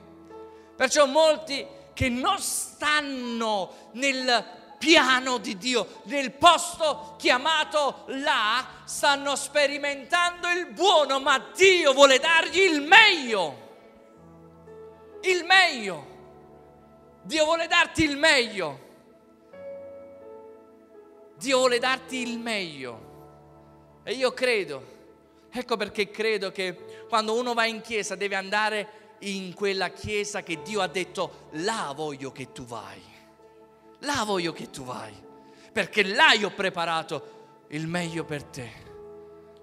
Perciò 0.76 1.06
molti 1.06 1.66
che 1.94 2.10
non 2.10 2.38
stanno 2.40 3.90
nel 3.94 4.64
piano 4.78 5.38
di 5.38 5.58
Dio, 5.58 6.02
nel 6.04 6.32
posto 6.32 7.16
chiamato 7.18 8.04
là, 8.08 8.66
stanno 8.86 9.36
sperimentando 9.36 10.48
il 10.50 10.68
buono, 10.68 11.20
ma 11.20 11.38
Dio 11.56 11.94
vuole 11.94 12.20
dargli 12.20 12.60
il 12.60 12.82
meglio. 12.82 13.64
Il 15.22 15.44
meglio. 15.44 16.14
Dio 17.24 17.46
vuole 17.46 17.68
darti 17.68 18.04
il 18.04 18.18
meglio. 18.18 18.80
Dio 21.38 21.58
vuole 21.58 21.80
darti 21.80 22.18
il 22.18 22.38
meglio. 22.38 23.14
E 24.04 24.14
io 24.14 24.34
credo, 24.34 24.86
ecco 25.50 25.78
perché 25.78 26.12
credo 26.12 26.52
che 26.52 27.06
quando 27.10 27.34
uno 27.34 27.54
va 27.56 27.66
in 27.66 27.82
chiesa 27.82 28.16
deve 28.16 28.36
andare 28.36 29.16
in 29.20 29.54
quella 29.56 29.90
chiesa 29.90 30.44
che 30.44 30.62
Dio 30.62 30.82
ha 30.82 30.88
detto, 30.88 31.48
là 31.54 31.92
voglio 31.96 32.32
che 32.32 32.52
tu 32.52 32.66
vai. 32.66 33.15
Là 34.06 34.24
voglio 34.24 34.54
che 34.54 34.70
tu 34.70 34.84
vai, 34.84 35.14
perché 35.72 36.04
là 36.04 36.34
io 36.34 36.48
ho 36.48 36.52
preparato 36.52 37.66
il 37.70 37.88
meglio 37.88 38.24
per 38.24 38.44
te. 38.44 38.84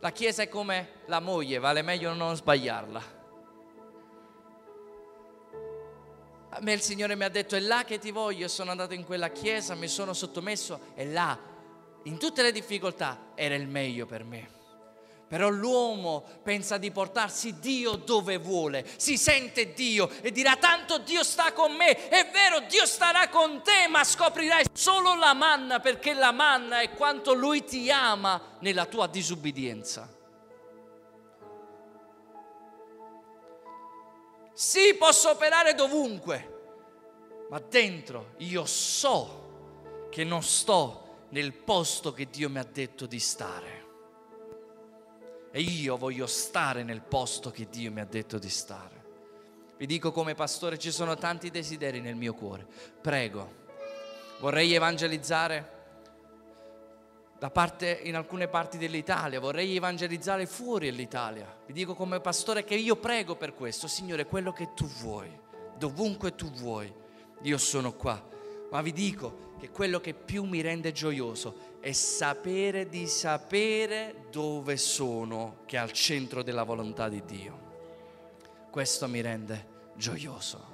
La 0.01 0.11
Chiesa 0.11 0.43
è 0.43 0.49
come 0.49 1.03
la 1.07 1.21
moglie, 1.21 1.59
vale 1.59 1.83
meglio 1.83 2.13
non 2.13 2.35
sbagliarla. 2.35 3.21
A 6.55 6.59
me 6.61 6.73
il 6.73 6.81
Signore 6.83 7.15
mi 7.15 7.25
ha 7.25 7.29
detto 7.29 7.55
è 7.57 7.61
là 7.61 7.85
che 7.85 7.99
ti 7.99 8.11
voglio, 8.11 8.49
sono 8.49 8.73
andato 8.73 8.93
in 8.93 9.05
quella 9.05 9.31
chiesa, 9.31 9.75
mi 9.75 9.89
sono 9.89 10.13
sottomesso 10.13 10.81
e 10.95 11.07
là, 11.07 11.39
in 12.03 12.19
tutte 12.19 12.43
le 12.43 12.53
difficoltà, 12.53 13.31
era 13.35 13.55
il 13.55 13.67
meglio 13.69 14.05
per 14.05 14.25
me. 14.25 14.61
Però 15.33 15.49
l'uomo 15.49 16.27
pensa 16.43 16.77
di 16.77 16.91
portarsi 16.91 17.59
Dio 17.59 17.93
dove 17.93 18.37
vuole, 18.37 18.87
si 18.97 19.17
sente 19.17 19.73
Dio 19.73 20.11
e 20.21 20.31
dirà 20.31 20.57
tanto 20.57 20.99
Dio 20.99 21.25
sta 21.25 21.55
con 21.55 21.73
me, 21.73 22.09
è 22.11 22.29
vero 22.31 22.61
Dio 22.69 22.85
starà 22.85 23.31
con 23.31 23.63
te, 23.63 23.89
ma 23.89 24.05
scoprirai 24.05 24.67
solo 24.75 25.15
la 25.15 25.33
manna 25.33 25.81
perché 25.81 26.13
la 26.13 26.33
manna 26.33 26.81
è 26.81 26.93
quanto 26.93 27.33
Lui 27.33 27.65
ti 27.65 27.91
ama 27.91 28.59
nella 28.59 28.85
tua 28.85 29.07
disubbidienza. 29.07 30.07
Sì, 34.53 34.95
posso 34.99 35.31
operare 35.31 35.75
dovunque, 35.75 37.47
ma 37.49 37.59
dentro 37.59 38.35
io 38.37 38.67
so 38.67 40.09
che 40.11 40.25
non 40.25 40.43
sto 40.43 41.25
nel 41.31 41.55
posto 41.55 42.13
che 42.13 42.29
Dio 42.29 42.51
mi 42.51 42.59
ha 42.59 42.69
detto 42.71 43.07
di 43.07 43.19
stare. 43.19 43.82
E 45.53 45.61
io 45.61 45.99
voglio 45.99 46.27
stare 46.27 46.83
nel 46.83 47.03
posto 47.03 47.51
che 47.51 47.69
Dio 47.71 47.93
mi 47.93 48.01
ha 48.01 48.07
detto 48.07 48.39
di 48.39 48.49
stare. 48.49 49.05
Vi 49.77 49.87
dico 49.87 50.11
come 50.11 50.35
pastore, 50.35 50.79
ci 50.79 50.91
sono 50.91 51.15
tanti 51.17 51.51
desideri 51.51 52.01
nel 52.01 52.17
mio 52.17 52.33
cuore. 52.33 52.67
Prego, 53.01 53.61
vorrei 54.41 54.73
evangelizzare 54.73 55.81
parte, 57.51 58.01
in 58.05 58.17
alcune 58.17 58.49
parti 58.49 58.79
dell'Italia, 58.79 59.41
vorrei 59.41 59.77
evangelizzare 59.77 60.47
fuori 60.47 60.87
dell'Italia. 60.87 61.55
Vi 61.67 61.73
dico 61.73 61.95
come 61.95 62.21
pastore 62.21 62.65
che 62.65 62.75
io 62.75 62.97
prego 62.97 63.37
per 63.37 63.55
questo, 63.55 63.89
Signore, 63.89 64.27
quello 64.27 64.53
che 64.53 64.73
tu 64.75 64.87
vuoi, 64.87 65.31
dovunque 65.77 66.35
tu 66.35 66.51
vuoi, 66.51 66.91
io 67.43 67.59
sono 67.59 67.93
qua. 67.93 68.32
Ma 68.73 68.81
vi 68.81 68.93
dico 68.93 69.55
che 69.61 69.71
quello 69.71 70.01
che 70.01 70.15
più 70.15 70.45
mi 70.45 70.63
rende 70.63 70.93
gioioso 70.93 71.77
è 71.81 71.93
sapere 71.93 72.89
di 72.89 73.07
sapere 73.07 74.25
dove 74.31 74.79
sono, 74.79 75.59
che 75.67 75.77
è 75.77 75.79
al 75.79 75.93
centro 75.93 76.43
della 76.43 76.63
volontà 76.63 77.11
di 77.11 77.23
Dio. 77.27 77.61
Questo 78.71 79.07
mi 79.09 79.21
rende 79.21 79.91
gioioso. 79.97 80.71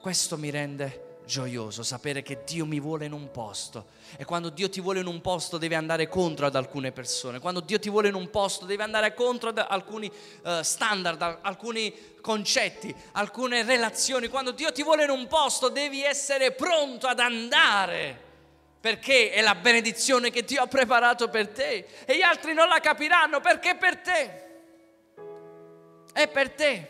Questo 0.00 0.38
mi 0.38 0.50
rende 0.50 1.13
gioioso, 1.24 1.82
sapere 1.82 2.22
che 2.22 2.42
Dio 2.44 2.66
mi 2.66 2.80
vuole 2.80 3.06
in 3.06 3.12
un 3.12 3.30
posto. 3.30 3.86
E 4.16 4.24
quando 4.24 4.50
Dio 4.50 4.68
ti 4.68 4.80
vuole 4.80 5.00
in 5.00 5.06
un 5.06 5.20
posto 5.20 5.58
devi 5.58 5.74
andare 5.74 6.08
contro 6.08 6.46
ad 6.46 6.54
alcune 6.54 6.92
persone. 6.92 7.38
Quando 7.38 7.60
Dio 7.60 7.78
ti 7.78 7.90
vuole 7.90 8.08
in 8.08 8.14
un 8.14 8.30
posto 8.30 8.66
devi 8.66 8.82
andare 8.82 9.14
contro 9.14 9.48
ad 9.50 9.58
alcuni 9.58 10.10
uh, 10.42 10.62
standard, 10.62 11.38
alcuni 11.42 11.92
concetti, 12.20 12.94
alcune 13.12 13.62
relazioni. 13.62 14.28
Quando 14.28 14.52
Dio 14.52 14.72
ti 14.72 14.82
vuole 14.82 15.04
in 15.04 15.10
un 15.10 15.26
posto 15.26 15.68
devi 15.68 16.02
essere 16.02 16.52
pronto 16.52 17.06
ad 17.06 17.18
andare 17.18 18.22
perché 18.80 19.30
è 19.30 19.40
la 19.40 19.54
benedizione 19.54 20.30
che 20.30 20.44
Dio 20.44 20.60
ha 20.60 20.66
preparato 20.66 21.28
per 21.28 21.48
te 21.48 21.86
e 22.04 22.16
gli 22.18 22.22
altri 22.22 22.52
non 22.52 22.68
la 22.68 22.80
capiranno 22.80 23.40
perché 23.40 23.70
è 23.70 23.76
per 23.76 23.96
te. 23.96 24.42
È 26.12 26.28
per 26.28 26.50
te. 26.50 26.88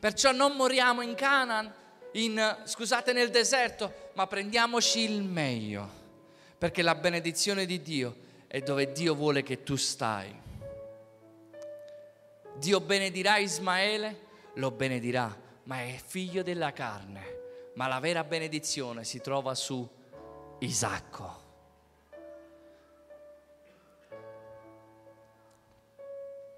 Perciò 0.00 0.32
non 0.32 0.52
moriamo 0.56 1.02
in 1.02 1.14
Canaan, 1.14 1.72
in, 2.12 2.58
scusate, 2.64 3.12
nel 3.12 3.30
deserto, 3.30 4.10
ma 4.14 4.26
prendiamoci 4.26 5.00
il 5.00 5.22
meglio, 5.22 5.88
perché 6.56 6.82
la 6.82 6.94
benedizione 6.94 7.66
di 7.66 7.82
Dio 7.82 8.16
è 8.46 8.60
dove 8.60 8.92
Dio 8.92 9.14
vuole 9.14 9.42
che 9.42 9.62
tu 9.62 9.76
stai. 9.76 10.34
Dio 12.56 12.80
benedirà 12.80 13.36
Ismaele, 13.36 14.26
lo 14.54 14.70
benedirà, 14.70 15.36
ma 15.64 15.82
è 15.82 15.96
figlio 16.04 16.42
della 16.42 16.72
carne, 16.72 17.72
ma 17.74 17.86
la 17.86 18.00
vera 18.00 18.24
benedizione 18.24 19.04
si 19.04 19.20
trova 19.20 19.54
su 19.54 19.88
Isacco. 20.60 21.46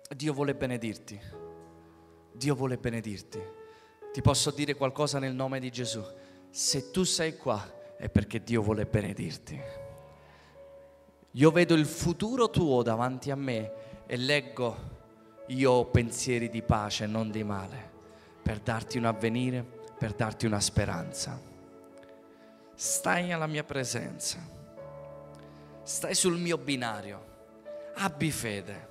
Dio 0.09 0.33
vuole 0.33 0.55
benedirti. 0.55 1.21
Dio 2.33 2.55
vuole 2.55 2.79
benedirti. 2.79 3.59
Ti 4.13 4.21
posso 4.23 4.51
dire 4.51 4.75
qualcosa 4.75 5.19
nel 5.19 5.35
nome 5.35 5.61
di 5.61 5.71
Gesù. 5.71 6.03
Se 6.51 6.91
tu 6.91 7.05
sei 7.05 7.37
qua 7.37 7.63
è 7.97 8.09
perché 8.09 8.43
Dio 8.43 8.63
vuole 8.63 8.87
benedirti. 8.87 9.61
Io 11.33 11.51
vedo 11.51 11.75
il 11.75 11.87
futuro 11.87 12.51
tuo 12.51 12.83
davanti 12.83 13.31
a 13.31 13.37
me 13.37 13.73
e 14.07 14.17
leggo 14.17 14.89
io 15.47 15.71
ho 15.71 15.87
pensieri 15.87 16.49
di 16.49 16.63
pace, 16.63 17.07
non 17.07 17.31
di 17.31 17.45
male, 17.45 17.91
per 18.43 18.59
darti 18.59 18.99
un 18.99 19.05
avvenire, 19.05 19.65
per 19.97 20.13
darti 20.15 20.47
una 20.47 20.61
speranza 20.61 21.51
stai 22.81 23.31
alla 23.31 23.47
mia 23.47 23.63
presenza, 23.63 24.39
stai 25.83 26.15
sul 26.15 26.39
mio 26.39 26.57
binario, 26.57 27.27
abbi 27.97 28.31
fede. 28.31 28.89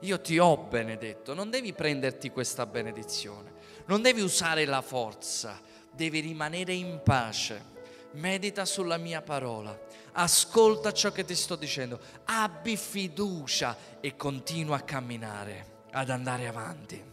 Io 0.00 0.20
ti 0.20 0.38
ho 0.38 0.56
benedetto, 0.56 1.34
non 1.34 1.50
devi 1.50 1.72
prenderti 1.74 2.30
questa 2.30 2.64
benedizione, 2.64 3.52
non 3.86 4.00
devi 4.00 4.22
usare 4.22 4.64
la 4.64 4.80
forza, 4.80 5.60
devi 5.90 6.20
rimanere 6.20 6.72
in 6.72 7.00
pace. 7.04 7.78
Medita 8.12 8.64
sulla 8.64 8.96
mia 8.96 9.22
parola, 9.22 9.78
ascolta 10.12 10.92
ciò 10.92 11.12
che 11.12 11.24
ti 11.24 11.36
sto 11.36 11.54
dicendo, 11.54 12.00
abbi 12.24 12.76
fiducia 12.76 13.76
e 14.00 14.16
continua 14.16 14.76
a 14.76 14.80
camminare, 14.80 15.84
ad 15.92 16.10
andare 16.10 16.48
avanti. 16.48 17.04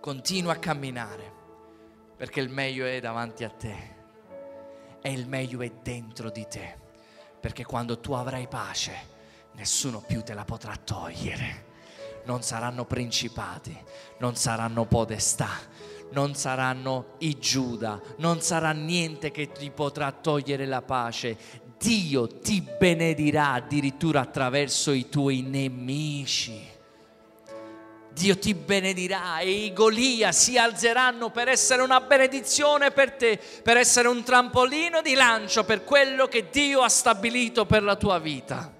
Continua 0.00 0.52
a 0.52 0.58
camminare, 0.58 1.32
perché 2.16 2.40
il 2.40 2.48
meglio 2.48 2.86
è 2.86 3.00
davanti 3.00 3.44
a 3.44 3.50
te 3.50 3.96
e 5.02 5.12
il 5.12 5.26
meglio 5.26 5.60
è 5.60 5.70
dentro 5.82 6.30
di 6.30 6.46
te. 6.48 6.76
Perché 7.40 7.64
quando 7.64 7.98
tu 7.98 8.12
avrai 8.12 8.48
pace, 8.48 8.92
nessuno 9.52 10.00
più 10.00 10.22
te 10.22 10.32
la 10.32 10.44
potrà 10.44 10.76
togliere. 10.76 11.67
Non 12.28 12.42
saranno 12.42 12.84
principati, 12.84 13.74
non 14.18 14.36
saranno 14.36 14.84
podestà, 14.84 15.48
non 16.10 16.34
saranno 16.34 17.14
i 17.20 17.38
Giuda, 17.38 17.98
non 18.18 18.42
sarà 18.42 18.72
niente 18.72 19.30
che 19.30 19.50
ti 19.50 19.70
potrà 19.70 20.12
togliere 20.12 20.66
la 20.66 20.82
pace. 20.82 21.38
Dio 21.78 22.26
ti 22.26 22.60
benedirà 22.60 23.52
addirittura 23.52 24.20
attraverso 24.20 24.92
i 24.92 25.08
tuoi 25.08 25.40
nemici. 25.40 26.60
Dio 28.10 28.38
ti 28.38 28.52
benedirà 28.52 29.38
e 29.38 29.50
i 29.50 29.72
Golia 29.72 30.30
si 30.30 30.58
alzeranno 30.58 31.30
per 31.30 31.48
essere 31.48 31.80
una 31.80 32.02
benedizione 32.02 32.90
per 32.90 33.12
te, 33.12 33.40
per 33.62 33.78
essere 33.78 34.06
un 34.06 34.22
trampolino 34.22 35.00
di 35.00 35.14
lancio 35.14 35.64
per 35.64 35.82
quello 35.82 36.26
che 36.26 36.50
Dio 36.50 36.82
ha 36.82 36.90
stabilito 36.90 37.64
per 37.64 37.82
la 37.82 37.96
tua 37.96 38.18
vita. 38.18 38.70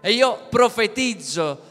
E 0.00 0.12
io 0.12 0.46
profetizzo 0.48 1.65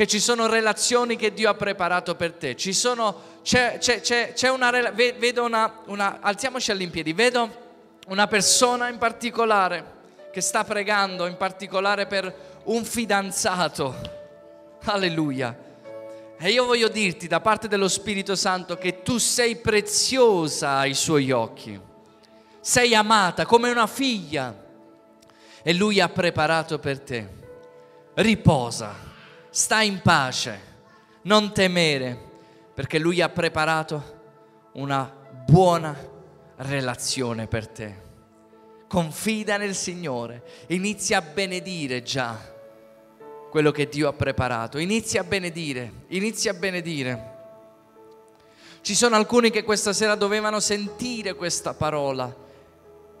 che 0.00 0.06
ci 0.06 0.18
sono 0.18 0.46
relazioni 0.46 1.14
che 1.14 1.34
Dio 1.34 1.50
ha 1.50 1.54
preparato 1.54 2.14
per 2.14 2.32
te. 2.32 2.56
Ci 2.56 2.72
sono, 2.72 3.40
c'è, 3.42 3.76
c'è, 3.76 4.00
c'è, 4.00 4.32
c'è 4.32 4.48
una, 4.48 4.70
vedo 4.70 5.44
una, 5.44 5.82
una, 5.88 6.20
alziamoci 6.22 6.70
all'impiedi, 6.70 7.12
vedo 7.12 7.50
una 8.06 8.26
persona 8.26 8.88
in 8.88 8.96
particolare 8.96 9.98
che 10.32 10.40
sta 10.40 10.64
pregando 10.64 11.26
in 11.26 11.36
particolare 11.36 12.06
per 12.06 12.62
un 12.64 12.82
fidanzato. 12.82 13.94
Alleluia 14.84 15.54
e 16.38 16.48
io 16.48 16.64
voglio 16.64 16.88
dirti 16.88 17.26
da 17.26 17.40
parte 17.40 17.68
dello 17.68 17.88
Spirito 17.88 18.34
Santo 18.34 18.78
che 18.78 19.02
tu 19.02 19.18
sei 19.18 19.56
preziosa 19.56 20.78
ai 20.78 20.94
suoi 20.94 21.30
occhi, 21.30 21.78
sei 22.58 22.94
amata 22.94 23.44
come 23.44 23.70
una 23.70 23.86
figlia 23.86 24.64
e 25.62 25.74
Lui 25.74 26.00
ha 26.00 26.08
preparato 26.08 26.78
per 26.78 27.00
te. 27.00 27.28
Riposa, 28.14 29.09
sta 29.50 29.82
in 29.82 30.00
pace, 30.00 30.60
non 31.22 31.52
temere, 31.52 32.28
perché 32.72 32.98
Lui 32.98 33.20
ha 33.20 33.28
preparato 33.28 34.18
una 34.72 35.12
buona 35.44 35.96
relazione 36.56 37.46
per 37.46 37.66
te. 37.66 38.08
Confida 38.88 39.56
nel 39.56 39.74
Signore, 39.74 40.42
inizia 40.68 41.18
a 41.18 41.22
benedire 41.22 42.02
già 42.02 42.58
quello 43.50 43.70
che 43.70 43.88
Dio 43.88 44.08
ha 44.08 44.12
preparato. 44.12 44.78
Inizia 44.78 45.20
a 45.20 45.24
benedire, 45.24 45.92
inizia 46.08 46.52
a 46.52 46.54
benedire. 46.54 47.38
Ci 48.80 48.94
sono 48.94 49.16
alcuni 49.16 49.50
che 49.50 49.62
questa 49.62 49.92
sera 49.92 50.14
dovevano 50.14 50.58
sentire 50.58 51.34
questa 51.34 51.74
parola, 51.74 52.34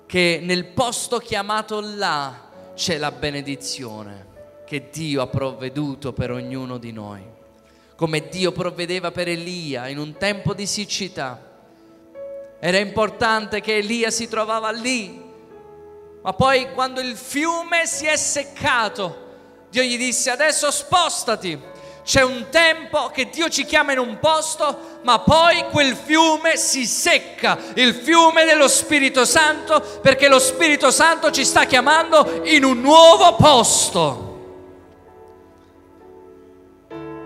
che 0.06 0.40
nel 0.42 0.66
posto 0.66 1.18
chiamato 1.18 1.80
là 1.80 2.48
c'è 2.74 2.96
la 2.96 3.12
benedizione 3.12 4.29
che 4.70 4.88
Dio 4.88 5.20
ha 5.20 5.26
provveduto 5.26 6.12
per 6.12 6.30
ognuno 6.30 6.78
di 6.78 6.92
noi, 6.92 7.20
come 7.96 8.28
Dio 8.28 8.52
provvedeva 8.52 9.10
per 9.10 9.26
Elia 9.26 9.88
in 9.88 9.98
un 9.98 10.16
tempo 10.16 10.54
di 10.54 10.64
siccità. 10.64 11.40
Era 12.60 12.78
importante 12.78 13.60
che 13.60 13.78
Elia 13.78 14.12
si 14.12 14.28
trovava 14.28 14.70
lì, 14.70 15.20
ma 16.22 16.32
poi 16.34 16.72
quando 16.72 17.00
il 17.00 17.16
fiume 17.16 17.84
si 17.84 18.06
è 18.06 18.14
seccato, 18.14 19.66
Dio 19.70 19.82
gli 19.82 19.98
disse 19.98 20.30
adesso 20.30 20.70
spostati. 20.70 21.60
C'è 22.04 22.22
un 22.22 22.46
tempo 22.48 23.08
che 23.08 23.28
Dio 23.28 23.48
ci 23.48 23.64
chiama 23.64 23.90
in 23.90 23.98
un 23.98 24.20
posto, 24.20 25.00
ma 25.02 25.18
poi 25.18 25.64
quel 25.72 25.96
fiume 25.96 26.56
si 26.56 26.86
secca, 26.86 27.58
il 27.74 27.92
fiume 27.92 28.44
dello 28.44 28.68
Spirito 28.68 29.24
Santo, 29.24 29.80
perché 30.00 30.28
lo 30.28 30.38
Spirito 30.38 30.92
Santo 30.92 31.32
ci 31.32 31.44
sta 31.44 31.64
chiamando 31.64 32.42
in 32.44 32.62
un 32.62 32.80
nuovo 32.80 33.34
posto. 33.34 34.29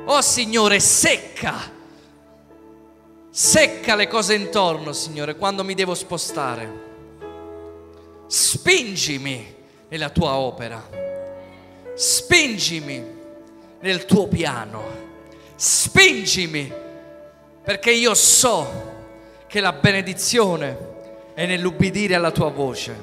Oh 0.06 0.20
Signore, 0.20 0.80
secca, 0.80 1.54
secca 3.30 3.94
le 3.94 4.06
cose 4.06 4.34
intorno, 4.34 4.92
Signore, 4.92 5.34
quando 5.34 5.64
mi 5.64 5.72
devo 5.72 5.94
spostare. 5.94 6.82
Spingimi 8.26 9.54
nella 9.88 10.10
tua 10.10 10.34
opera, 10.34 10.86
spingimi 11.94 13.02
nel 13.80 14.04
tuo 14.04 14.28
piano, 14.28 14.82
spingimi 15.56 16.70
perché 17.62 17.90
io 17.90 18.12
so 18.12 18.92
che 19.46 19.60
la 19.60 19.72
benedizione 19.72 21.32
è 21.32 21.46
nell'ubbidire 21.46 22.14
alla 22.14 22.30
tua 22.30 22.50
voce. 22.50 22.94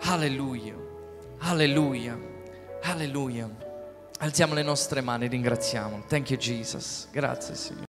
Alleluia, 0.00 0.74
alleluia, 1.38 2.18
alleluia. 2.82 3.68
Alziamo 4.22 4.52
le 4.52 4.62
nostre 4.62 5.00
mani, 5.00 5.28
ringraziamo. 5.28 6.02
Thank 6.06 6.30
you 6.30 6.38
Jesus. 6.38 7.08
Grazie 7.10 7.54
Signore. 7.54 7.88